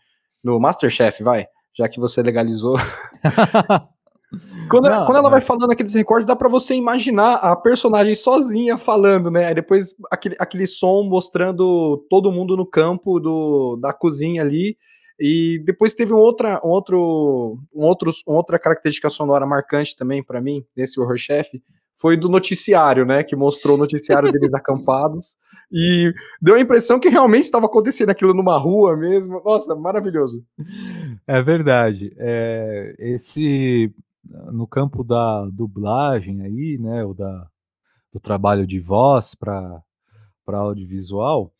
No 0.45 0.59
Masterchef, 0.59 1.23
vai, 1.23 1.47
já 1.75 1.89
que 1.89 1.99
você 1.99 2.21
legalizou. 2.21 2.77
quando, 4.69 4.89
não, 4.89 5.05
quando 5.05 5.17
ela 5.17 5.29
vai 5.29 5.41
falando 5.41 5.71
aqueles 5.71 5.93
recortes, 5.95 6.25
dá 6.25 6.35
para 6.35 6.47
você 6.47 6.75
imaginar 6.75 7.35
a 7.35 7.55
personagem 7.55 8.13
sozinha 8.13 8.77
falando, 8.77 9.31
né? 9.31 9.47
Aí 9.47 9.55
depois 9.55 9.95
aquele, 10.11 10.35
aquele 10.37 10.67
som 10.67 11.03
mostrando 11.03 12.05
todo 12.09 12.31
mundo 12.31 12.55
no 12.55 12.65
campo 12.65 13.19
do, 13.19 13.75
da 13.77 13.91
cozinha 13.91 14.43
ali. 14.43 14.77
E 15.19 15.63
depois 15.65 15.95
teve 15.95 16.13
um 16.13 16.17
outra, 16.17 16.61
um 16.63 16.69
outro, 16.69 17.57
um 17.73 17.85
outro, 17.85 18.11
outra 18.27 18.59
característica 18.59 19.09
sonora 19.09 19.45
marcante 19.47 19.95
também 19.95 20.21
para 20.21 20.41
mim, 20.41 20.63
nesse 20.75 20.99
Horror 20.99 21.17
Chef, 21.17 21.49
foi 21.97 22.17
do 22.17 22.29
noticiário, 22.29 23.05
né? 23.05 23.23
Que 23.23 23.35
mostrou 23.35 23.75
o 23.75 23.79
noticiário 23.79 24.31
deles 24.31 24.53
acampados. 24.53 25.37
E 25.71 26.13
deu 26.41 26.55
a 26.55 26.59
impressão 26.59 26.99
que 26.99 27.09
realmente 27.09 27.45
estava 27.45 27.65
acontecendo 27.65 28.09
aquilo 28.09 28.33
numa 28.33 28.57
rua 28.57 28.95
mesmo. 28.95 29.41
Nossa, 29.43 29.75
maravilhoso. 29.75 30.43
É 31.25 31.41
verdade. 31.41 32.13
É, 32.17 32.95
esse 32.99 33.93
no 34.51 34.67
campo 34.67 35.03
da 35.03 35.45
dublagem 35.47 36.41
aí, 36.41 36.77
né, 36.79 37.03
ou 37.03 37.13
da, 37.13 37.47
do 38.11 38.19
trabalho 38.19 38.65
de 38.65 38.79
voz 38.79 39.35
para 39.35 39.81
para 40.45 40.59
audiovisual, 40.59 41.51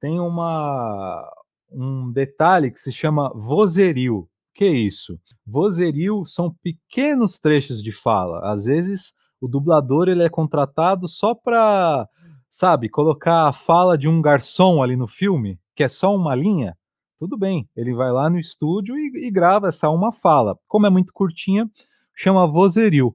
tem 0.00 0.18
uma 0.18 1.30
um 1.70 2.10
detalhe 2.10 2.70
que 2.70 2.78
se 2.78 2.90
chama 2.90 3.30
vozerio. 3.34 4.28
Que 4.54 4.64
é 4.64 4.68
isso? 4.68 5.18
Vozerio 5.46 6.24
são 6.24 6.54
pequenos 6.62 7.38
trechos 7.38 7.82
de 7.82 7.92
fala. 7.92 8.40
Às 8.50 8.64
vezes 8.64 9.14
o 9.42 9.48
dublador 9.48 10.08
ele 10.08 10.22
é 10.22 10.28
contratado 10.28 11.08
só 11.08 11.34
para, 11.34 12.08
sabe, 12.48 12.88
colocar 12.88 13.48
a 13.48 13.52
fala 13.52 13.98
de 13.98 14.06
um 14.06 14.22
garçom 14.22 14.80
ali 14.80 14.94
no 14.94 15.08
filme, 15.08 15.58
que 15.74 15.82
é 15.82 15.88
só 15.88 16.14
uma 16.14 16.32
linha. 16.32 16.76
Tudo 17.18 17.36
bem, 17.36 17.68
ele 17.76 17.92
vai 17.92 18.12
lá 18.12 18.30
no 18.30 18.38
estúdio 18.38 18.96
e, 18.96 19.26
e 19.26 19.30
grava 19.32 19.66
essa 19.66 19.90
uma 19.90 20.12
fala. 20.12 20.56
Como 20.68 20.86
é 20.86 20.90
muito 20.90 21.12
curtinha, 21.12 21.68
chama 22.14 22.46
vozerio. 22.46 23.14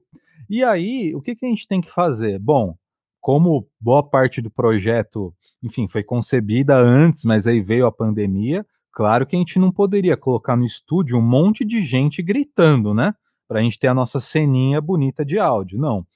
E 0.50 0.62
aí, 0.62 1.14
o 1.14 1.22
que, 1.22 1.34
que 1.34 1.46
a 1.46 1.48
gente 1.48 1.66
tem 1.66 1.80
que 1.80 1.90
fazer? 1.90 2.38
Bom, 2.38 2.74
como 3.20 3.66
boa 3.80 4.02
parte 4.02 4.42
do 4.42 4.50
projeto, 4.50 5.34
enfim, 5.62 5.88
foi 5.88 6.02
concebida 6.02 6.76
antes, 6.76 7.24
mas 7.24 7.46
aí 7.46 7.60
veio 7.60 7.86
a 7.86 7.92
pandemia, 7.92 8.66
claro 8.92 9.26
que 9.26 9.34
a 9.34 9.38
gente 9.38 9.58
não 9.58 9.72
poderia 9.72 10.16
colocar 10.16 10.56
no 10.56 10.64
estúdio 10.64 11.16
um 11.16 11.22
monte 11.22 11.64
de 11.64 11.82
gente 11.82 12.22
gritando, 12.22 12.92
né? 12.92 13.14
Para 13.46 13.60
a 13.60 13.62
gente 13.62 13.78
ter 13.78 13.88
a 13.88 13.94
nossa 13.94 14.20
ceninha 14.20 14.78
bonita 14.78 15.24
de 15.24 15.38
áudio. 15.38 15.78
Não. 15.78 16.06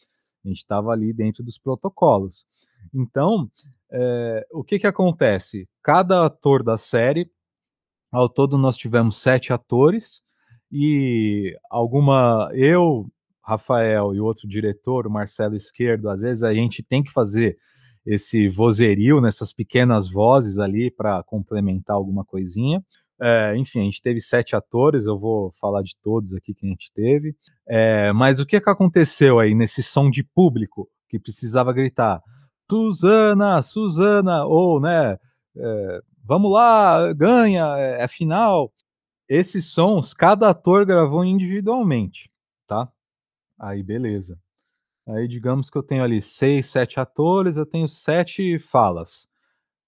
A 0.45 0.49
gente 0.49 0.59
estava 0.59 0.91
ali 0.91 1.13
dentro 1.13 1.43
dos 1.43 1.59
protocolos. 1.59 2.47
Então, 2.93 3.51
é, 3.91 4.47
o 4.53 4.65
que, 4.65 4.79
que 4.79 4.87
acontece? 4.87 5.69
Cada 5.83 6.27
ator 6.27 6.63
da 6.63 6.77
série, 6.77 7.31
ao 8.11 8.29
todo 8.29 8.59
nós 8.59 8.77
tivemos 8.77 9.17
sete 9.17 9.53
atores, 9.53 10.23
e 10.73 11.55
alguma. 11.71 12.49
Eu, 12.55 13.07
Rafael 13.43 14.15
e 14.15 14.21
outro 14.21 14.49
diretor, 14.49 15.07
o 15.07 15.11
Marcelo 15.11 15.55
Esquerdo, 15.55 16.09
às 16.09 16.23
vezes 16.23 16.43
a 16.43 16.55
gente 16.55 16.83
tem 16.83 17.03
que 17.03 17.13
fazer 17.13 17.59
esse 18.07 18.49
vozerio 18.49 19.21
nessas 19.21 19.53
pequenas 19.53 20.11
vozes 20.11 20.59
ali 20.59 20.91
para 20.91 21.23
complementar 21.23 21.95
alguma 21.95 22.25
coisinha. 22.25 22.83
É, 23.25 23.57
enfim, 23.57 23.79
a 23.79 23.85
gente 23.85 24.03
teve 24.03 24.21
sete 24.21 24.57
atores, 24.57 25.07
eu 25.07 25.17
vou 25.17 25.53
falar 25.53 25.83
de 25.83 25.97
todos 26.03 26.35
aqui 26.35 26.53
que 26.53 26.67
a 26.67 26.69
gente 26.69 26.91
teve. 26.93 27.37
É, 27.69 28.13
mas 28.13 28.41
o 28.41 28.47
que, 28.47 28.61
que 28.61 28.69
aconteceu 28.69 29.39
aí 29.39 29.55
nesse 29.55 29.81
som 29.81 30.11
de 30.11 30.25
público 30.25 30.91
que 31.09 31.21
precisava 31.21 31.73
gritar? 31.73 32.21
Suzana, 32.69 33.63
Suzana, 33.63 34.45
ou, 34.45 34.81
né, 34.81 35.19
é, 35.57 36.01
vamos 36.25 36.51
lá, 36.51 37.13
ganha, 37.13 37.77
é, 37.77 38.03
é 38.03 38.09
final. 38.09 38.73
Esses 39.29 39.67
sons, 39.67 40.13
cada 40.13 40.51
ator 40.51 40.85
gravou 40.85 41.25
individualmente, 41.25 42.29
tá? 42.67 42.91
Aí, 43.59 43.83
beleza. 43.83 44.37
Aí, 45.07 45.29
digamos 45.29 45.71
que 45.71 45.79
eu 45.79 45.83
tenho 45.83 46.03
ali 46.03 46.21
seis, 46.21 46.67
sete 46.67 46.99
atores, 46.99 47.57
eu 47.57 47.67
tenho 47.67 47.87
sete 47.87 48.59
falas. 48.59 49.29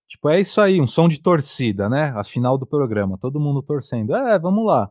Tipo, 0.08 0.28
é 0.28 0.40
isso 0.40 0.60
aí, 0.60 0.80
um 0.80 0.86
som 0.86 1.08
de 1.08 1.20
torcida, 1.20 1.88
né? 1.88 2.12
A 2.16 2.22
final 2.22 2.56
do 2.56 2.66
programa, 2.66 3.18
todo 3.18 3.40
mundo 3.40 3.62
torcendo. 3.62 4.14
É, 4.14 4.38
vamos 4.38 4.66
lá. 4.66 4.90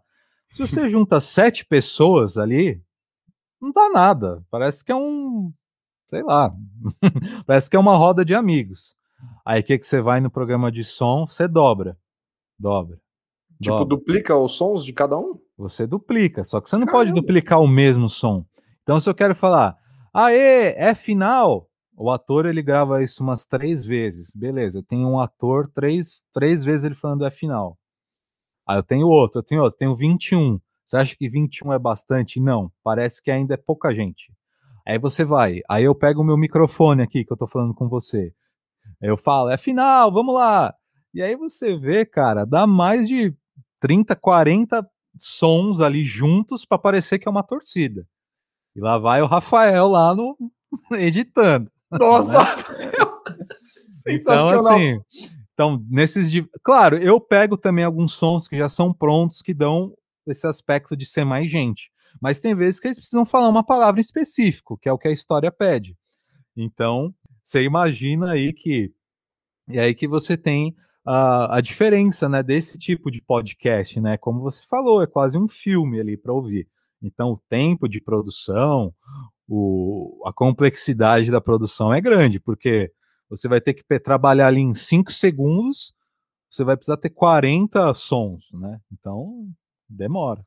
Se 0.50 0.60
você 0.60 0.88
junta 0.90 1.20
sete 1.20 1.66
pessoas 1.66 2.38
ali, 2.38 2.82
não 3.62 3.72
dá 3.72 3.90
nada. 3.90 4.44
Parece 4.50 4.84
que 4.84 4.92
é 4.92 4.96
um. 4.96 5.52
Sei 6.08 6.22
lá. 6.22 6.54
Parece 7.46 7.70
que 7.70 7.76
é 7.76 7.80
uma 7.80 7.96
roda 7.96 8.26
de 8.26 8.36
amigos. 8.36 8.96
Aí 9.46 9.62
o 9.62 9.64
que, 9.64 9.78
que 9.78 9.86
você 9.86 10.02
vai 10.02 10.20
no 10.20 10.30
programa 10.30 10.72
de 10.72 10.84
som? 10.84 11.26
Você 11.26 11.48
dobra. 11.48 11.98
Dobra. 12.60 12.98
Tipo, 13.62 13.78
Dobra. 13.78 13.86
duplica 13.86 14.36
os 14.36 14.54
sons 14.54 14.84
de 14.84 14.92
cada 14.92 15.18
um? 15.18 15.40
Você 15.58 15.88
duplica, 15.88 16.44
só 16.44 16.60
que 16.60 16.70
você 16.70 16.78
não 16.78 16.86
pode 16.86 17.10
Caramba. 17.10 17.22
duplicar 17.22 17.62
o 17.62 17.68
mesmo 17.68 18.10
som. 18.10 18.46
Então, 18.82 19.00
se 19.00 19.10
eu 19.10 19.16
quero 19.16 19.34
falar, 19.34 19.78
aê, 20.14 20.74
é 20.76 20.94
final, 20.94 21.70
o 22.04 22.12
ator 22.12 22.46
ele 22.46 22.62
grava 22.62 23.02
isso 23.02 23.24
umas 23.24 23.46
três 23.46 23.86
vezes. 23.86 24.36
Beleza, 24.36 24.80
eu 24.80 24.84
tenho 24.84 25.08
um 25.08 25.22
ator, 25.22 25.70
três, 25.70 26.22
três 26.34 26.62
vezes 26.62 26.84
ele 26.84 26.96
falando 26.96 27.26
é 27.26 27.32
final. 27.32 27.80
Aí 28.68 28.78
eu 28.78 28.84
tenho 28.84 29.08
outro, 29.08 29.40
eu 29.40 29.44
tenho 29.44 29.62
outro, 29.62 29.80
tenho 29.80 29.96
21. 29.96 30.60
Você 30.84 30.98
acha 30.98 31.16
que 31.16 31.30
21 31.30 31.72
é 31.72 31.80
bastante? 31.80 32.42
Não, 32.42 32.70
parece 32.84 33.24
que 33.24 33.32
ainda 33.32 33.54
é 33.54 33.58
pouca 33.58 33.96
gente. 33.96 34.34
Aí 34.86 35.00
você 35.00 35.24
vai, 35.24 35.62
aí 35.70 35.86
eu 35.86 35.96
pego 35.96 36.20
o 36.20 36.26
meu 36.26 36.36
microfone 36.36 37.02
aqui 37.02 37.24
que 37.24 37.32
eu 37.32 37.38
tô 37.38 37.48
falando 37.48 37.74
com 37.74 37.88
você. 37.88 38.34
Eu 39.02 39.16
falo, 39.16 39.50
é 39.50 39.56
final, 39.56 40.12
vamos 40.12 40.36
lá. 40.36 40.76
E 41.14 41.22
aí 41.22 41.38
você 41.38 41.78
vê, 41.78 42.06
cara, 42.06 42.44
dá 42.44 42.68
mais 42.68 43.08
de 43.08 43.34
30, 43.80 44.14
40 44.14 44.86
sons 45.18 45.80
ali 45.80 46.04
juntos 46.04 46.66
para 46.66 46.78
parecer 46.78 47.18
que 47.18 47.30
é 47.30 47.32
uma 47.32 47.44
torcida. 47.44 48.06
E 48.76 48.82
lá 48.82 48.98
vai 48.98 49.22
o 49.22 49.26
Rafael 49.26 49.88
lá 49.88 50.14
no 50.14 50.38
editando. 51.00 51.72
Nossa! 52.00 52.40
Então, 54.08 54.50
Sensacional. 54.50 54.78
assim, 54.78 55.02
então, 55.54 55.86
nesses. 55.90 56.32
Claro, 56.64 56.98
eu 56.98 57.20
pego 57.22 57.56
também 57.56 57.86
alguns 57.86 58.14
sons 58.14 58.48
que 58.48 58.58
já 58.58 58.68
são 58.68 58.94
prontos, 58.94 59.42
que 59.42 59.54
dão 59.54 59.94
esse 60.28 60.48
aspecto 60.48 60.96
de 60.96 61.06
ser 61.06 61.24
mais 61.24 61.50
gente. 61.50 61.92
Mas 62.22 62.40
tem 62.40 62.56
vezes 62.56 62.80
que 62.80 62.88
eles 62.88 63.00
precisam 63.00 63.26
falar 63.26 63.50
uma 63.50 63.64
palavra 63.64 64.00
em 64.00 64.04
específico, 64.04 64.78
que 64.78 64.90
é 64.90 64.94
o 64.94 64.98
que 64.98 65.08
a 65.08 65.12
história 65.12 65.52
pede. 65.52 65.98
Então, 66.56 67.14
você 67.44 67.62
imagina 67.64 68.32
aí 68.32 68.52
que. 68.52 68.92
E 69.70 69.80
aí 69.80 69.94
que 69.94 70.08
você 70.08 70.36
tem 70.36 70.76
a, 71.06 71.58
a 71.58 71.62
diferença 71.62 72.28
né, 72.28 72.44
desse 72.44 72.78
tipo 72.78 73.10
de 73.10 73.22
podcast, 73.22 74.00
né? 74.02 74.18
Como 74.18 74.42
você 74.42 74.64
falou, 74.68 75.02
é 75.02 75.08
quase 75.08 75.38
um 75.38 75.48
filme 75.48 76.00
ali 76.00 76.18
para 76.18 76.34
ouvir. 76.34 76.68
Então, 77.04 77.32
o 77.32 77.42
tempo 77.50 77.88
de 77.88 78.02
produção, 78.02 78.94
o, 79.48 80.24
a 80.26 80.32
complexidade 80.32 81.30
da 81.30 81.42
produção 81.42 81.94
é 81.94 82.00
grande, 82.00 82.40
porque 82.40 82.92
você 83.30 83.48
vai 83.48 83.60
ter 83.60 83.74
que 83.74 84.00
trabalhar 84.00 84.48
ali 84.48 84.62
em 84.62 84.74
5 84.74 85.12
segundos, 85.12 85.94
você 86.50 86.64
vai 86.64 86.78
precisar 86.78 86.98
ter 86.98 87.10
40 87.10 87.94
sons, 87.94 88.52
né? 88.54 88.80
Então, 88.92 89.48
demora. 89.90 90.46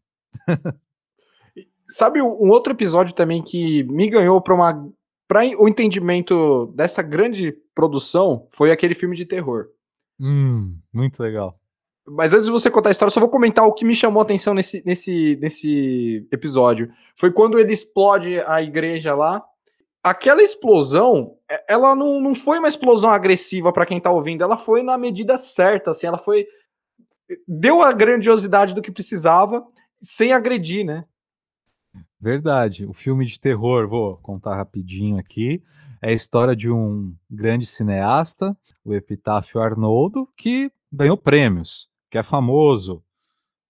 Sabe 1.88 2.20
um 2.20 2.26
um 2.26 2.48
outro 2.48 2.72
episódio 2.72 3.14
também 3.14 3.42
que 3.42 3.84
me 3.84 4.08
ganhou 4.08 4.40
para 4.40 4.54
uma 4.54 4.92
para 5.28 5.44
o 5.58 5.68
entendimento 5.68 6.72
dessa 6.74 7.02
grande 7.02 7.52
produção 7.74 8.48
foi 8.52 8.70
aquele 8.70 8.94
filme 8.94 9.16
de 9.16 9.26
terror. 9.26 9.66
Hum, 10.20 10.78
muito 10.92 11.20
legal. 11.20 11.58
Mas 12.08 12.32
antes 12.32 12.46
de 12.46 12.52
você 12.52 12.70
contar 12.70 12.90
a 12.90 12.92
história, 12.92 13.10
só 13.10 13.18
vou 13.18 13.28
comentar 13.28 13.66
o 13.66 13.72
que 13.72 13.84
me 13.84 13.94
chamou 13.94 14.20
a 14.20 14.24
atenção 14.24 14.54
nesse, 14.54 14.82
nesse, 14.86 15.36
nesse 15.40 16.26
episódio. 16.30 16.92
Foi 17.16 17.32
quando 17.32 17.58
ele 17.58 17.72
explode 17.72 18.40
a 18.40 18.62
igreja 18.62 19.14
lá. 19.14 19.44
Aquela 20.04 20.40
explosão, 20.40 21.36
é- 21.50 21.64
ela 21.68 21.96
não, 21.96 22.20
não 22.20 22.34
foi 22.34 22.60
uma 22.60 22.68
explosão 22.68 23.10
agressiva 23.10 23.72
para 23.72 23.84
quem 23.84 23.98
tá 23.98 24.10
ouvindo, 24.10 24.44
ela 24.44 24.56
foi 24.56 24.84
na 24.84 24.96
medida 24.96 25.36
certa, 25.36 25.90
assim, 25.90 26.06
ela 26.06 26.18
foi. 26.18 26.46
Deu 27.46 27.82
a 27.82 27.92
grandiosidade 27.92 28.72
do 28.72 28.80
que 28.80 28.92
precisava, 28.92 29.66
sem 30.00 30.32
agredir, 30.32 30.84
né? 30.84 31.04
Verdade. 32.20 32.86
O 32.86 32.92
filme 32.92 33.24
de 33.24 33.38
terror, 33.38 33.88
vou 33.88 34.16
contar 34.18 34.56
rapidinho 34.56 35.18
aqui, 35.18 35.60
é 36.00 36.10
a 36.10 36.14
história 36.14 36.54
de 36.54 36.70
um 36.70 37.14
grande 37.28 37.66
cineasta, 37.66 38.56
o 38.84 38.94
Epitáfio 38.94 39.60
Arnoldo, 39.60 40.28
que 40.36 40.70
ganhou 40.92 41.16
prêmios, 41.16 41.88
que 42.10 42.18
é 42.18 42.22
famoso, 42.22 43.02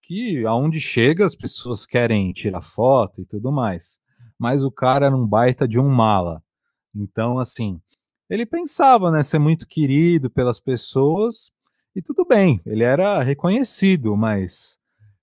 que 0.03 0.47
aonde 0.47 0.81
chega 0.81 1.25
as 1.25 1.35
pessoas 1.35 1.85
querem 1.85 2.33
tirar 2.33 2.63
foto 2.63 3.21
e 3.21 3.27
tudo 3.27 3.51
mais. 3.51 4.01
Mas 4.39 4.63
o 4.65 4.71
cara 4.71 5.07
era 5.07 5.17
um 5.17 5.27
baita 5.27 5.67
de 5.67 5.79
um 5.79 5.89
mala. 5.89 6.43
Então, 6.95 7.39
assim, 7.39 7.81
ele 8.29 8.47
pensava, 8.47 9.11
né, 9.11 9.23
ser 9.23 9.39
muito 9.39 9.67
querido 9.67 10.31
pelas 10.31 10.61
pessoas 10.61 11.53
e 11.95 12.03
tudo 12.03 12.25
bem, 12.27 12.61
ele 12.67 12.85
era 12.85 13.23
reconhecido, 13.23 14.17
mas 14.17 14.79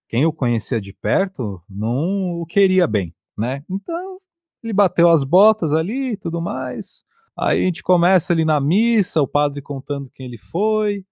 quem 0.08 0.26
o 0.26 0.34
conhecia 0.34 0.82
de 0.82 0.94
perto 0.94 1.62
não 1.70 2.40
o 2.40 2.46
queria 2.46 2.88
bem, 2.88 3.14
né? 3.38 3.64
Então, 3.70 4.18
ele 4.64 4.74
bateu 4.74 5.10
as 5.10 5.24
botas 5.24 5.74
ali 5.74 6.14
e 6.14 6.18
tudo 6.18 6.42
mais. 6.42 7.04
Aí 7.38 7.62
a 7.62 7.66
gente 7.66 7.84
começa 7.84 8.32
ali 8.32 8.46
na 8.46 8.60
missa, 8.60 9.22
o 9.22 9.28
padre 9.28 9.62
contando 9.62 10.10
quem 10.14 10.26
ele 10.26 10.38
foi, 10.38 11.06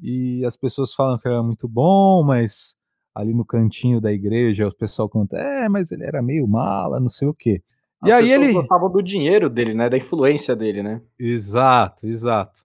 e 0.00 0.44
as 0.44 0.56
pessoas 0.56 0.94
falam 0.94 1.18
que 1.18 1.26
era 1.28 1.42
muito 1.42 1.66
bom, 1.68 2.22
mas 2.24 2.76
ali 3.14 3.32
no 3.32 3.44
cantinho 3.44 4.00
da 4.00 4.12
igreja 4.12 4.68
o 4.68 4.74
pessoal 4.74 5.08
conta, 5.08 5.36
é, 5.36 5.68
mas 5.68 5.90
ele 5.90 6.04
era 6.04 6.22
meio 6.22 6.46
mala, 6.46 7.00
não 7.00 7.08
sei 7.08 7.26
o 7.28 7.34
quê. 7.34 7.62
E 8.04 8.12
As 8.12 8.18
aí 8.18 8.28
pessoas 8.28 8.44
ele. 8.48 8.52
gostavam 8.52 8.90
do 8.92 9.02
dinheiro 9.02 9.48
dele, 9.48 9.74
né? 9.74 9.88
Da 9.88 9.96
influência 9.96 10.54
dele, 10.54 10.82
né? 10.82 11.00
Exato, 11.18 12.06
exato. 12.06 12.60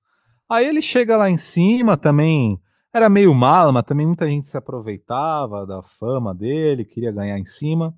Aí 0.50 0.68
ele 0.68 0.82
chega 0.82 1.16
lá 1.16 1.30
em 1.30 1.38
cima 1.38 1.96
também, 1.96 2.60
era 2.94 3.08
meio 3.08 3.34
mala, 3.34 3.72
mas 3.72 3.84
também 3.86 4.06
muita 4.06 4.28
gente 4.28 4.48
se 4.48 4.58
aproveitava 4.58 5.66
da 5.66 5.82
fama 5.82 6.36
dele, 6.36 6.84
queria 6.84 7.12
ganhar 7.12 7.40
em 7.40 7.46
cima. 7.46 7.96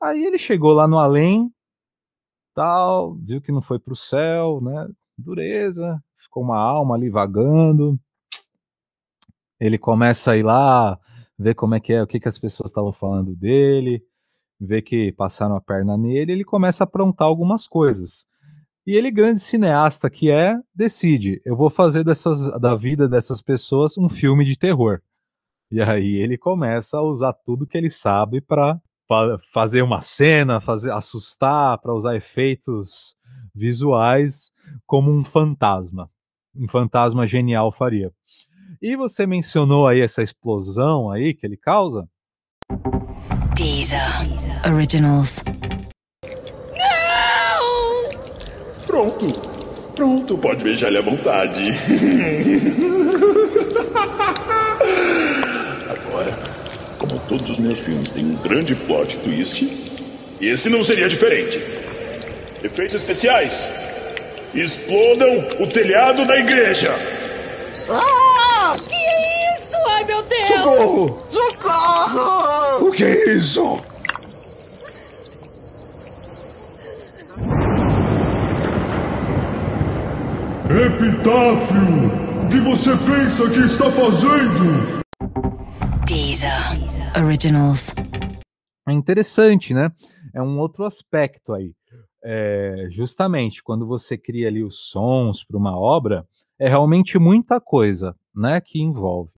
Aí 0.00 0.24
ele 0.24 0.38
chegou 0.38 0.72
lá 0.72 0.86
no 0.86 0.98
além, 0.98 1.50
tal, 2.54 3.16
viu 3.16 3.40
que 3.40 3.50
não 3.50 3.60
foi 3.60 3.80
pro 3.80 3.96
céu, 3.96 4.60
né? 4.62 4.88
Dureza, 5.18 6.00
ficou 6.16 6.42
uma 6.44 6.58
alma 6.58 6.94
ali 6.94 7.10
vagando. 7.10 7.98
Ele 9.64 9.78
começa 9.78 10.32
a 10.32 10.36
ir 10.36 10.42
lá, 10.42 11.00
ver 11.38 11.54
como 11.54 11.74
é 11.74 11.80
que 11.80 11.94
é, 11.94 12.02
o 12.02 12.06
que, 12.06 12.20
que 12.20 12.28
as 12.28 12.38
pessoas 12.38 12.68
estavam 12.68 12.92
falando 12.92 13.34
dele, 13.34 14.04
ver 14.60 14.82
que 14.82 15.10
passaram 15.12 15.56
a 15.56 15.60
perna 15.60 15.96
nele, 15.96 16.32
ele 16.32 16.44
começa 16.44 16.84
a 16.84 16.86
aprontar 16.86 17.26
algumas 17.26 17.66
coisas. 17.66 18.26
E 18.86 18.94
ele, 18.94 19.10
grande 19.10 19.40
cineasta 19.40 20.10
que 20.10 20.30
é, 20.30 20.54
decide: 20.74 21.40
eu 21.46 21.56
vou 21.56 21.70
fazer 21.70 22.04
dessas, 22.04 22.46
da 22.60 22.74
vida 22.74 23.08
dessas 23.08 23.40
pessoas 23.40 23.96
um 23.96 24.06
filme 24.06 24.44
de 24.44 24.58
terror. 24.58 25.00
E 25.70 25.80
aí 25.80 26.16
ele 26.16 26.36
começa 26.36 26.98
a 26.98 27.02
usar 27.02 27.32
tudo 27.32 27.66
que 27.66 27.78
ele 27.78 27.88
sabe 27.88 28.42
para 28.42 28.78
fazer 29.50 29.80
uma 29.80 30.02
cena, 30.02 30.60
fazer 30.60 30.92
assustar, 30.92 31.78
para 31.78 31.94
usar 31.94 32.14
efeitos 32.14 33.16
visuais 33.54 34.52
como 34.84 35.10
um 35.10 35.24
fantasma. 35.24 36.10
Um 36.54 36.68
fantasma 36.68 37.26
genial 37.26 37.72
faria. 37.72 38.12
E 38.86 38.94
você 38.96 39.26
mencionou 39.26 39.88
aí 39.88 40.02
essa 40.02 40.22
explosão 40.22 41.10
aí 41.10 41.32
que 41.32 41.46
ele 41.46 41.56
causa? 41.56 42.06
Deezer 43.56 43.98
Originals. 44.70 45.42
Pronto. 48.86 49.26
Pronto, 49.94 50.36
pode 50.36 50.62
beijar 50.62 50.88
ele 50.88 50.98
à 50.98 51.00
vontade. 51.00 51.62
Agora, 55.88 56.34
como 56.98 57.18
todos 57.20 57.48
os 57.48 57.58
meus 57.58 57.78
filmes 57.78 58.12
têm 58.12 58.26
um 58.26 58.36
grande 58.36 58.74
plot 58.74 59.16
twist, 59.20 59.66
esse 60.42 60.68
não 60.68 60.84
seria 60.84 61.08
diferente. 61.08 61.58
Efeitos 62.62 62.96
especiais. 62.96 63.72
Explodam 64.54 65.38
o 65.58 65.66
telhado 65.66 66.26
da 66.26 66.38
igreja. 66.38 66.94
Ah! 67.88 68.23
Deus! 70.28 70.48
Socorro! 70.48 71.18
Socorro! 71.28 72.88
O 72.88 72.90
que 72.92 73.04
é 73.04 73.34
isso? 73.34 73.80
Epitáfio! 80.70 82.44
O 82.44 82.48
que 82.48 82.60
você 82.60 82.90
pensa 82.90 83.50
que 83.50 83.60
está 83.60 83.90
fazendo? 83.92 85.02
Deezer 86.06 86.50
Originals. 87.16 87.94
É 88.88 88.92
interessante, 88.92 89.72
né? 89.72 89.90
É 90.34 90.42
um 90.42 90.58
outro 90.58 90.84
aspecto 90.84 91.52
aí. 91.52 91.72
É, 92.24 92.88
justamente 92.90 93.62
quando 93.62 93.86
você 93.86 94.16
cria 94.16 94.48
ali 94.48 94.64
os 94.64 94.88
sons 94.88 95.44
para 95.44 95.58
uma 95.58 95.78
obra, 95.78 96.26
é 96.58 96.68
realmente 96.68 97.18
muita 97.18 97.60
coisa, 97.60 98.14
né, 98.34 98.60
que 98.60 98.80
envolve. 98.80 99.33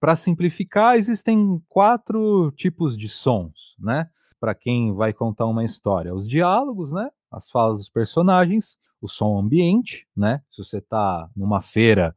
Para 0.00 0.16
simplificar, 0.16 0.96
existem 0.96 1.62
quatro 1.68 2.50
tipos 2.52 2.96
de 2.96 3.06
sons, 3.06 3.76
né? 3.78 4.08
Para 4.40 4.54
quem 4.54 4.94
vai 4.94 5.12
contar 5.12 5.46
uma 5.46 5.62
história, 5.62 6.14
os 6.14 6.26
diálogos, 6.26 6.90
né? 6.90 7.10
As 7.30 7.50
falas 7.50 7.76
dos 7.76 7.90
personagens, 7.90 8.78
o 9.00 9.06
som 9.06 9.38
ambiente, 9.38 10.08
né? 10.16 10.40
Se 10.50 10.64
você 10.64 10.78
está 10.78 11.28
numa 11.36 11.60
feira, 11.60 12.16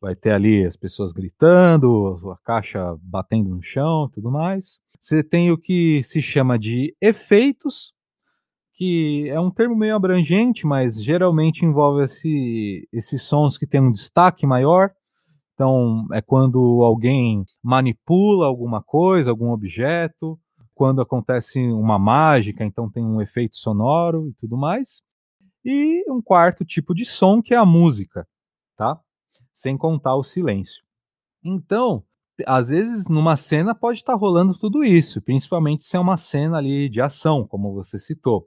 vai 0.00 0.14
ter 0.14 0.32
ali 0.32 0.66
as 0.66 0.76
pessoas 0.76 1.10
gritando, 1.10 2.30
a 2.30 2.36
caixa 2.44 2.96
batendo 3.00 3.48
no 3.48 3.62
chão, 3.62 4.10
tudo 4.12 4.30
mais. 4.30 4.78
Você 5.00 5.22
tem 5.22 5.50
o 5.50 5.56
que 5.56 6.02
se 6.02 6.20
chama 6.20 6.58
de 6.58 6.94
efeitos, 7.00 7.94
que 8.74 9.28
é 9.30 9.40
um 9.40 9.50
termo 9.50 9.74
meio 9.74 9.96
abrangente, 9.96 10.66
mas 10.66 11.02
geralmente 11.02 11.64
envolve 11.64 12.04
esse, 12.04 12.88
esses 12.92 13.22
sons 13.22 13.56
que 13.56 13.66
têm 13.66 13.80
um 13.80 13.90
destaque 13.90 14.46
maior. 14.46 14.92
Então, 15.58 16.06
é 16.12 16.22
quando 16.22 16.84
alguém 16.84 17.44
manipula 17.60 18.46
alguma 18.46 18.80
coisa, 18.80 19.30
algum 19.30 19.50
objeto, 19.50 20.38
quando 20.72 21.02
acontece 21.02 21.58
uma 21.72 21.98
mágica, 21.98 22.64
então 22.64 22.88
tem 22.88 23.04
um 23.04 23.20
efeito 23.20 23.56
sonoro 23.56 24.28
e 24.28 24.34
tudo 24.34 24.56
mais. 24.56 25.02
E 25.64 26.08
um 26.08 26.22
quarto 26.22 26.64
tipo 26.64 26.94
de 26.94 27.04
som 27.04 27.42
que 27.42 27.54
é 27.54 27.56
a 27.56 27.66
música, 27.66 28.24
tá? 28.76 29.00
Sem 29.52 29.76
contar 29.76 30.14
o 30.14 30.22
silêncio. 30.22 30.84
Então, 31.42 32.04
às 32.46 32.68
vezes 32.68 33.08
numa 33.08 33.34
cena 33.34 33.74
pode 33.74 33.98
estar 33.98 34.12
tá 34.12 34.18
rolando 34.18 34.56
tudo 34.56 34.84
isso, 34.84 35.20
principalmente 35.20 35.82
se 35.82 35.96
é 35.96 35.98
uma 35.98 36.16
cena 36.16 36.58
ali 36.58 36.88
de 36.88 37.00
ação, 37.00 37.44
como 37.44 37.74
você 37.74 37.98
citou. 37.98 38.46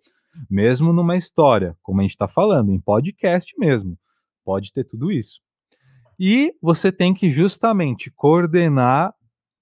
Mesmo 0.49 0.93
numa 0.93 1.18
história, 1.18 1.78
como 1.82 1.99
a 1.99 2.03
gente 2.03 2.12
está 2.12 2.30
falando, 2.30 2.72
em 2.72 2.80
podcast 2.80 3.53
mesmo, 3.59 3.97
pode 4.45 4.72
ter 4.72 4.86
tudo 4.86 5.12
isso. 5.12 5.41
E 6.24 6.53
você 6.61 6.91
tem 6.91 7.15
que 7.15 7.32
justamente 7.32 8.11
coordenar 8.11 9.11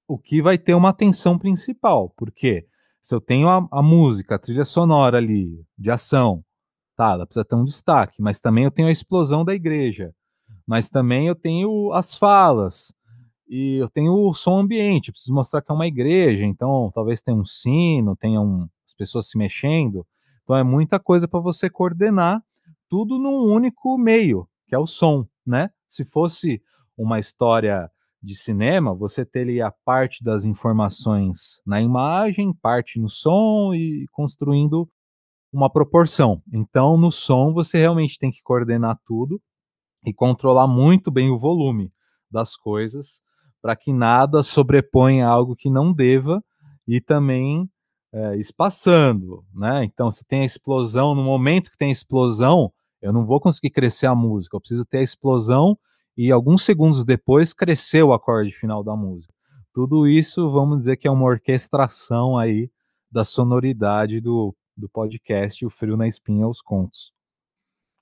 o 0.06 0.18
que 0.20 0.42
vai 0.42 0.58
ter 0.58 0.74
uma 0.74 0.90
atenção 0.90 1.40
principal, 1.40 2.14
porque 2.18 2.68
se 3.00 3.16
eu 3.16 3.22
tenho 3.22 3.48
a, 3.48 3.66
a 3.72 3.82
música, 3.82 4.36
a 4.36 4.40
trilha 4.40 4.66
sonora 4.66 5.20
ali 5.20 5.66
de 5.78 5.90
ação, 5.90 6.44
tá, 6.98 7.14
ela 7.14 7.26
precisa 7.26 7.46
ter 7.46 7.56
um 7.56 7.64
destaque, 7.64 8.22
mas 8.22 8.42
também 8.42 8.66
eu 8.66 8.72
tenho 8.72 8.90
a 8.90 8.92
explosão 8.92 9.46
da 9.46 9.56
igreja, 9.56 10.14
mas 10.68 10.90
também 10.90 11.28
eu 11.28 11.36
tenho 11.36 11.94
as 11.94 12.14
falas, 12.14 12.94
e 13.48 13.78
eu 13.78 13.88
tenho 13.88 14.12
o 14.12 14.34
som 14.34 14.60
ambiente, 14.60 15.14
preciso 15.14 15.34
mostrar 15.34 15.62
que 15.62 15.72
é 15.72 15.74
uma 15.74 15.88
igreja, 15.88 16.44
então 16.44 16.92
talvez 16.94 17.22
tenha 17.22 17.38
um 17.38 17.46
sino, 17.46 18.18
tenha 18.18 18.42
um, 18.42 18.68
as 18.86 18.94
pessoas 18.94 19.30
se 19.30 19.38
mexendo. 19.38 20.06
Então 20.44 20.58
é 20.58 20.64
muita 20.64 21.00
coisa 21.00 21.26
para 21.26 21.40
você 21.40 21.70
coordenar 21.70 22.44
tudo 22.90 23.18
num 23.18 23.46
único 23.46 23.98
meio, 23.98 24.46
que 24.68 24.76
é 24.76 24.78
o 24.78 24.86
som, 24.86 25.26
né? 25.48 25.70
Se 25.90 26.06
fosse 26.06 26.62
uma 26.96 27.20
história 27.20 27.90
de 28.22 28.36
cinema, 28.36 28.94
você 28.94 29.26
teria 29.26 29.68
a 29.68 29.72
parte 29.72 30.24
das 30.24 30.46
informações 30.46 31.62
na 31.66 31.82
imagem, 31.82 32.54
parte 32.54 33.00
no 33.00 33.10
som 33.10 33.74
e 33.74 34.06
construindo 34.12 34.88
uma 35.52 35.70
proporção. 35.70 36.42
Então, 36.54 36.98
no 36.98 37.12
som, 37.12 37.54
você 37.54 37.78
realmente 37.80 38.20
tem 38.20 38.30
que 38.30 38.42
coordenar 38.44 39.00
tudo 39.06 39.42
e 40.06 40.14
controlar 40.14 40.68
muito 40.68 41.10
bem 41.10 41.32
o 41.32 41.40
volume 41.40 41.92
das 42.30 42.56
coisas 42.56 43.22
para 43.62 43.76
que 43.76 43.92
nada 43.92 44.44
sobreponha 44.44 45.28
algo 45.28 45.56
que 45.56 45.70
não 45.70 45.94
deva 45.94 46.44
e 46.88 47.02
também 47.02 47.70
é, 48.14 48.38
espaçando, 48.38 49.46
né? 49.54 49.84
Então, 49.84 50.10
se 50.10 50.26
tem 50.26 50.42
a 50.42 50.46
explosão, 50.46 51.14
no 51.14 51.24
momento 51.24 51.70
que 51.72 51.78
tem 51.78 51.90
a 51.90 51.94
explosão, 51.94 52.72
eu 53.02 53.14
não 53.14 53.26
vou 53.26 53.40
conseguir 53.40 53.70
crescer 53.70 54.08
a 54.08 54.16
música, 54.16 54.56
eu 54.56 54.60
preciso 54.60 54.86
ter 54.86 55.00
a 55.00 55.04
explosão 55.04 55.78
e 56.18 56.32
alguns 56.32 56.64
segundos 56.64 57.06
depois 57.06 57.54
crescer 57.54 58.04
o 58.04 58.14
acorde 58.14 58.52
final 58.52 58.84
da 58.84 58.96
música. 58.96 59.34
Tudo 59.74 60.08
isso, 60.08 60.50
vamos 60.50 60.80
dizer 60.80 60.98
que 60.98 61.08
é 61.08 61.12
uma 61.12 61.26
orquestração 61.26 62.38
aí 62.38 62.70
da 63.12 63.24
sonoridade 63.24 64.20
do, 64.20 64.56
do 64.76 64.90
podcast 64.90 65.66
O 65.66 65.70
Frio 65.70 65.96
na 65.96 66.08
Espinha 66.08 66.46
aos 66.46 66.62
Contos. 66.62 67.14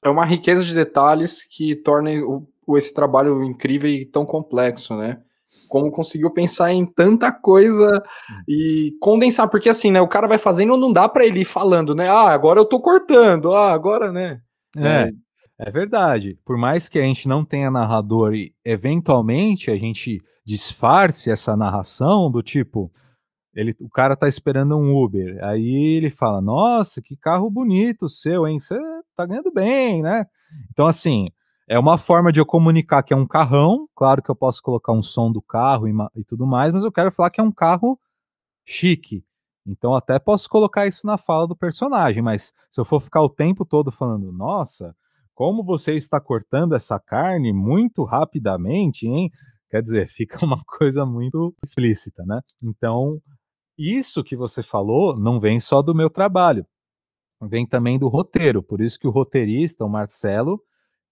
É 0.04 0.10
uma 0.10 0.26
riqueza 0.26 0.64
de 0.64 0.74
detalhes 0.74 1.44
que 1.44 1.76
torna 1.76 2.10
o, 2.26 2.48
esse 2.78 2.94
trabalho 2.94 3.44
incrível 3.44 3.90
e 3.90 4.06
tão 4.06 4.26
complexo, 4.26 4.96
né? 4.96 5.22
como 5.68 5.92
conseguiu 5.92 6.30
pensar 6.32 6.72
em 6.72 6.86
tanta 6.86 7.32
coisa 7.32 8.04
e 8.48 8.96
condensar, 9.00 9.50
porque 9.50 9.70
assim, 9.70 9.92
né, 9.92 10.02
o 10.02 10.08
cara 10.08 10.28
vai 10.28 10.38
fazendo, 10.38 10.78
não 10.78 10.92
dá 10.92 11.10
para 11.10 11.26
ele 11.26 11.42
ir 11.42 11.46
falando, 11.46 11.96
né? 11.96 12.08
Ah, 12.08 12.30
agora 12.30 12.60
eu 12.60 12.66
tô 12.66 12.80
cortando, 12.80 13.54
ah, 13.54 13.72
agora, 13.72 14.12
né? 14.12 14.40
É, 14.76 15.10
é 15.60 15.72
verdade. 15.72 16.38
Por 16.46 16.58
mais 16.58 16.90
que 16.90 17.00
a 17.00 17.04
gente 17.04 17.28
não 17.28 17.44
tenha 17.46 17.72
narrador 17.72 18.34
e 18.34 18.54
eventualmente 18.66 19.72
a 19.72 19.78
gente 19.78 20.22
disfarce 20.46 21.30
essa 21.32 21.56
narração 21.56 22.32
do 22.32 22.42
tipo, 22.42 22.92
ele, 23.54 23.74
o 23.82 23.90
cara 23.90 24.16
tá 24.16 24.28
esperando 24.28 24.78
um 24.78 24.96
Uber, 24.96 25.44
aí 25.44 25.96
ele 25.98 26.10
fala: 26.10 26.42
"Nossa, 26.42 27.02
que 27.02 27.18
carro 27.18 27.50
bonito 27.50 28.08
seu, 28.08 28.48
hein? 28.48 28.60
Você 28.60 28.78
tá 29.16 29.26
ganhando 29.26 29.52
bem, 29.52 30.02
né?" 30.04 30.26
Então 30.72 30.86
assim, 30.88 31.30
é 31.68 31.78
uma 31.80 31.98
forma 31.98 32.32
de 32.32 32.40
eu 32.40 32.46
comunicar 32.46 33.04
que 33.04 33.14
é 33.14 33.18
um 33.18 33.28
carrão. 33.28 33.88
Claro 33.96 34.22
que 34.22 34.32
eu 34.32 34.36
posso 34.36 34.62
colocar 34.62 34.94
um 34.94 35.02
som 35.02 35.32
do 35.32 35.42
carro 35.42 35.88
e, 35.88 35.94
e 36.16 36.24
tudo 36.24 36.46
mais, 36.48 36.72
mas 36.74 36.84
eu 36.84 36.92
quero 36.92 37.12
falar 37.12 37.30
que 37.32 37.42
é 37.42 37.44
um 37.44 37.52
carro 37.52 38.00
chique. 38.66 39.24
Então 39.68 39.94
até 39.94 40.18
posso 40.18 40.50
colocar 40.50 40.88
isso 40.88 41.06
na 41.06 41.18
fala 41.18 41.46
do 41.46 41.56
personagem, 41.56 42.24
mas 42.24 42.54
se 42.70 42.80
eu 42.80 42.86
for 42.86 43.02
ficar 43.02 43.22
o 43.22 43.30
tempo 43.30 43.66
todo 43.66 43.92
falando, 43.92 44.32
nossa, 44.32 44.96
como 45.36 45.64
você 45.64 45.94
está 45.94 46.20
cortando 46.20 46.74
essa 46.74 47.00
carne 47.00 47.52
muito 47.52 48.04
rapidamente, 48.04 49.06
hein? 49.06 49.30
Quer 49.70 49.84
dizer, 49.84 50.08
fica 50.10 50.44
uma 50.44 50.64
coisa 50.66 51.06
muito 51.06 51.54
explícita, 51.62 52.24
né? 52.26 52.42
Então, 52.64 53.22
isso 53.78 54.24
que 54.24 54.36
você 54.36 54.64
falou 54.64 55.16
não 55.16 55.40
vem 55.40 55.60
só 55.60 55.82
do 55.82 55.94
meu 55.94 56.10
trabalho, 56.10 56.66
vem 57.42 57.68
também 57.68 58.00
do 58.00 58.08
roteiro. 58.08 58.64
Por 58.64 58.82
isso 58.82 58.98
que 58.98 59.08
o 59.08 59.12
roteirista, 59.12 59.86
o 59.86 59.90
Marcelo, 59.90 60.60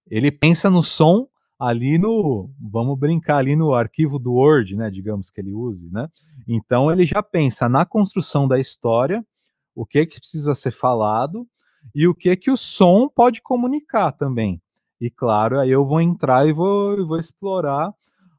ele 0.10 0.32
pensa 0.32 0.70
no 0.70 0.82
som 0.82 1.28
ali 1.60 1.98
no, 1.98 2.50
vamos 2.60 2.98
brincar 2.98 3.38
ali 3.38 3.56
no 3.56 3.74
arquivo 3.74 4.20
do 4.20 4.34
Word, 4.34 4.76
né, 4.76 4.90
digamos 4.90 5.30
que 5.30 5.40
ele 5.40 5.54
use, 5.54 5.90
né? 5.90 6.08
Então 6.48 6.92
ele 6.92 7.06
já 7.06 7.24
pensa 7.24 7.70
na 7.70 7.86
construção 7.86 8.48
da 8.48 8.60
história, 8.60 9.26
o 9.74 9.86
que 9.86 10.06
que 10.06 10.20
precisa 10.20 10.54
ser 10.56 10.72
falado 10.72 11.48
e 11.94 12.08
o 12.08 12.16
que 12.16 12.36
que 12.36 12.52
o 12.52 12.58
som 12.58 13.10
pode 13.10 13.42
comunicar 13.42 14.12
também. 14.12 14.62
E 15.00 15.10
claro, 15.10 15.60
aí 15.60 15.72
eu 15.72 15.86
vou 15.86 16.02
entrar 16.02 16.48
e 16.48 16.54
vou, 16.54 17.06
vou 17.06 17.20
explorar 17.20 17.94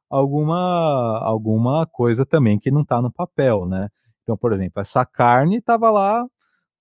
alguma 0.08 1.18
alguma 1.22 1.86
coisa 1.86 2.24
também 2.24 2.58
que 2.58 2.70
não 2.70 2.82
está 2.82 3.02
no 3.02 3.12
papel, 3.12 3.66
né? 3.66 3.88
Então, 4.22 4.36
por 4.36 4.52
exemplo, 4.52 4.80
essa 4.80 5.04
carne 5.04 5.58
estava 5.58 5.90
lá 5.90 6.26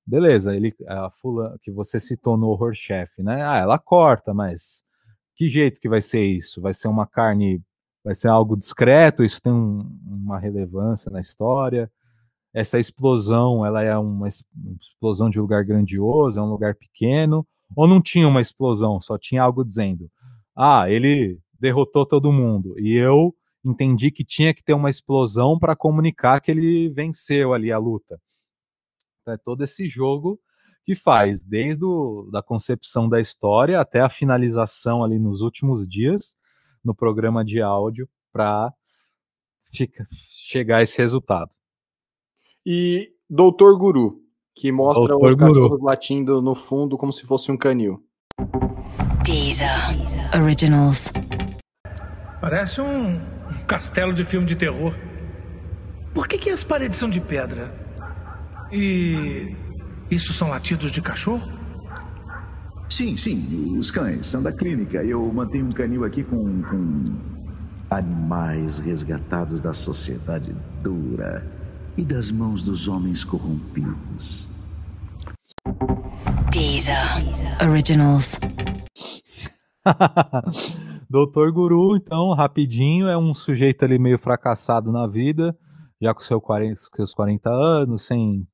beleza, 0.05 0.55
ele, 0.55 0.73
a 0.87 1.09
fula 1.09 1.57
que 1.61 1.71
você 1.71 1.99
citou 1.99 2.37
no 2.37 2.47
Horror 2.47 2.73
Chef, 2.73 3.21
né? 3.23 3.43
Ah, 3.43 3.57
ela 3.57 3.79
corta, 3.79 4.33
mas 4.33 4.83
que 5.35 5.49
jeito 5.49 5.79
que 5.79 5.89
vai 5.89 6.01
ser 6.01 6.25
isso? 6.25 6.61
Vai 6.61 6.73
ser 6.73 6.87
uma 6.87 7.05
carne, 7.05 7.61
vai 8.03 8.13
ser 8.13 8.29
algo 8.29 8.57
discreto? 8.57 9.23
Isso 9.23 9.41
tem 9.41 9.53
um, 9.53 9.81
uma 10.05 10.39
relevância 10.39 11.11
na 11.11 11.19
história? 11.19 11.91
Essa 12.53 12.79
explosão, 12.79 13.65
ela 13.65 13.83
é 13.83 13.97
uma 13.97 14.27
explosão 14.27 15.29
de 15.29 15.39
lugar 15.39 15.65
grandioso, 15.65 16.39
é 16.39 16.43
um 16.43 16.49
lugar 16.49 16.75
pequeno? 16.75 17.45
Ou 17.75 17.87
não 17.87 18.01
tinha 18.01 18.27
uma 18.27 18.41
explosão, 18.41 19.01
só 19.01 19.17
tinha 19.17 19.43
algo 19.43 19.65
dizendo, 19.65 20.09
ah, 20.55 20.89
ele 20.89 21.39
derrotou 21.59 22.05
todo 22.05 22.31
mundo 22.31 22.75
e 22.79 22.93
eu 22.93 23.35
entendi 23.63 24.11
que 24.11 24.23
tinha 24.23 24.53
que 24.53 24.63
ter 24.63 24.73
uma 24.73 24.89
explosão 24.89 25.57
para 25.57 25.75
comunicar 25.75 26.39
que 26.39 26.51
ele 26.51 26.89
venceu 26.89 27.53
ali 27.53 27.71
a 27.71 27.77
luta. 27.77 28.19
É 29.27 29.37
todo 29.37 29.63
esse 29.63 29.87
jogo 29.87 30.39
que 30.85 30.93
faz, 30.93 31.43
desde 31.43 31.83
o, 31.83 32.29
da 32.31 32.43
concepção 32.43 33.09
da 33.09 33.19
história 33.19 33.81
até 33.81 34.01
a 34.01 34.09
finalização 34.09 35.03
ali 35.03 35.17
nos 35.17 35.41
últimos 35.41 35.87
dias 35.87 36.37
no 36.83 36.93
programa 36.93 37.43
de 37.43 37.59
áudio 37.59 38.07
para 38.31 38.71
chegar 40.29 40.77
a 40.77 40.81
esse 40.83 40.99
resultado. 40.99 41.49
E 42.63 43.11
Doutor 43.27 43.75
Guru, 43.79 44.21
que 44.53 44.71
mostra 44.71 45.07
Doutor 45.07 45.31
os 45.31 45.35
cachorros 45.35 45.69
Guru. 45.69 45.83
latindo 45.83 46.41
no 46.41 46.53
fundo 46.53 46.97
como 46.97 47.11
se 47.11 47.25
fosse 47.25 47.51
um 47.51 47.57
canil. 47.57 48.05
Deezer 49.23 49.67
Originals. 50.39 51.11
Parece 52.39 52.79
um 52.79 53.19
castelo 53.65 54.13
de 54.13 54.23
filme 54.23 54.45
de 54.45 54.55
terror. 54.55 54.93
Por 56.13 56.27
que, 56.27 56.37
que 56.37 56.51
as 56.51 56.63
paredes 56.63 56.99
são 56.99 57.09
de 57.09 57.19
pedra? 57.19 57.73
E 58.71 59.55
isso 60.09 60.33
são 60.33 60.49
latidos 60.49 60.91
de 60.91 61.01
cachorro? 61.01 61.47
Sim, 62.89 63.17
sim. 63.17 63.77
Os 63.77 63.89
cães 63.89 64.27
são 64.27 64.41
da 64.41 64.51
clínica. 64.51 65.03
Eu 65.03 65.25
mantenho 65.33 65.65
um 65.65 65.71
canil 65.71 66.05
aqui 66.05 66.23
com, 66.23 66.61
com 66.63 67.03
animais 67.89 68.79
resgatados 68.79 69.59
da 69.59 69.73
sociedade 69.73 70.55
dura 70.81 71.45
e 71.97 72.03
das 72.03 72.31
mãos 72.31 72.61
dos 72.63 72.87
homens 72.87 73.23
corrompidos. 73.23 74.49
Deezer 76.51 76.95
Originals. 77.67 78.39
Doutor 81.09 81.51
Guru, 81.51 81.95
então, 81.95 82.33
rapidinho, 82.33 83.07
é 83.07 83.17
um 83.17 83.33
sujeito 83.33 83.85
ali 83.85 83.99
meio 83.99 84.17
fracassado 84.17 84.91
na 84.91 85.05
vida, 85.07 85.57
já 86.01 86.13
com 86.13 86.19
seu 86.19 86.41
40, 86.41 86.75
seus 86.93 87.13
40 87.13 87.49
anos, 87.49 88.05
sem, 88.05 88.47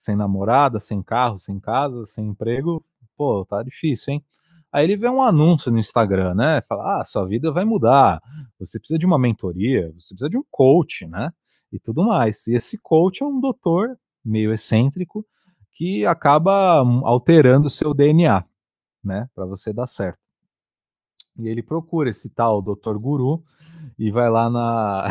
sem 0.00 0.16
namorada, 0.16 0.78
sem 0.78 1.02
carro, 1.02 1.36
sem 1.36 1.60
casa, 1.60 2.06
sem 2.06 2.28
emprego, 2.28 2.82
pô, 3.18 3.44
tá 3.44 3.62
difícil, 3.62 4.14
hein? 4.14 4.24
Aí 4.72 4.84
ele 4.84 4.96
vê 4.96 5.10
um 5.10 5.20
anúncio 5.20 5.70
no 5.70 5.78
Instagram, 5.78 6.34
né? 6.34 6.62
Fala, 6.62 7.00
ah, 7.00 7.04
sua 7.04 7.26
vida 7.26 7.52
vai 7.52 7.66
mudar, 7.66 8.18
você 8.58 8.78
precisa 8.78 8.98
de 8.98 9.04
uma 9.04 9.18
mentoria, 9.18 9.92
você 9.92 10.14
precisa 10.14 10.30
de 10.30 10.38
um 10.38 10.44
coach, 10.50 11.06
né? 11.06 11.30
E 11.70 11.78
tudo 11.78 12.02
mais. 12.02 12.46
E 12.46 12.54
esse 12.54 12.78
coach 12.78 13.22
é 13.22 13.26
um 13.26 13.40
doutor 13.40 13.98
meio 14.24 14.52
excêntrico 14.54 15.26
que 15.72 16.06
acaba 16.06 16.78
alterando 17.04 17.66
o 17.66 17.70
seu 17.70 17.92
DNA, 17.92 18.42
né? 19.04 19.28
Para 19.34 19.44
você 19.44 19.70
dar 19.70 19.86
certo. 19.86 20.18
E 21.38 21.46
ele 21.46 21.62
procura 21.62 22.08
esse 22.08 22.30
tal 22.30 22.62
doutor 22.62 22.98
guru 22.98 23.44
e 23.98 24.10
vai 24.10 24.30
lá 24.30 24.48
na, 24.48 25.06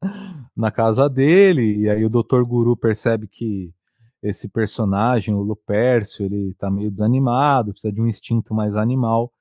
na 0.56 0.70
casa 0.70 1.10
dele, 1.10 1.76
e 1.80 1.90
aí 1.90 2.04
o 2.06 2.10
Dr. 2.10 2.42
Guru 2.42 2.76
percebe 2.76 3.26
que 3.28 3.72
esse 4.22 4.48
personagem, 4.48 5.34
o 5.34 5.42
Lupercio, 5.42 6.26
ele 6.26 6.54
tá 6.54 6.70
meio 6.70 6.90
desanimado, 6.90 7.72
precisa 7.72 7.92
de 7.92 8.00
um 8.00 8.06
instinto 8.06 8.54
mais 8.54 8.76
animal, 8.76 9.32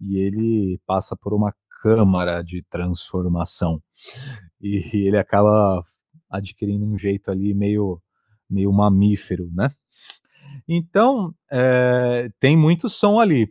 e 0.00 0.18
ele 0.18 0.80
passa 0.86 1.16
por 1.16 1.32
uma 1.32 1.54
câmara 1.82 2.42
de 2.42 2.62
transformação. 2.62 3.82
E 4.60 5.06
ele 5.06 5.18
acaba 5.18 5.82
adquirindo 6.28 6.84
um 6.84 6.98
jeito 6.98 7.30
ali 7.30 7.54
meio, 7.54 8.00
meio 8.48 8.72
mamífero, 8.72 9.48
né? 9.52 9.70
Então, 10.68 11.34
é, 11.50 12.28
tem 12.40 12.56
muito 12.56 12.88
som 12.88 13.20
ali. 13.20 13.48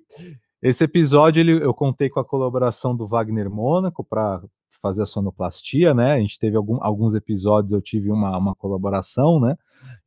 Esse 0.62 0.84
episódio 0.84 1.40
ele, 1.40 1.64
eu 1.64 1.74
contei 1.74 2.10
com 2.10 2.20
a 2.20 2.26
colaboração 2.26 2.96
do 2.96 3.08
Wagner 3.08 3.50
Mônaco 3.50 4.04
para 4.04 4.42
fazer 4.86 5.02
a 5.02 5.06
sonoplastia, 5.08 5.96
né? 5.96 6.12
A 6.12 6.20
gente 6.20 6.38
teve 6.38 6.56
algum, 6.56 6.78
alguns 6.80 7.16
episódios, 7.16 7.74
eu 7.74 7.82
tive 7.82 8.12
uma, 8.12 8.38
uma 8.38 8.54
colaboração, 8.54 9.40
né? 9.40 9.58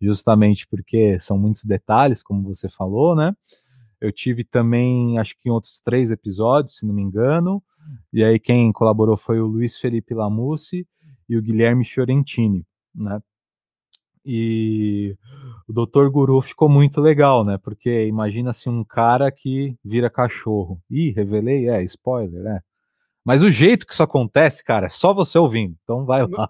Justamente 0.01 0.69
porque 0.69 1.19
são 1.19 1.37
muitos 1.37 1.65
detalhes, 1.65 2.23
como 2.23 2.45
você 2.45 2.69
falou, 2.69 3.17
né? 3.17 3.35
Eu 4.01 4.13
tive 4.13 4.45
também, 4.45 5.19
acho 5.19 5.37
que 5.37 5.49
em 5.49 5.53
outros 5.53 5.81
três 5.81 6.13
episódios, 6.13 6.77
se 6.77 6.87
não 6.87 6.95
me 6.95 7.03
engano. 7.03 7.61
E 8.13 8.23
aí 8.23 8.39
quem 8.39 8.71
colaborou 8.71 9.17
foi 9.17 9.41
o 9.41 9.49
Luiz 9.49 9.77
Felipe 9.77 10.15
Lamussi 10.15 10.87
e 11.29 11.37
o 11.37 11.43
Guilherme 11.43 11.85
Fiorentini, 11.85 12.65
né? 12.95 13.21
E 14.25 15.17
o 15.67 15.73
Dr. 15.73 16.09
Guru 16.09 16.41
ficou 16.41 16.69
muito 16.69 17.01
legal, 17.01 17.45
né? 17.45 17.59
Porque 17.59 18.07
imagina-se 18.07 18.69
um 18.69 18.85
cara 18.85 19.29
que 19.33 19.75
vira 19.85 20.09
cachorro. 20.09 20.81
Ih, 20.89 21.11
revelei? 21.11 21.69
É, 21.69 21.83
spoiler, 21.83 22.47
é. 22.47 22.68
Mas 23.29 23.43
o 23.43 23.51
jeito 23.51 23.87
que 23.87 23.93
isso 23.93 24.03
acontece, 24.03 24.65
cara, 24.65 24.87
é 24.87 24.89
só 24.89 25.13
você 25.13 25.39
ouvindo. 25.39 25.77
Então 25.85 26.07
vai 26.07 26.27
lá. 26.27 26.49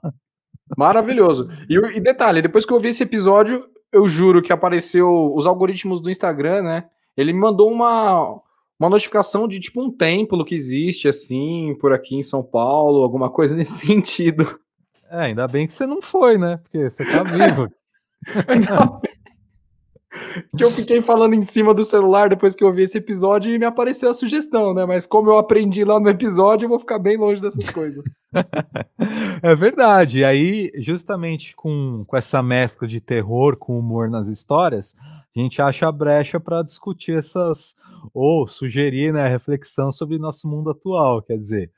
Maravilhoso. 0.77 1.51
E, 1.69 1.75
e 1.75 2.01
detalhe, 2.01 2.41
depois 2.41 2.65
que 2.65 2.73
eu 2.73 2.79
vi 2.79 2.91
esse 2.91 3.03
episódio, 3.03 3.65
eu 3.93 4.07
juro 4.07 4.41
que 4.41 4.53
apareceu 4.53 5.35
os 5.35 5.45
algoritmos 5.45 6.01
do 6.01 6.09
Instagram, 6.09 6.63
né? 6.63 6.85
Ele 7.17 7.33
me 7.33 7.41
mandou 7.41 7.69
uma, 7.69 8.41
uma 8.79 8.89
notificação 8.89 9.49
de 9.49 9.59
tipo 9.59 9.83
um 9.83 9.91
templo 9.91 10.45
que 10.45 10.55
existe 10.55 11.09
assim, 11.09 11.77
por 11.81 11.93
aqui 11.93 12.15
em 12.15 12.23
São 12.23 12.45
Paulo, 12.45 13.03
alguma 13.03 13.29
coisa 13.29 13.57
nesse 13.57 13.75
sentido. 13.85 14.57
É, 15.11 15.23
ainda 15.23 15.49
bem 15.49 15.67
que 15.67 15.73
você 15.73 15.85
não 15.85 16.01
foi, 16.01 16.39
né? 16.39 16.59
Porque 16.59 16.89
você 16.89 17.05
tá 17.05 17.25
vivo. 17.25 17.69
que 20.57 20.65
eu 20.65 20.71
fiquei 20.71 21.03
falando 21.03 21.35
em 21.35 21.41
cima 21.41 21.75
do 21.75 21.85
celular 21.85 22.29
depois 22.29 22.55
que 22.55 22.65
eu 22.65 22.73
vi 22.73 22.83
esse 22.83 22.99
episódio 22.99 23.53
e 23.53 23.59
me 23.59 23.65
apareceu 23.65 24.11
a 24.11 24.15
sugestão, 24.15 24.73
né? 24.73 24.87
Mas 24.87 25.07
como 25.07 25.31
eu 25.31 25.39
aprendi 25.39 25.85
lá 25.85 26.01
no 26.01 26.09
episódio, 26.09 26.65
eu 26.65 26.69
vou 26.69 26.79
ficar 26.79 26.99
bem 26.99 27.17
longe 27.17 27.41
dessas 27.41 27.69
coisas. 27.71 28.05
é 29.43 29.55
verdade. 29.55 30.21
E 30.21 30.25
aí, 30.25 30.71
justamente 30.79 31.55
com, 31.55 32.05
com 32.07 32.17
essa 32.17 32.43
mescla 32.43 32.87
de 32.87 33.01
terror 33.01 33.57
com 33.57 33.79
humor 33.79 34.09
nas 34.09 34.29
histórias, 34.29 34.95
a 35.37 35.41
gente 35.41 35.61
acha 35.61 35.89
a 35.89 35.93
brecha 35.93 36.41
para 36.41 36.63
discutir 36.63 37.17
essas 37.17 37.77
ou 38.15 38.47
sugerir 38.47 39.13
né, 39.13 39.29
reflexão 39.29 39.93
sobre 39.93 40.19
nosso 40.19 40.49
mundo 40.49 40.71
atual. 40.71 41.23
Quer 41.23 41.37
dizer, 41.37 41.71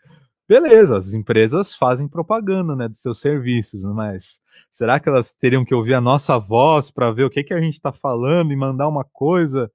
beleza, 0.51 0.96
as 0.96 1.14
empresas 1.14 1.76
fazem 1.76 2.09
propaganda 2.09 2.74
né, 2.74 2.88
dos 2.88 3.01
seus 3.01 3.20
serviços, 3.20 3.84
mas 3.84 4.42
será 4.68 4.98
que 4.98 5.09
elas 5.09 5.32
teriam 5.32 5.64
que 5.64 5.72
ouvir 5.72 5.94
a 5.94 6.01
nossa 6.01 6.36
voz 6.40 6.90
para 6.90 7.12
ver 7.12 7.22
o 7.22 7.30
que, 7.30 7.44
que 7.44 7.55
a 7.55 7.61
gente 7.61 7.74
está 7.74 7.92
falando 7.92 8.53
e 8.53 8.57
mandar 8.57 8.88
uma 8.88 9.05
coisa? 9.05 9.70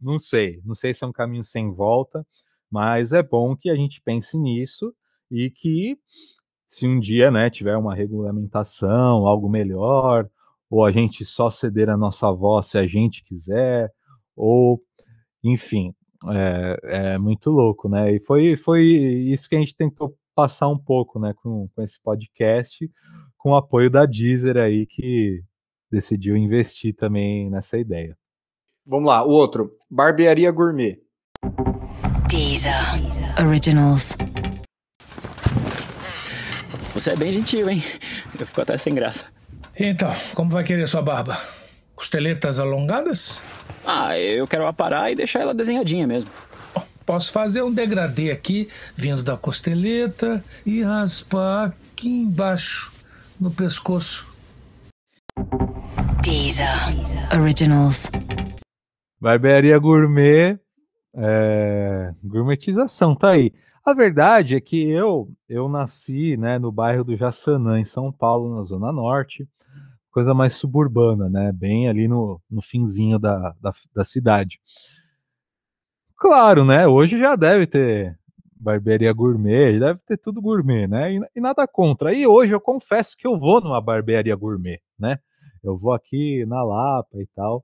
Não 0.00 0.18
sei, 0.18 0.62
não 0.64 0.74
sei 0.74 0.94
se 0.94 1.04
é 1.04 1.06
um 1.06 1.12
caminho 1.12 1.44
sem 1.44 1.70
volta, 1.70 2.26
mas 2.70 3.12
é 3.12 3.22
bom 3.22 3.54
que 3.54 3.68
a 3.68 3.74
gente 3.76 4.00
pense 4.00 4.38
nisso 4.38 4.94
e 5.30 5.50
que 5.50 5.98
se 6.66 6.86
um 6.86 6.98
dia 6.98 7.30
né, 7.30 7.50
tiver 7.50 7.76
uma 7.76 7.94
regulamentação, 7.94 9.26
algo 9.26 9.46
melhor, 9.46 10.26
ou 10.70 10.86
a 10.86 10.90
gente 10.90 11.22
só 11.22 11.50
ceder 11.50 11.90
a 11.90 11.98
nossa 11.98 12.32
voz 12.32 12.64
se 12.64 12.78
a 12.78 12.86
gente 12.86 13.22
quiser, 13.22 13.92
ou 14.34 14.82
enfim, 15.44 15.94
é, 16.28 16.78
é, 16.84 17.18
muito 17.18 17.50
louco, 17.50 17.88
né? 17.88 18.14
E 18.14 18.20
foi, 18.20 18.56
foi 18.56 18.82
isso 18.84 19.48
que 19.48 19.56
a 19.56 19.58
gente 19.58 19.76
tentou 19.76 20.16
passar 20.34 20.68
um 20.68 20.78
pouco, 20.78 21.18
né, 21.18 21.32
com, 21.42 21.68
com 21.74 21.82
esse 21.82 22.00
podcast, 22.02 22.90
com 23.38 23.50
o 23.52 23.56
apoio 23.56 23.90
da 23.90 24.04
Deezer 24.04 24.58
aí, 24.58 24.86
que 24.86 25.42
decidiu 25.90 26.36
investir 26.36 26.94
também 26.94 27.48
nessa 27.50 27.78
ideia. 27.78 28.16
Vamos 28.84 29.08
lá, 29.08 29.24
o 29.24 29.30
outro, 29.30 29.72
Barbearia 29.90 30.50
Gourmet. 30.52 31.00
Deezer, 32.28 33.00
Deezer. 33.00 33.46
Originals. 33.46 34.16
Você 36.92 37.10
é 37.10 37.16
bem 37.16 37.32
gentil, 37.32 37.68
hein? 37.68 37.82
Eu 38.38 38.46
fico 38.46 38.60
até 38.60 38.76
sem 38.76 38.94
graça. 38.94 39.26
Então, 39.78 40.10
como 40.34 40.50
vai 40.50 40.64
querer 40.64 40.86
sua 40.86 41.02
barba? 41.02 41.36
Costeletas 41.96 42.60
alongadas? 42.60 43.42
Ah, 43.82 44.18
eu 44.18 44.46
quero 44.46 44.66
aparar 44.66 45.10
e 45.10 45.14
deixar 45.14 45.40
ela 45.40 45.54
desenhadinha 45.54 46.06
mesmo. 46.06 46.30
Posso 47.06 47.32
fazer 47.32 47.62
um 47.62 47.72
degradê 47.72 48.30
aqui, 48.30 48.68
vindo 48.94 49.22
da 49.22 49.34
costeleta, 49.34 50.44
e 50.66 50.82
raspar 50.82 51.74
aqui 51.92 52.10
embaixo, 52.10 52.92
no 53.40 53.50
pescoço. 53.50 54.28
Deezer, 56.22 56.68
Originals. 57.40 58.10
Barbearia 59.18 59.78
gourmet, 59.78 60.60
é... 61.14 62.12
gourmetização, 62.22 63.14
tá 63.14 63.30
aí. 63.30 63.54
A 63.82 63.94
verdade 63.94 64.54
é 64.54 64.60
que 64.60 64.90
eu 64.90 65.30
eu 65.48 65.66
nasci 65.66 66.36
né, 66.36 66.58
no 66.58 66.70
bairro 66.70 67.04
do 67.04 67.16
Jaçanã, 67.16 67.80
em 67.80 67.84
São 67.84 68.12
Paulo, 68.12 68.54
na 68.54 68.62
Zona 68.62 68.92
Norte 68.92 69.48
coisa 70.16 70.32
mais 70.32 70.54
suburbana, 70.54 71.28
né? 71.28 71.52
Bem 71.52 71.90
ali 71.90 72.08
no, 72.08 72.40
no 72.50 72.62
finzinho 72.62 73.18
da, 73.18 73.54
da, 73.60 73.70
da 73.94 74.02
cidade. 74.02 74.62
Claro, 76.16 76.64
né? 76.64 76.86
Hoje 76.86 77.18
já 77.18 77.36
deve 77.36 77.66
ter 77.66 78.18
barbearia 78.58 79.12
gourmet, 79.12 79.78
deve 79.78 80.00
ter 80.06 80.16
tudo 80.16 80.40
gourmet, 80.40 80.86
né? 80.86 81.12
E, 81.12 81.20
e, 81.36 81.38
nada 81.38 81.68
contra. 81.68 82.14
E 82.14 82.26
hoje 82.26 82.54
eu 82.54 82.60
confesso 82.62 83.14
que 83.14 83.26
eu 83.26 83.38
vou 83.38 83.60
numa 83.60 83.78
barbearia 83.78 84.34
gourmet, 84.34 84.80
né? 84.98 85.18
Eu 85.62 85.76
vou 85.76 85.92
aqui 85.92 86.46
na 86.46 86.62
Lapa 86.62 87.20
e 87.20 87.26
tal. 87.34 87.62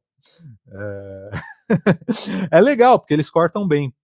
É, 0.71 1.31
é 2.59 2.61
legal, 2.61 2.99
porque 2.99 3.15
eles 3.15 3.31
cortam 3.31 3.67
bem. 3.67 3.95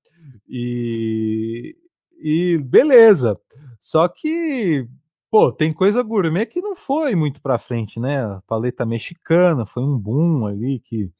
E, 0.49 1.77
e 2.19 2.57
beleza. 2.65 3.39
Só 3.79 4.09
que 4.09 4.89
Pô, 5.31 5.53
tem 5.53 5.73
coisa 5.73 6.03
gourmet 6.03 6.47
que 6.47 6.61
não 6.61 6.75
foi 6.75 7.15
muito 7.15 7.43
pra 7.43 7.59
frente, 7.59 8.01
né? 8.01 8.25
A 8.25 8.43
paleta 8.47 8.87
mexicana 8.87 9.67
foi 9.67 9.83
um 9.83 9.99
boom 9.99 10.47
ali 10.47 10.79
que 10.79 11.11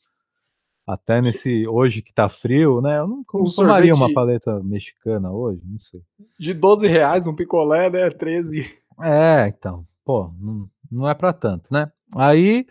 até 0.87 1.21
nesse 1.21 1.69
hoje 1.69 2.01
que 2.01 2.15
tá 2.15 2.31
frio, 2.31 2.81
né? 2.81 2.99
Eu 2.99 3.07
não 3.07 3.23
consumaria 3.23 3.95
uma 3.95 4.11
paleta 4.13 4.63
mexicana 4.63 5.31
hoje, 5.31 5.61
não 5.63 5.79
sei. 5.79 6.01
De 6.41 6.55
12 6.55 6.89
reais 6.89 7.27
um 7.27 7.35
picolé, 7.35 7.91
né? 7.91 8.09
13. 8.09 8.67
É, 9.03 9.47
então, 9.47 9.87
pô, 10.03 10.33
não, 10.41 10.71
não 10.91 11.07
é 11.07 11.13
para 11.13 11.35
tanto, 11.35 11.71
né? 11.71 11.93
Aí 12.17 12.67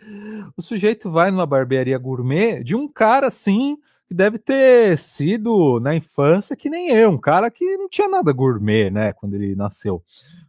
o 0.56 0.60
sujeito 0.60 1.08
vai 1.08 1.30
numa 1.30 1.46
barbearia 1.46 1.96
gourmet 1.96 2.64
de 2.64 2.74
um 2.74 2.88
cara 2.88 3.28
assim 3.28 3.78
que 4.08 4.14
deve 4.14 4.38
ter 4.38 4.98
sido 4.98 5.78
na 5.78 5.94
infância 5.94 6.56
que 6.56 6.68
nem 6.68 6.90
eu, 6.90 7.10
um 7.10 7.18
cara 7.18 7.48
que 7.48 7.76
não 7.76 7.88
tinha 7.88 8.08
nada 8.08 8.32
gourmet, 8.32 8.90
né, 8.90 9.12
quando 9.12 9.34
ele 9.34 9.54
nasceu 9.54 10.02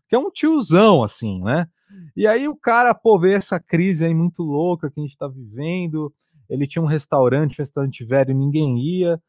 que 0.09 0.15
é 0.15 0.19
um 0.19 0.31
tiozão, 0.31 1.03
assim, 1.03 1.39
né? 1.43 1.67
E 2.15 2.27
aí 2.27 2.47
o 2.47 2.55
cara, 2.55 2.93
pô, 2.93 3.19
vê 3.19 3.33
essa 3.33 3.59
crise 3.59 4.03
aí 4.05 4.13
muito 4.13 4.41
louca 4.41 4.89
que 4.89 4.99
a 4.99 5.03
gente 5.03 5.17
tá 5.17 5.27
vivendo. 5.27 6.13
Ele 6.49 6.67
tinha 6.67 6.81
um 6.81 6.87
restaurante, 6.87 7.59
um 7.59 7.61
restaurante 7.61 8.03
velho, 8.03 8.35
ninguém 8.35 8.79
ia. 8.79 9.21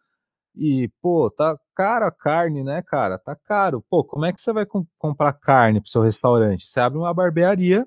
E, 0.57 0.91
pô, 1.01 1.31
tá 1.31 1.57
caro 1.75 2.07
a 2.07 2.11
carne, 2.11 2.65
né, 2.65 2.83
cara? 2.83 3.19
Tá 3.19 3.37
caro. 3.37 3.85
Pô, 3.89 4.03
como 4.03 4.25
é 4.25 4.33
que 4.33 4.41
você 4.41 4.53
vai 4.53 4.67
com 4.67 4.85
comprar 4.99 5.35
carne 5.35 5.81
pro 5.81 5.91
seu 5.91 6.01
restaurante? 6.01 6.67
Você 6.67 6.81
abre 6.81 6.99
uma 6.99 7.15
barbearia, 7.15 7.87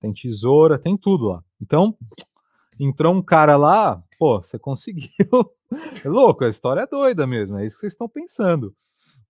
tem 0.00 0.12
tesoura, 0.12 0.78
tem 0.78 0.96
tudo 0.96 1.28
lá. 1.28 1.42
Então, 1.60 1.96
entrou 2.78 3.14
um 3.14 3.22
cara 3.22 3.56
lá, 3.56 4.02
pô, 4.18 4.40
você 4.42 4.58
conseguiu. 4.58 5.08
É 6.04 6.08
louco, 6.08 6.44
a 6.44 6.48
história 6.48 6.82
é 6.82 6.86
doida 6.86 7.26
mesmo, 7.26 7.58
é 7.58 7.66
isso 7.66 7.74
que 7.74 7.80
vocês 7.80 7.94
estão 7.94 8.08
pensando. 8.08 8.72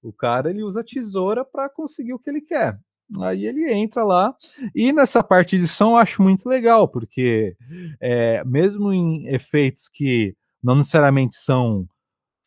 O 0.03 0.13
cara 0.13 0.51
ele 0.51 0.63
usa 0.63 0.85
tesoura 0.85 1.45
para 1.45 1.69
conseguir 1.69 2.13
o 2.13 2.19
que 2.19 2.31
ele 2.31 2.41
quer. 2.41 2.79
Aí 3.21 3.47
ele 3.47 3.73
entra 3.73 4.03
lá 4.03 4.35
e 4.75 4.93
nessa 4.93 5.23
parte 5.23 5.57
de 5.57 5.69
som 5.69 5.93
eu 5.93 5.97
acho 5.97 6.21
muito 6.21 6.49
legal 6.49 6.89
porque 6.89 7.57
é, 8.01 8.43
mesmo 8.45 8.93
em 8.93 9.29
efeitos 9.29 9.89
que 9.89 10.35
não 10.61 10.75
necessariamente 10.75 11.37
são 11.37 11.89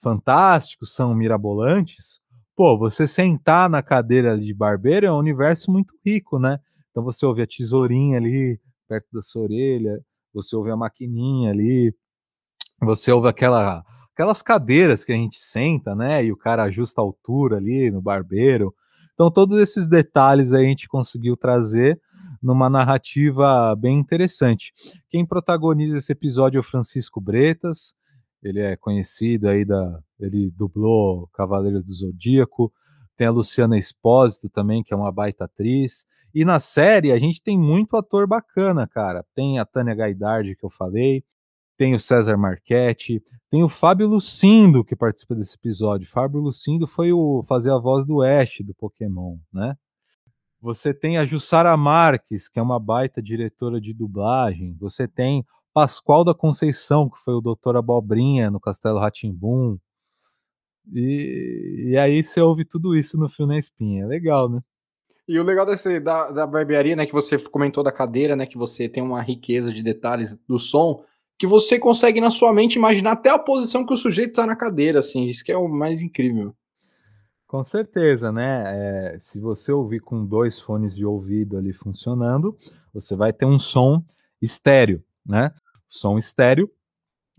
fantásticos, 0.01 0.93
são 0.93 1.15
mirabolantes, 1.15 2.19
pô, 2.55 2.77
você 2.77 3.07
sentar 3.07 3.69
na 3.69 3.81
cadeira 3.81 4.37
de 4.37 4.53
barbeiro 4.53 5.05
é 5.05 5.11
um 5.11 5.17
universo 5.17 5.71
muito 5.71 5.93
rico, 6.05 6.37
né? 6.37 6.59
Então 6.91 7.03
você 7.03 7.25
ouve 7.25 7.41
a 7.41 7.47
tesourinha 7.47 8.17
ali 8.17 8.59
perto 8.87 9.07
da 9.13 9.21
sua 9.21 9.43
orelha, 9.43 10.03
você 10.33 10.55
ouve 10.55 10.71
a 10.71 10.75
maquininha 10.75 11.51
ali, 11.51 11.95
você 12.81 13.11
ouve 13.11 13.29
aquela 13.29 13.85
aquelas 14.19 14.41
cadeiras 14.41 15.05
que 15.05 15.13
a 15.13 15.15
gente 15.15 15.41
senta, 15.41 15.95
né? 15.95 16.25
E 16.25 16.29
o 16.29 16.35
cara 16.35 16.63
ajusta 16.63 16.99
a 16.99 17.03
altura 17.05 17.55
ali 17.55 17.89
no 17.89 18.01
barbeiro. 18.01 18.75
Então, 19.13 19.31
todos 19.31 19.57
esses 19.57 19.87
detalhes 19.87 20.51
a 20.51 20.61
gente 20.61 20.89
conseguiu 20.89 21.37
trazer 21.37 21.97
numa 22.43 22.69
narrativa 22.69 23.73
bem 23.77 23.97
interessante. 23.97 24.73
Quem 25.09 25.25
protagoniza 25.25 25.97
esse 25.97 26.11
episódio 26.11 26.57
é 26.57 26.59
o 26.59 26.63
Francisco 26.63 27.21
Bretas, 27.21 27.95
ele 28.43 28.59
é 28.59 28.75
conhecido 28.75 29.47
aí 29.47 29.63
da. 29.63 30.01
Ele 30.19 30.51
dublou 30.51 31.29
Cavaleiros 31.33 31.85
do 31.85 31.93
Zodíaco. 31.93 32.73
Tem 33.15 33.25
a 33.25 33.31
Luciana 33.31 33.77
Espósito 33.77 34.49
também, 34.49 34.83
que 34.83 34.93
é 34.93 34.97
uma 34.97 35.13
baita 35.13 35.45
atriz. 35.45 36.05
E 36.35 36.43
na 36.43 36.59
série 36.59 37.13
a 37.13 37.19
gente 37.19 37.41
tem 37.41 37.57
muito 37.57 37.95
ator 37.95 38.27
bacana, 38.27 38.85
cara. 38.85 39.25
Tem 39.33 39.59
a 39.59 39.65
Tânia 39.65 39.95
Gaidardi, 39.95 40.57
que 40.57 40.65
eu 40.65 40.69
falei. 40.69 41.23
Tem 41.79 41.95
o 41.95 41.99
César 41.99 42.35
Marchetti. 42.35 43.23
Tem 43.49 43.63
o 43.63 43.69
Fábio 43.69 44.05
Lucindo, 44.05 44.83
que 44.83 44.97
participa 44.97 45.33
desse 45.33 45.55
episódio. 45.55 46.09
Fábio 46.09 46.41
Lucindo 46.41 46.85
foi 46.85 47.13
o 47.13 47.41
fazer 47.41 47.71
a 47.71 47.77
voz 47.77 48.05
do 48.05 48.21
Ash 48.21 48.57
do 48.65 48.73
Pokémon, 48.73 49.37
né? 49.53 49.77
Você 50.61 50.93
tem 50.93 51.17
a 51.17 51.25
Jussara 51.25 51.77
Marques, 51.77 52.49
que 52.49 52.59
é 52.59 52.61
uma 52.61 52.77
baita 52.77 53.21
diretora 53.21 53.79
de 53.79 53.93
dublagem. 53.93 54.75
Você 54.77 55.07
tem 55.07 55.45
Pascoal 55.73 56.25
da 56.25 56.33
Conceição, 56.33 57.09
que 57.09 57.17
foi 57.17 57.33
o 57.33 57.39
Doutor 57.39 57.77
Abobrinha 57.77 58.51
no 58.51 58.59
Castelo 58.59 58.99
Ratimbum. 58.99 59.77
E, 60.93 61.91
e 61.91 61.97
aí 61.97 62.21
você 62.21 62.41
ouve 62.41 62.65
tudo 62.65 62.93
isso 62.93 63.17
no 63.17 63.29
Fio 63.29 63.47
na 63.47 63.57
Espinha. 63.57 64.03
É 64.03 64.05
legal, 64.05 64.49
né? 64.49 64.59
E 65.25 65.39
o 65.39 65.43
legal 65.43 65.65
desse, 65.65 65.97
da, 66.01 66.29
da 66.29 66.45
barbearia, 66.45 66.97
né, 66.97 67.05
que 67.05 67.13
você 67.13 67.39
comentou 67.39 67.85
da 67.85 67.91
cadeira, 67.91 68.35
né, 68.35 68.45
que 68.45 68.57
você 68.57 68.89
tem 68.89 69.01
uma 69.01 69.21
riqueza 69.21 69.71
de 69.71 69.81
detalhes 69.81 70.37
do 70.45 70.59
som, 70.59 71.05
que 71.39 71.47
você 71.47 71.79
consegue 71.79 72.19
na 72.19 72.29
sua 72.29 72.53
mente 72.53 72.75
imaginar 72.75 73.13
até 73.13 73.29
a 73.29 73.39
posição 73.39 73.85
que 73.85 73.93
o 73.93 73.97
sujeito 73.97 74.31
está 74.31 74.45
na 74.45 74.57
cadeira, 74.57 74.99
assim, 74.99 75.25
isso 75.25 75.41
que 75.41 75.53
é 75.53 75.57
o 75.57 75.69
mais 75.69 76.01
incrível. 76.01 76.53
Com 77.47 77.63
certeza, 77.63 78.29
né? 78.29 78.63
É, 79.13 79.17
se 79.17 79.39
você 79.39 79.71
ouvir 79.71 80.01
com 80.01 80.25
dois 80.25 80.59
fones 80.59 80.93
de 80.93 81.05
ouvido 81.05 81.57
ali 81.57 81.71
funcionando, 81.71 82.57
você 82.93 83.15
vai 83.15 83.31
ter 83.31 83.45
um 83.45 83.57
som 83.57 84.03
estéreo, 84.41 85.01
né? 85.25 85.51
Som 85.87 86.17
estéreo, 86.17 86.69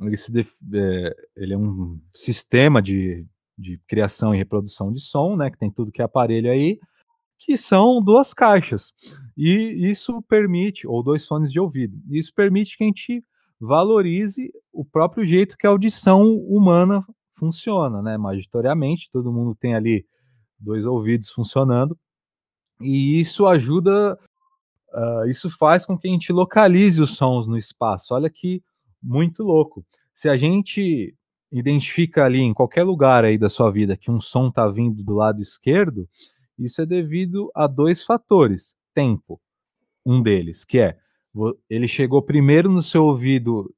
ele, 0.01 0.17
def... 0.31 0.55
é, 0.73 1.17
ele 1.37 1.53
é 1.53 1.59
um 1.59 2.01
sistema 2.11 2.81
de, 2.81 3.27
de 3.57 3.79
criação 3.87 4.35
e 4.35 4.39
reprodução 4.39 4.91
de 4.91 5.01
som, 5.01 5.37
né? 5.37 5.51
Que 5.51 5.59
tem 5.59 5.71
tudo 5.71 5.93
que 5.93 6.01
é 6.01 6.05
aparelho 6.07 6.51
aí, 6.51 6.81
que 7.39 7.59
são 7.59 8.03
duas 8.03 8.33
caixas. 8.33 8.95
E 9.37 9.91
isso 9.91 10.23
permite, 10.23 10.87
ou 10.87 11.03
dois 11.03 11.27
fones 11.27 11.53
de 11.53 11.61
ouvido, 11.61 12.01
isso 12.09 12.33
permite 12.35 12.79
que 12.79 12.85
a 12.85 12.87
gente 12.87 13.23
valorize 13.61 14.51
o 14.73 14.85
próprio 14.85 15.27
jeito 15.27 15.57
que 15.59 15.67
a 15.67 15.71
audição 15.71 16.23
humana 16.35 17.05
funciona, 17.37 18.01
né? 18.01 18.17
Magitoriamente, 18.17 19.11
todo 19.11 19.33
mundo 19.33 19.55
tem 19.55 19.75
ali 19.75 20.07
dois 20.59 20.85
ouvidos 20.85 21.31
funcionando, 21.31 21.99
e 22.81 23.21
isso 23.21 23.47
ajuda, 23.47 24.19
uh, 24.93 25.29
isso 25.29 25.51
faz 25.51 25.85
com 25.85 25.99
que 25.99 26.09
a 26.09 26.11
gente 26.11 26.33
localize 26.33 27.01
os 27.01 27.17
sons 27.17 27.47
no 27.47 27.57
espaço. 27.57 28.15
Olha 28.15 28.31
que 28.31 28.63
muito 29.03 29.43
louco. 29.43 29.85
Se 30.15 30.29
a 30.29 30.37
gente 30.37 31.15
identifica 31.53 32.25
ali 32.25 32.41
em 32.41 32.55
qualquer 32.55 32.85
lugar 32.85 33.25
aí 33.25 33.37
da 33.37 33.49
sua 33.49 33.71
vida 33.71 33.97
que 33.97 34.11
um 34.11 34.21
som 34.21 34.49
está 34.49 34.69
vindo 34.69 35.03
do 35.03 35.15
lado 35.15 35.41
esquerdo, 35.41 36.09
isso 36.59 36.81
é 36.81 36.87
devido 36.87 37.51
a 37.55 37.67
dois 37.67 38.03
fatores. 38.03 38.77
Tempo, 38.95 39.41
um 40.05 40.23
deles, 40.23 40.65
que 40.65 40.79
é 40.79 40.99
ele 41.69 41.87
chegou 41.87 42.23
primeiro 42.23 42.71
no 42.71 42.83
seu 42.83 43.05
ouvido 43.05 43.73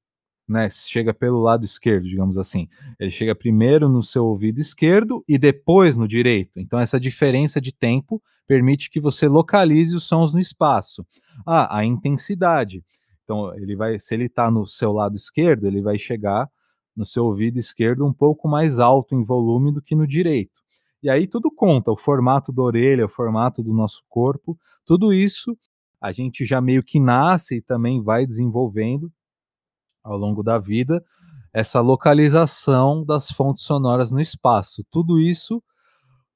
né, 0.49 0.69
chega 0.71 1.15
pelo 1.15 1.41
lado 1.41 1.65
esquerdo, 1.65 2.05
digamos 2.05 2.37
assim. 2.37 2.69
Ele 2.99 3.11
chega 3.11 3.35
primeiro 3.35 3.89
no 3.89 4.03
seu 4.03 4.27
ouvido 4.27 4.61
esquerdo 4.61 5.25
e 5.27 5.39
depois 5.39 5.97
no 5.97 6.07
direito. 6.07 6.59
Então 6.59 6.79
essa 6.79 7.01
diferença 7.01 7.61
de 7.61 7.73
tempo 7.73 8.23
permite 8.47 8.91
que 8.91 9.01
você 9.01 9.29
localize 9.29 9.95
os 9.95 10.05
sons 10.05 10.35
no 10.35 10.41
espaço. 10.41 11.07
Ah, 11.47 11.79
a 11.79 11.85
intensidade. 11.85 12.85
Então 13.25 13.55
ele 13.55 13.75
vai, 13.75 13.99
se 13.99 14.15
ele 14.15 14.27
está 14.27 14.51
no 14.51 14.67
seu 14.67 14.93
lado 14.93 15.17
esquerdo, 15.17 15.67
ele 15.67 15.81
vai 15.81 15.97
chegar 15.97 16.49
no 16.95 17.05
seu 17.05 17.25
ouvido 17.25 17.59
esquerdo 17.59 18.05
um 18.05 18.13
pouco 18.13 18.47
mais 18.47 18.79
alto 18.79 19.15
em 19.15 19.25
volume 19.25 19.73
do 19.73 19.81
que 19.81 19.95
no 19.95 20.07
direito. 20.07 20.61
E 21.03 21.09
aí 21.09 21.27
tudo 21.27 21.51
conta, 21.51 21.91
o 21.91 21.97
formato 21.97 22.53
da 22.53 22.63
orelha, 22.63 23.07
o 23.07 23.09
formato 23.09 23.63
do 23.63 23.73
nosso 23.73 24.05
corpo, 24.09 24.57
tudo 24.85 25.13
isso 25.13 25.57
a 26.03 26.11
gente 26.11 26.45
já 26.45 26.61
meio 26.61 26.83
que 26.83 26.99
nasce 26.99 27.59
e 27.59 27.63
também 27.63 28.03
vai 28.03 28.27
desenvolvendo 28.27 29.11
ao 30.03 30.19
longo 30.19 30.43
da 30.43 30.59
vida 30.59 31.05
essa 31.53 31.81
localização 31.81 33.05
das 33.05 33.31
fontes 33.31 33.63
sonoras 33.63 34.11
no 34.11 34.21
espaço. 34.21 34.83
Tudo 34.91 35.21
isso, 35.21 35.63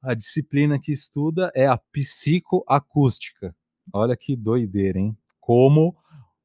a 0.00 0.14
disciplina 0.14 0.78
que 0.78 0.92
estuda 0.92 1.50
é 1.54 1.66
a 1.66 1.76
psicoacústica. 1.76 3.56
Olha 3.92 4.16
que 4.16 4.36
doideira, 4.36 5.00
hein? 5.00 5.16
Como 5.40 5.96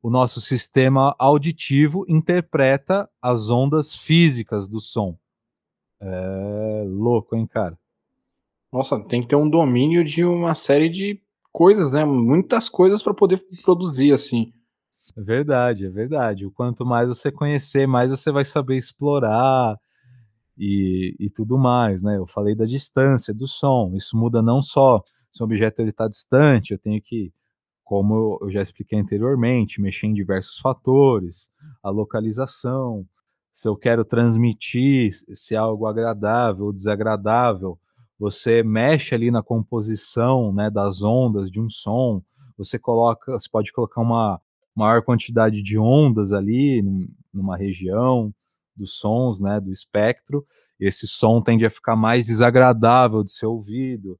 o 0.02 0.10
nosso 0.10 0.42
sistema 0.42 1.16
auditivo 1.20 2.06
interpreta 2.08 3.08
as 3.22 3.50
ondas 3.50 3.96
físicas 3.96 4.68
do 4.68 4.80
som. 4.80 5.16
É 6.00 6.84
louco, 6.88 7.36
hein, 7.36 7.46
cara? 7.46 7.78
Nossa, 8.74 9.00
tem 9.00 9.22
que 9.22 9.28
ter 9.28 9.36
um 9.36 9.50
domínio 9.50 10.04
de 10.04 10.24
uma 10.24 10.56
série 10.56 10.90
de 10.90 11.22
coisas, 11.52 11.94
né? 11.94 12.06
Muitas 12.06 12.70
coisas 12.70 13.04
para 13.04 13.14
poder 13.14 13.44
produzir 13.64 14.14
assim. 14.14 14.54
É 15.18 15.22
verdade, 15.22 15.86
é 15.86 15.90
verdade. 15.90 16.50
Quanto 16.52 16.86
mais 16.86 17.10
você 17.10 17.32
conhecer, 17.32 17.88
mais 17.88 18.12
você 18.12 18.32
vai 18.32 18.46
saber 18.46 18.78
explorar 18.78 19.78
e, 20.58 21.16
e 21.20 21.30
tudo 21.30 21.58
mais, 21.58 22.02
né? 22.04 22.18
Eu 22.18 22.28
falei 22.28 22.56
da 22.56 22.66
distância 22.66 23.34
do 23.34 23.48
som. 23.48 23.94
Isso 23.96 24.16
muda 24.18 24.42
não 24.42 24.62
só 24.62 25.04
se 25.30 25.42
o 25.42 25.46
objeto 25.46 25.82
está 25.82 26.08
distante, 26.08 26.74
eu 26.74 26.78
tenho 26.78 27.02
que, 27.02 27.34
como 27.84 28.38
eu 28.42 28.52
já 28.52 28.62
expliquei 28.62 29.00
anteriormente, 29.00 29.82
mexer 29.82 30.08
em 30.08 30.14
diversos 30.14 30.60
fatores, 30.60 31.50
a 31.82 31.90
localização, 31.90 33.08
se 33.52 33.68
eu 33.68 33.76
quero 33.76 34.06
transmitir 34.06 35.12
se 35.14 35.56
é 35.56 35.58
algo 35.58 35.86
agradável 35.88 36.66
ou 36.66 36.74
desagradável, 36.74 37.80
você 38.22 38.62
mexe 38.62 39.16
ali 39.16 39.32
na 39.32 39.42
composição 39.42 40.54
né, 40.54 40.70
das 40.70 41.02
ondas 41.02 41.50
de 41.50 41.60
um 41.60 41.68
som, 41.68 42.22
você 42.56 42.78
coloca, 42.78 43.32
você 43.32 43.50
pode 43.50 43.74
colocar 43.74 44.00
uma, 44.00 44.40
maior 44.76 45.02
quantidade 45.02 45.64
de 45.64 45.76
ondas 45.80 46.32
ali 46.32 46.84
numa 47.34 47.58
região 47.58 48.32
dos 48.76 49.00
sons, 49.00 49.40
né, 49.40 49.60
do 49.60 49.72
espectro. 49.72 50.46
Esse 50.80 51.08
som 51.08 51.42
tende 51.42 51.66
a 51.66 51.70
ficar 51.70 51.96
mais 51.96 52.28
desagradável 52.28 53.24
de 53.24 53.32
ser 53.32 53.48
ouvido. 53.48 54.20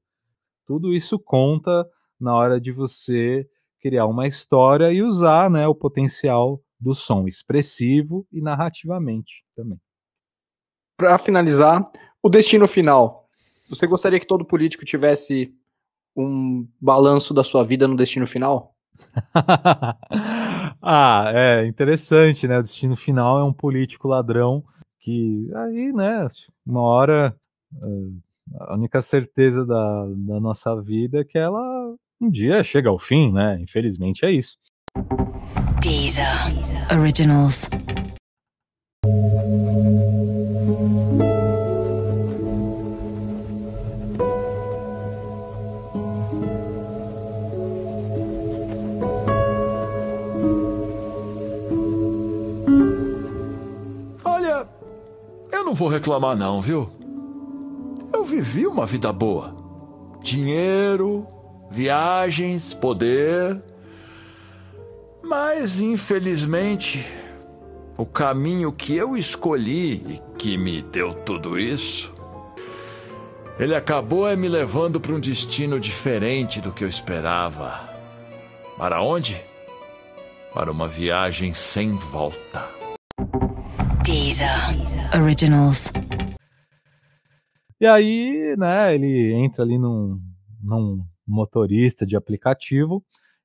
Tudo 0.66 0.92
isso 0.92 1.16
conta 1.16 1.88
na 2.18 2.34
hora 2.34 2.60
de 2.60 2.72
você 2.72 3.48
criar 3.80 4.06
uma 4.06 4.26
história 4.26 4.92
e 4.92 5.00
usar, 5.00 5.48
né, 5.48 5.68
o 5.68 5.76
potencial 5.76 6.60
do 6.78 6.92
som 6.92 7.28
expressivo 7.28 8.26
e 8.32 8.40
narrativamente 8.40 9.44
também. 9.54 9.80
Para 10.96 11.18
finalizar, 11.18 11.88
o 12.20 12.28
destino 12.28 12.66
final. 12.66 13.21
Você 13.72 13.86
gostaria 13.86 14.20
que 14.20 14.26
todo 14.26 14.44
político 14.44 14.84
tivesse 14.84 15.50
um 16.14 16.68
balanço 16.78 17.32
da 17.32 17.42
sua 17.42 17.64
vida 17.64 17.88
no 17.88 17.96
destino 17.96 18.26
final? 18.26 18.74
ah, 20.82 21.32
é 21.34 21.66
interessante, 21.66 22.46
né? 22.46 22.58
O 22.58 22.62
destino 22.62 22.94
final 22.94 23.38
é 23.38 23.44
um 23.44 23.52
político 23.52 24.08
ladrão 24.08 24.62
que 25.00 25.48
aí, 25.56 25.90
né, 25.90 26.26
uma 26.66 26.82
hora 26.82 27.34
eh, 27.82 28.10
a 28.60 28.74
única 28.74 29.00
certeza 29.00 29.64
da, 29.64 30.04
da 30.04 30.38
nossa 30.38 30.80
vida 30.82 31.20
é 31.20 31.24
que 31.24 31.38
ela 31.38 31.94
um 32.20 32.30
dia 32.30 32.62
chega 32.62 32.90
ao 32.90 32.98
fim, 32.98 33.32
né? 33.32 33.58
Infelizmente 33.58 34.26
é 34.26 34.30
isso. 34.30 34.58
Deezer, 35.80 36.26
Deezer. 36.54 37.00
Originals. 37.00 37.70
Vou 55.82 55.90
reclamar, 55.90 56.36
não, 56.36 56.62
viu? 56.62 56.88
Eu 58.14 58.24
vivi 58.24 58.68
uma 58.68 58.86
vida 58.86 59.12
boa. 59.12 59.52
Dinheiro, 60.22 61.26
viagens, 61.72 62.72
poder. 62.72 63.60
Mas, 65.24 65.80
infelizmente, 65.80 67.04
o 67.98 68.06
caminho 68.06 68.70
que 68.70 68.96
eu 68.96 69.16
escolhi 69.16 69.94
e 70.06 70.22
que 70.38 70.56
me 70.56 70.82
deu 70.82 71.12
tudo 71.12 71.58
isso, 71.58 72.14
ele 73.58 73.74
acabou 73.74 74.28
é 74.28 74.36
me 74.36 74.48
levando 74.48 75.00
para 75.00 75.12
um 75.12 75.18
destino 75.18 75.80
diferente 75.80 76.60
do 76.60 76.70
que 76.70 76.84
eu 76.84 76.88
esperava. 76.88 77.80
Para 78.78 79.02
onde? 79.02 79.42
Para 80.54 80.70
uma 80.70 80.86
viagem 80.86 81.52
sem 81.54 81.90
volta. 81.90 82.71
Deezer. 84.32 85.20
Originals. 85.22 85.92
E 87.78 87.86
aí, 87.86 88.56
né, 88.56 88.94
ele 88.94 89.30
entra 89.34 89.62
ali 89.62 89.78
num, 89.78 90.18
num 90.62 91.04
motorista 91.26 92.06
de 92.06 92.16
aplicativo 92.16 93.04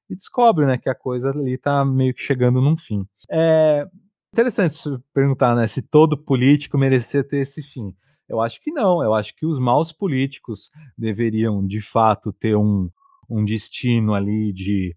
e 0.10 0.16
descobre, 0.16 0.66
né, 0.66 0.78
que 0.78 0.90
a 0.90 0.96
coisa 0.96 1.32
ali 1.32 1.56
está 1.56 1.84
meio 1.84 2.14
que 2.14 2.22
chegando 2.22 2.62
num 2.62 2.78
fim. 2.78 3.06
É 3.30 3.86
interessante 4.32 4.78
perguntar, 5.14 5.58
né, 5.58 5.68
se 5.68 5.82
todo 5.82 6.18
político 6.18 6.78
merecia 6.78 7.22
ter 7.22 7.40
esse 7.40 7.62
fim. 7.62 7.94
Eu 8.30 8.40
acho 8.40 8.62
que 8.62 8.72
não. 8.72 9.04
Eu 9.04 9.14
acho 9.14 9.36
que 9.36 9.46
os 9.46 9.60
maus 9.60 9.92
políticos 9.92 10.70
deveriam, 10.98 11.66
de 11.68 11.82
fato, 11.82 12.32
ter 12.32 12.56
um, 12.56 12.90
um 13.30 13.44
destino 13.44 14.14
ali 14.14 14.54
de 14.54 14.96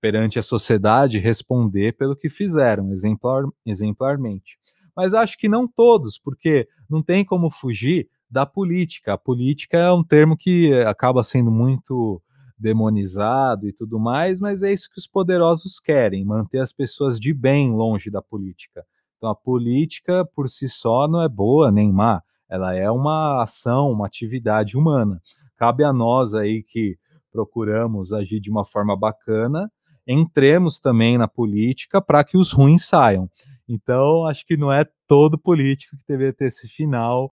perante 0.00 0.38
a 0.38 0.42
sociedade 0.42 1.18
responder 1.18 1.96
pelo 1.96 2.14
que 2.14 2.28
fizeram, 2.28 2.92
exemplar, 2.92 3.42
exemplarmente. 3.66 4.58
Mas 4.96 5.14
acho 5.14 5.36
que 5.38 5.48
não 5.48 5.66
todos, 5.66 6.18
porque 6.18 6.68
não 6.88 7.02
tem 7.02 7.24
como 7.24 7.50
fugir 7.50 8.08
da 8.30 8.44
política. 8.44 9.14
A 9.14 9.18
política 9.18 9.78
é 9.78 9.92
um 9.92 10.02
termo 10.02 10.36
que 10.36 10.72
acaba 10.82 11.22
sendo 11.22 11.50
muito 11.50 12.20
demonizado 12.58 13.68
e 13.68 13.72
tudo 13.72 13.98
mais, 13.98 14.40
mas 14.40 14.62
é 14.62 14.72
isso 14.72 14.90
que 14.90 14.98
os 14.98 15.06
poderosos 15.06 15.78
querem, 15.80 16.24
manter 16.24 16.58
as 16.58 16.72
pessoas 16.72 17.18
de 17.18 17.34
bem 17.34 17.72
longe 17.72 18.10
da 18.10 18.22
política. 18.22 18.84
Então 19.16 19.28
a 19.28 19.34
política 19.34 20.24
por 20.34 20.48
si 20.48 20.68
só 20.68 21.08
não 21.08 21.20
é 21.20 21.28
boa 21.28 21.70
nem 21.70 21.92
má, 21.92 22.22
ela 22.48 22.74
é 22.74 22.90
uma 22.90 23.42
ação, 23.42 23.90
uma 23.90 24.06
atividade 24.06 24.76
humana. 24.76 25.20
Cabe 25.56 25.84
a 25.84 25.92
nós 25.92 26.34
aí 26.34 26.62
que 26.62 26.96
procuramos 27.32 28.12
agir 28.12 28.40
de 28.40 28.50
uma 28.50 28.64
forma 28.64 28.96
bacana, 28.96 29.70
entremos 30.06 30.78
também 30.78 31.18
na 31.18 31.26
política 31.26 32.00
para 32.00 32.22
que 32.22 32.36
os 32.36 32.52
ruins 32.52 32.86
saiam. 32.86 33.28
Então, 33.68 34.26
acho 34.26 34.46
que 34.46 34.56
não 34.56 34.72
é 34.72 34.86
todo 35.06 35.38
político 35.38 35.96
que 35.96 36.04
deveria 36.06 36.32
ter 36.32 36.46
esse 36.46 36.68
final 36.68 37.32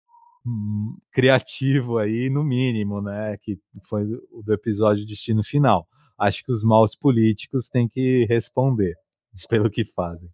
hum, 0.47 0.97
criativo 1.13 1.99
aí, 1.99 2.31
no 2.31 2.43
mínimo, 2.43 3.03
né? 3.03 3.37
Que 3.43 3.59
foi 3.89 4.05
o 4.31 4.43
do 4.43 4.53
episódio 4.53 5.07
Destino 5.07 5.45
Final. 5.45 5.87
Acho 6.19 6.45
que 6.45 6.53
os 6.53 6.65
maus 6.65 6.95
políticos 6.95 7.69
têm 7.69 7.89
que 7.89 8.25
responder 8.27 8.95
pelo 9.49 9.71
que 9.71 9.85
fazem. 9.85 10.31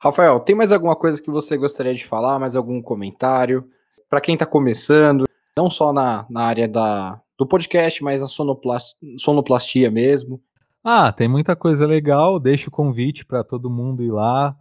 Rafael, 0.00 0.40
tem 0.40 0.54
mais 0.54 0.70
alguma 0.70 0.94
coisa 0.94 1.20
que 1.20 1.30
você 1.30 1.56
gostaria 1.56 1.94
de 1.94 2.06
falar? 2.06 2.38
Mais 2.38 2.54
algum 2.54 2.82
comentário? 2.82 3.68
Para 4.08 4.20
quem 4.20 4.34
está 4.34 4.44
começando, 4.44 5.24
não 5.56 5.70
só 5.70 5.92
na, 5.92 6.26
na 6.28 6.42
área 6.42 6.68
da, 6.68 7.20
do 7.38 7.46
podcast, 7.46 8.02
mas 8.02 8.22
a 8.22 8.26
sonoplastia, 8.26 8.98
sonoplastia 9.18 9.90
mesmo. 9.90 10.42
Ah, 10.82 11.10
tem 11.10 11.26
muita 11.26 11.56
coisa 11.56 11.86
legal. 11.86 12.38
Deixo 12.38 12.68
o 12.68 12.72
convite 12.72 13.24
para 13.24 13.42
todo 13.42 13.70
mundo 13.70 14.02
ir 14.02 14.10
lá. 14.10 14.54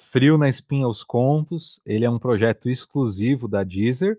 Frio 0.00 0.38
na 0.38 0.48
Espinha 0.48 0.88
os 0.88 1.04
Contos. 1.04 1.80
Ele 1.84 2.04
é 2.04 2.10
um 2.10 2.18
projeto 2.18 2.68
exclusivo 2.68 3.46
da 3.46 3.62
Deezer. 3.62 4.18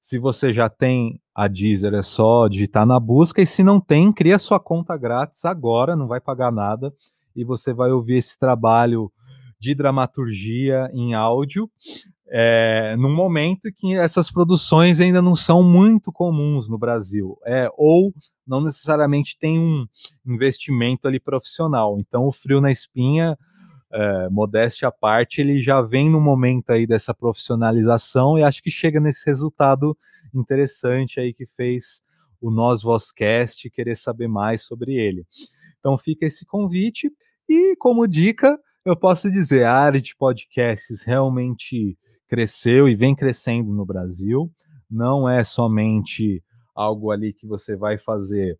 Se 0.00 0.18
você 0.18 0.52
já 0.52 0.68
tem 0.68 1.20
a 1.34 1.46
Deezer, 1.46 1.94
é 1.94 2.02
só 2.02 2.48
digitar 2.48 2.86
na 2.86 2.98
busca. 2.98 3.40
E 3.40 3.46
se 3.46 3.62
não 3.62 3.80
tem, 3.80 4.12
cria 4.12 4.38
sua 4.38 4.58
conta 4.58 4.96
grátis 4.96 5.44
agora, 5.44 5.94
não 5.94 6.08
vai 6.08 6.20
pagar 6.20 6.50
nada. 6.50 6.92
E 7.34 7.44
você 7.44 7.72
vai 7.72 7.90
ouvir 7.90 8.16
esse 8.16 8.38
trabalho 8.38 9.12
de 9.58 9.74
dramaturgia 9.74 10.90
em 10.92 11.14
áudio 11.14 11.70
é, 12.32 12.94
num 12.96 13.12
momento 13.12 13.72
que 13.76 13.94
essas 13.94 14.30
produções 14.30 15.00
ainda 15.00 15.20
não 15.20 15.34
são 15.34 15.64
muito 15.64 16.12
comuns 16.12 16.68
no 16.68 16.78
Brasil, 16.78 17.36
é, 17.44 17.68
ou 17.76 18.14
não 18.46 18.60
necessariamente 18.60 19.36
tem 19.36 19.58
um 19.58 19.84
investimento 20.24 21.08
ali 21.08 21.18
profissional. 21.18 21.98
Então, 21.98 22.26
o 22.26 22.32
Frio 22.32 22.60
na 22.60 22.70
Espinha, 22.70 23.36
é, 23.92 24.28
modéstia 24.28 24.88
à 24.88 24.92
parte, 24.92 25.40
ele 25.40 25.60
já 25.60 25.82
vem 25.82 26.08
no 26.08 26.20
momento 26.20 26.70
aí 26.70 26.86
dessa 26.86 27.12
profissionalização 27.12 28.38
e 28.38 28.42
acho 28.42 28.62
que 28.62 28.70
chega 28.70 29.00
nesse 29.00 29.26
resultado 29.26 29.96
interessante 30.34 31.18
aí 31.18 31.34
que 31.34 31.46
fez 31.56 32.02
o 32.40 32.50
Nós 32.50 32.82
Vozcast 32.82 33.68
querer 33.70 33.96
saber 33.96 34.28
mais 34.28 34.62
sobre 34.62 34.94
ele. 34.94 35.26
Então, 35.78 35.98
fica 35.98 36.26
esse 36.26 36.46
convite 36.46 37.10
e, 37.48 37.74
como 37.76 38.06
dica, 38.06 38.58
eu 38.84 38.96
posso 38.96 39.30
dizer, 39.30 39.64
a 39.64 39.74
área 39.74 40.00
de 40.00 40.16
podcasts 40.16 41.02
realmente 41.02 41.98
cresceu 42.26 42.88
e 42.88 42.94
vem 42.94 43.14
crescendo 43.14 43.72
no 43.72 43.84
Brasil. 43.84 44.50
Não 44.90 45.28
é 45.28 45.44
somente 45.44 46.42
algo 46.74 47.10
ali 47.10 47.32
que 47.32 47.46
você 47.46 47.76
vai 47.76 47.98
fazer 47.98 48.58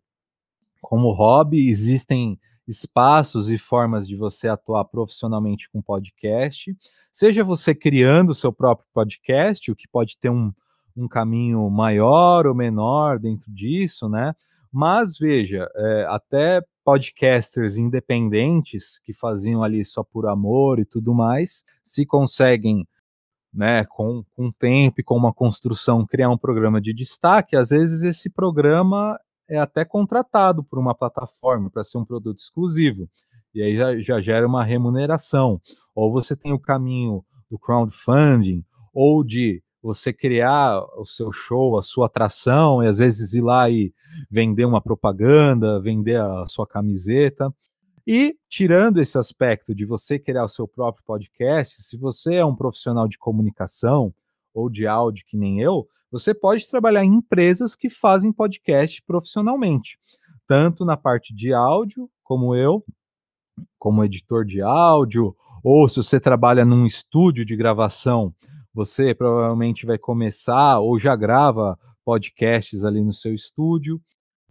como 0.81 1.13
hobby, 1.13 1.69
existem 1.69 2.39
espaços 2.71 3.51
e 3.51 3.59
formas 3.59 4.07
de 4.07 4.17
você 4.17 4.49
atuar 4.49 4.85
profissionalmente 4.85 5.69
com 5.69 5.83
podcast, 5.83 6.75
seja 7.13 7.43
você 7.43 7.75
criando 7.75 8.31
o 8.31 8.35
seu 8.35 8.53
próprio 8.53 8.87
podcast, 8.95 9.71
o 9.71 9.77
que 9.77 9.89
pode 9.89 10.17
ter 10.19 10.31
um, 10.31 10.53
um 10.97 11.09
caminho 11.09 11.69
maior 11.69 12.47
ou 12.47 12.55
menor 12.55 13.19
dentro 13.19 13.53
disso, 13.53 14.09
né? 14.09 14.35
Mas 14.73 15.19
veja, 15.19 15.69
é, 15.75 16.07
até 16.09 16.63
podcasters 16.85 17.77
independentes 17.77 19.01
que 19.05 19.13
faziam 19.13 19.63
ali 19.63 19.85
só 19.85 20.05
por 20.05 20.27
amor 20.27 20.79
e 20.79 20.85
tudo 20.85 21.13
mais, 21.13 21.65
se 21.83 22.07
conseguem 22.07 22.87
né, 23.53 23.85
com, 23.85 24.25
com 24.37 24.51
tempo 24.53 25.01
e 25.01 25.05
com 25.05 25.17
uma 25.17 25.33
construção, 25.33 26.07
criar 26.07 26.31
um 26.31 26.39
programa 26.39 26.81
de 26.81 26.95
destaque, 26.95 27.57
às 27.57 27.71
vezes 27.71 28.03
esse 28.05 28.31
programa 28.31 29.19
é 29.51 29.59
até 29.59 29.85
contratado 29.85 30.63
por 30.63 30.79
uma 30.79 30.95
plataforma 30.95 31.69
para 31.69 31.83
ser 31.83 31.99
um 31.99 32.05
produto 32.05 32.39
exclusivo. 32.39 33.09
E 33.53 33.61
aí 33.61 33.77
já, 33.77 33.99
já 33.99 34.21
gera 34.21 34.47
uma 34.47 34.63
remuneração. 34.63 35.61
Ou 35.95 36.13
você 36.13 36.37
tem 36.37 36.53
o 36.53 36.59
caminho 36.59 37.25
do 37.51 37.59
crowdfunding, 37.59 38.65
ou 38.95 39.25
de 39.25 39.63
você 39.83 40.13
criar 40.13 40.81
o 40.97 41.05
seu 41.05 41.33
show, 41.33 41.77
a 41.77 41.83
sua 41.83 42.07
atração, 42.07 42.83
e 42.83 42.87
às 42.87 42.99
vezes 42.99 43.35
ir 43.35 43.41
lá 43.41 43.69
e 43.69 43.93
vender 44.31 44.65
uma 44.65 44.81
propaganda, 44.81 45.81
vender 45.81 46.21
a 46.21 46.47
sua 46.47 46.67
camiseta. 46.67 47.53
E 48.07 48.37
tirando 48.49 49.01
esse 49.01 49.19
aspecto 49.19 49.75
de 49.75 49.85
você 49.85 50.19
criar 50.19 50.45
o 50.45 50.49
seu 50.49 50.69
próprio 50.69 51.05
podcast, 51.05 51.83
se 51.83 51.97
você 51.97 52.37
é 52.37 52.45
um 52.45 52.55
profissional 52.55 53.09
de 53.09 53.19
comunicação 53.19 54.15
ou 54.55 54.71
de 54.71 54.87
áudio 54.87 55.25
que 55.27 55.37
nem 55.37 55.61
eu, 55.61 55.87
você 56.11 56.35
pode 56.35 56.69
trabalhar 56.69 57.05
em 57.05 57.15
empresas 57.15 57.77
que 57.77 57.89
fazem 57.89 58.33
podcast 58.33 59.03
profissionalmente, 59.03 59.99
tanto 60.47 60.85
na 60.85 60.97
parte 60.97 61.35
de 61.35 61.53
áudio, 61.53 62.11
como 62.25 62.55
eu, 62.55 62.85
como 63.79 64.05
editor 64.05 64.45
de 64.45 64.61
áudio, 64.61 65.37
ou 65.63 65.89
se 65.89 65.97
você 65.97 66.19
trabalha 66.19 66.65
num 66.65 66.85
estúdio 66.85 67.45
de 67.45 67.57
gravação, 67.57 68.35
você 68.73 69.15
provavelmente 69.15 69.87
vai 69.87 69.99
começar 69.99 70.79
ou 70.81 70.99
já 70.99 71.15
grava 71.15 71.79
podcasts 72.05 72.85
ali 72.85 73.03
no 73.03 73.13
seu 73.13 73.35
estúdio. 73.35 74.01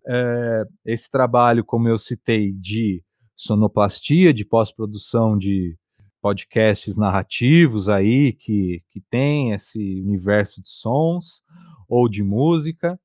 É, 0.07 0.65
esse 0.85 1.09
trabalho, 1.09 1.63
como 1.63 1.87
eu 1.87 1.97
citei, 1.97 2.53
de 2.53 3.03
sonoplastia, 3.35 4.33
de 4.33 4.45
pós-produção 4.45 5.37
de 5.37 5.77
podcasts 6.21 6.97
narrativos 6.97 7.89
aí 7.89 8.33
que, 8.33 8.83
que 8.89 9.01
tem 9.09 9.51
esse 9.53 9.79
universo 10.01 10.61
de 10.61 10.69
sons 10.69 11.41
ou 11.87 12.07
de 12.09 12.23
música, 12.23 12.99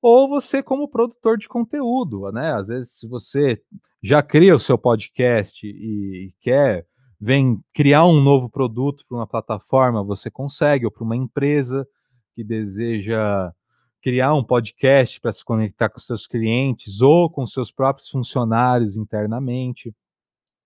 ou 0.00 0.28
você 0.28 0.62
como 0.62 0.88
produtor 0.88 1.38
de 1.38 1.48
conteúdo, 1.48 2.30
né? 2.32 2.52
Às 2.52 2.68
vezes 2.68 2.98
se 2.98 3.08
você 3.08 3.60
já 4.02 4.22
cria 4.22 4.54
o 4.54 4.60
seu 4.60 4.78
podcast 4.78 5.66
e, 5.66 6.28
e 6.28 6.32
quer 6.40 6.86
vem 7.20 7.60
criar 7.74 8.06
um 8.06 8.20
novo 8.20 8.48
produto 8.48 9.04
para 9.08 9.18
uma 9.18 9.26
plataforma, 9.26 10.04
você 10.04 10.30
consegue, 10.30 10.84
ou 10.84 10.90
para 10.90 11.02
uma 11.02 11.16
empresa 11.16 11.86
que 12.34 12.44
deseja 12.44 13.52
criar 14.00 14.34
um 14.34 14.44
podcast 14.44 15.20
para 15.20 15.32
se 15.32 15.44
conectar 15.44 15.88
com 15.88 15.98
seus 15.98 16.26
clientes 16.26 17.00
ou 17.00 17.28
com 17.28 17.44
seus 17.44 17.72
próprios 17.72 18.08
funcionários 18.08 18.96
internamente. 18.96 19.92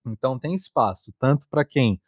Então 0.05 0.37
tem 0.39 0.53
espaço 0.53 1.13
tanto 1.19 1.47
para 1.49 1.63
quem 1.65 2.01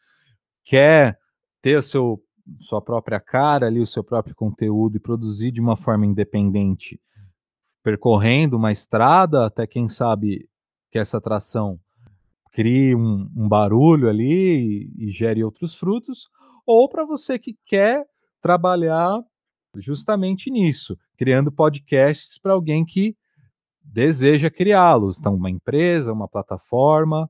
quer 0.63 1.17
ter 1.61 1.81
seu 1.81 2.21
sua 2.59 2.79
própria 2.79 3.19
cara 3.19 3.65
ali, 3.65 3.79
o 3.79 3.87
seu 3.87 4.03
próprio 4.03 4.35
conteúdo 4.35 4.97
e 4.97 4.99
produzir 4.99 5.51
de 5.51 5.59
uma 5.59 5.75
forma 5.75 6.05
independente, 6.05 7.01
percorrendo 7.81 8.55
uma 8.55 8.71
estrada 8.71 9.47
até 9.47 9.65
quem 9.65 9.89
sabe 9.89 10.47
que 10.91 10.99
essa 10.99 11.17
atração 11.17 11.79
crie 12.51 12.95
um, 12.95 13.29
um 13.35 13.49
barulho 13.49 14.07
ali 14.07 14.91
e, 14.95 15.07
e 15.07 15.11
gere 15.11 15.43
outros 15.43 15.75
frutos, 15.75 16.29
ou 16.65 16.87
para 16.87 17.03
você 17.03 17.37
que 17.37 17.57
quer 17.65 18.05
trabalhar 18.39 19.21
justamente 19.77 20.49
nisso, 20.49 20.97
criando 21.17 21.51
podcasts 21.51 22.37
para 22.37 22.53
alguém 22.53 22.85
que 22.85 23.15
deseja 23.83 24.49
criá-los. 24.49 25.19
Então, 25.19 25.35
uma 25.35 25.49
empresa, 25.49 26.13
uma 26.13 26.27
plataforma, 26.27 27.29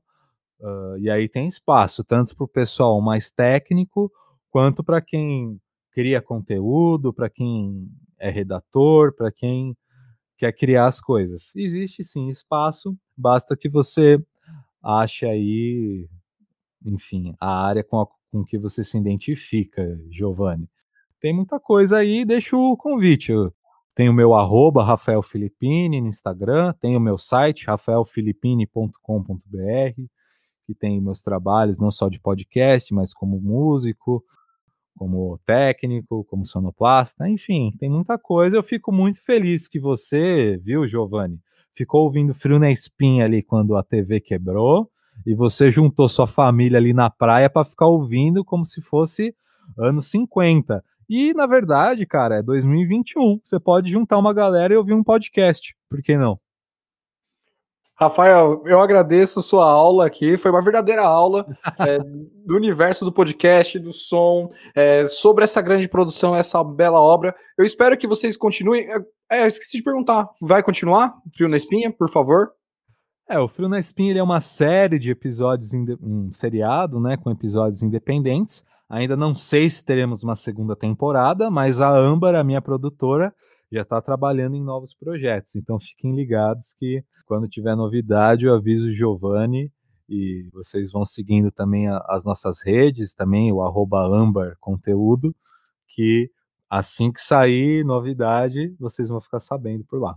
uh, 0.60 0.98
e 0.98 1.10
aí 1.10 1.28
tem 1.28 1.46
espaço, 1.46 2.04
tanto 2.04 2.36
para 2.36 2.44
o 2.44 2.48
pessoal 2.48 3.00
mais 3.00 3.30
técnico, 3.30 4.12
quanto 4.50 4.84
para 4.84 5.00
quem 5.00 5.60
cria 5.90 6.20
conteúdo, 6.20 7.12
para 7.12 7.30
quem 7.30 7.88
é 8.18 8.30
redator, 8.30 9.14
para 9.14 9.32
quem 9.32 9.76
quer 10.36 10.52
criar 10.52 10.86
as 10.86 11.00
coisas. 11.00 11.54
Existe 11.56 12.04
sim 12.04 12.28
espaço, 12.28 12.96
basta 13.16 13.56
que 13.56 13.68
você 13.68 14.22
ache 14.82 15.26
aí, 15.26 16.08
enfim, 16.84 17.34
a 17.40 17.66
área 17.66 17.82
com, 17.82 18.00
a, 18.00 18.06
com 18.30 18.44
que 18.44 18.58
você 18.58 18.84
se 18.84 18.98
identifica, 18.98 19.98
Giovanni 20.10 20.68
tem 21.20 21.34
muita 21.34 21.58
coisa 21.58 21.98
aí, 21.98 22.24
deixo 22.24 22.56
o 22.56 22.76
convite. 22.76 23.32
Tem 23.94 24.08
o 24.08 24.12
meu 24.12 24.34
arroba, 24.34 24.84
Rafael 24.84 25.22
Filippini, 25.22 26.00
no 26.00 26.06
Instagram, 26.06 26.72
tem 26.74 26.96
o 26.96 27.00
meu 27.00 27.18
site, 27.18 27.66
rafaelfilippini.com.br, 27.66 30.02
que 30.66 30.74
tem 30.74 31.00
meus 31.00 31.22
trabalhos, 31.22 31.78
não 31.78 31.90
só 31.90 32.08
de 32.08 32.20
podcast, 32.20 32.92
mas 32.92 33.14
como 33.14 33.40
músico, 33.40 34.22
como 34.96 35.38
técnico, 35.44 36.24
como 36.24 36.44
sonoplasta, 36.44 37.28
enfim, 37.28 37.72
tem 37.78 37.88
muita 37.88 38.18
coisa. 38.18 38.56
Eu 38.56 38.62
fico 38.62 38.90
muito 38.90 39.22
feliz 39.22 39.68
que 39.68 39.78
você, 39.78 40.58
viu, 40.62 40.88
Giovanni, 40.88 41.38
ficou 41.74 42.04
ouvindo 42.04 42.34
frio 42.34 42.58
na 42.58 42.70
espinha 42.70 43.24
ali 43.24 43.42
quando 43.42 43.76
a 43.76 43.82
TV 43.82 44.20
quebrou 44.20 44.90
e 45.24 45.34
você 45.34 45.70
juntou 45.70 46.08
sua 46.08 46.26
família 46.26 46.78
ali 46.78 46.92
na 46.92 47.08
praia 47.08 47.48
para 47.48 47.64
ficar 47.64 47.86
ouvindo 47.86 48.44
como 48.44 48.64
se 48.64 48.80
fosse 48.80 49.34
anos 49.78 50.10
50. 50.10 50.82
E 51.08 51.32
na 51.34 51.46
verdade, 51.46 52.04
cara, 52.04 52.38
é 52.38 52.42
2021. 52.42 53.40
Você 53.42 53.60
pode 53.60 53.90
juntar 53.90 54.18
uma 54.18 54.34
galera 54.34 54.74
e 54.74 54.76
ouvir 54.76 54.94
um 54.94 55.04
podcast. 55.04 55.76
Por 55.88 56.02
que 56.02 56.16
não? 56.16 56.38
Rafael, 57.98 58.62
eu 58.66 58.78
agradeço 58.78 59.40
sua 59.40 59.68
aula 59.68 60.06
aqui. 60.06 60.36
Foi 60.36 60.50
uma 60.50 60.62
verdadeira 60.62 61.02
aula 61.02 61.46
é, 61.80 61.98
do 61.98 62.54
universo 62.54 63.04
do 63.04 63.12
podcast, 63.12 63.78
do 63.78 63.92
som, 63.92 64.50
é, 64.74 65.06
sobre 65.06 65.44
essa 65.44 65.62
grande 65.62 65.88
produção, 65.88 66.36
essa 66.36 66.62
bela 66.62 67.00
obra. 67.00 67.34
Eu 67.56 67.64
espero 67.64 67.96
que 67.96 68.06
vocês 68.06 68.36
continuem. 68.36 68.86
É, 69.30 69.42
eu 69.42 69.46
esqueci 69.46 69.78
de 69.78 69.82
perguntar. 69.82 70.28
Vai 70.40 70.62
continuar? 70.62 71.14
Frio 71.34 71.48
na 71.48 71.56
Espinha, 71.56 71.90
por 71.90 72.10
favor? 72.10 72.52
É, 73.28 73.40
o 73.40 73.48
Frio 73.48 73.68
na 73.68 73.80
Espinha 73.80 74.16
é 74.16 74.22
uma 74.22 74.40
série 74.40 75.00
de 75.00 75.10
episódios, 75.10 75.74
um 76.00 76.30
seriado, 76.30 77.00
né, 77.00 77.16
com 77.16 77.28
episódios 77.28 77.82
independentes. 77.82 78.64
Ainda 78.88 79.16
não 79.16 79.34
sei 79.34 79.68
se 79.68 79.84
teremos 79.84 80.22
uma 80.22 80.36
segunda 80.36 80.76
temporada, 80.76 81.50
mas 81.50 81.80
a 81.80 81.88
Âmbar, 81.88 82.36
a 82.36 82.44
minha 82.44 82.62
produtora, 82.62 83.34
já 83.72 83.82
está 83.82 84.00
trabalhando 84.00 84.54
em 84.54 84.62
novos 84.62 84.94
projetos. 84.94 85.56
Então 85.56 85.76
fiquem 85.80 86.14
ligados 86.14 86.72
que 86.78 87.02
quando 87.26 87.48
tiver 87.48 87.74
novidade 87.74 88.46
eu 88.46 88.54
aviso 88.54 88.90
o 88.90 88.92
Giovanni 88.92 89.72
e 90.08 90.48
vocês 90.52 90.92
vão 90.92 91.04
seguindo 91.04 91.50
também 91.50 91.88
a, 91.88 91.98
as 92.08 92.24
nossas 92.24 92.62
redes, 92.64 93.12
também 93.12 93.50
o 93.50 93.60
arroba 93.60 94.06
Conteúdo, 94.60 95.34
que 95.88 96.30
assim 96.70 97.10
que 97.10 97.20
sair 97.20 97.84
novidade, 97.84 98.72
vocês 98.78 99.08
vão 99.08 99.20
ficar 99.20 99.40
sabendo 99.40 99.84
por 99.84 100.00
lá. 100.00 100.16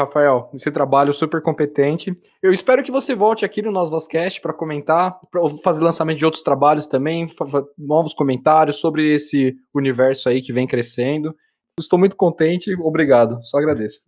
Rafael, 0.00 0.50
esse 0.54 0.70
trabalho 0.70 1.12
super 1.12 1.42
competente. 1.42 2.16
Eu 2.42 2.52
espero 2.52 2.82
que 2.82 2.90
você 2.90 3.14
volte 3.14 3.44
aqui 3.44 3.62
no 3.62 3.70
nosso 3.70 3.90
Vascast 3.90 4.40
para 4.40 4.52
comentar, 4.52 5.18
para 5.30 5.42
fazer 5.62 5.82
lançamento 5.82 6.18
de 6.18 6.24
outros 6.24 6.42
trabalhos 6.42 6.86
também, 6.86 7.30
novos 7.78 8.14
comentários 8.14 8.76
sobre 8.76 9.14
esse 9.14 9.56
universo 9.74 10.28
aí 10.28 10.42
que 10.42 10.52
vem 10.52 10.66
crescendo. 10.66 11.34
Estou 11.78 11.98
muito 11.98 12.16
contente, 12.16 12.74
obrigado, 12.80 13.38
só 13.44 13.58
agradeço. 13.58 14.00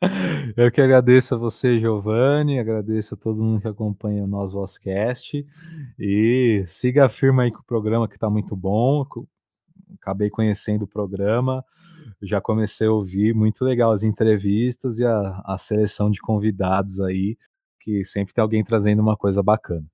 Eu 0.56 0.70
que 0.70 0.80
agradeço 0.80 1.34
a 1.34 1.38
você, 1.38 1.78
Giovanni, 1.78 2.58
agradeço 2.58 3.14
a 3.14 3.18
todo 3.18 3.42
mundo 3.42 3.60
que 3.60 3.68
acompanha 3.68 4.22
o 4.22 4.28
nosso 4.28 4.54
Vozcast 4.54 5.44
e 5.98 6.62
siga 6.66 7.08
firme 7.08 7.42
aí 7.42 7.50
com 7.50 7.60
o 7.60 7.64
programa 7.64 8.08
que 8.08 8.14
está 8.14 8.30
muito 8.30 8.54
bom. 8.54 9.04
Acabei 10.00 10.30
conhecendo 10.30 10.84
o 10.84 10.88
programa, 10.88 11.64
já 12.22 12.40
comecei 12.40 12.86
a 12.86 12.92
ouvir, 12.92 13.34
muito 13.34 13.64
legal 13.64 13.90
as 13.92 14.02
entrevistas 14.02 14.98
e 14.98 15.04
a, 15.06 15.42
a 15.44 15.58
seleção 15.58 16.10
de 16.10 16.20
convidados 16.20 17.00
aí, 17.00 17.36
que 17.80 18.04
sempre 18.04 18.34
tem 18.34 18.42
alguém 18.42 18.64
trazendo 18.64 19.00
uma 19.00 19.16
coisa 19.16 19.42
bacana. 19.42 19.86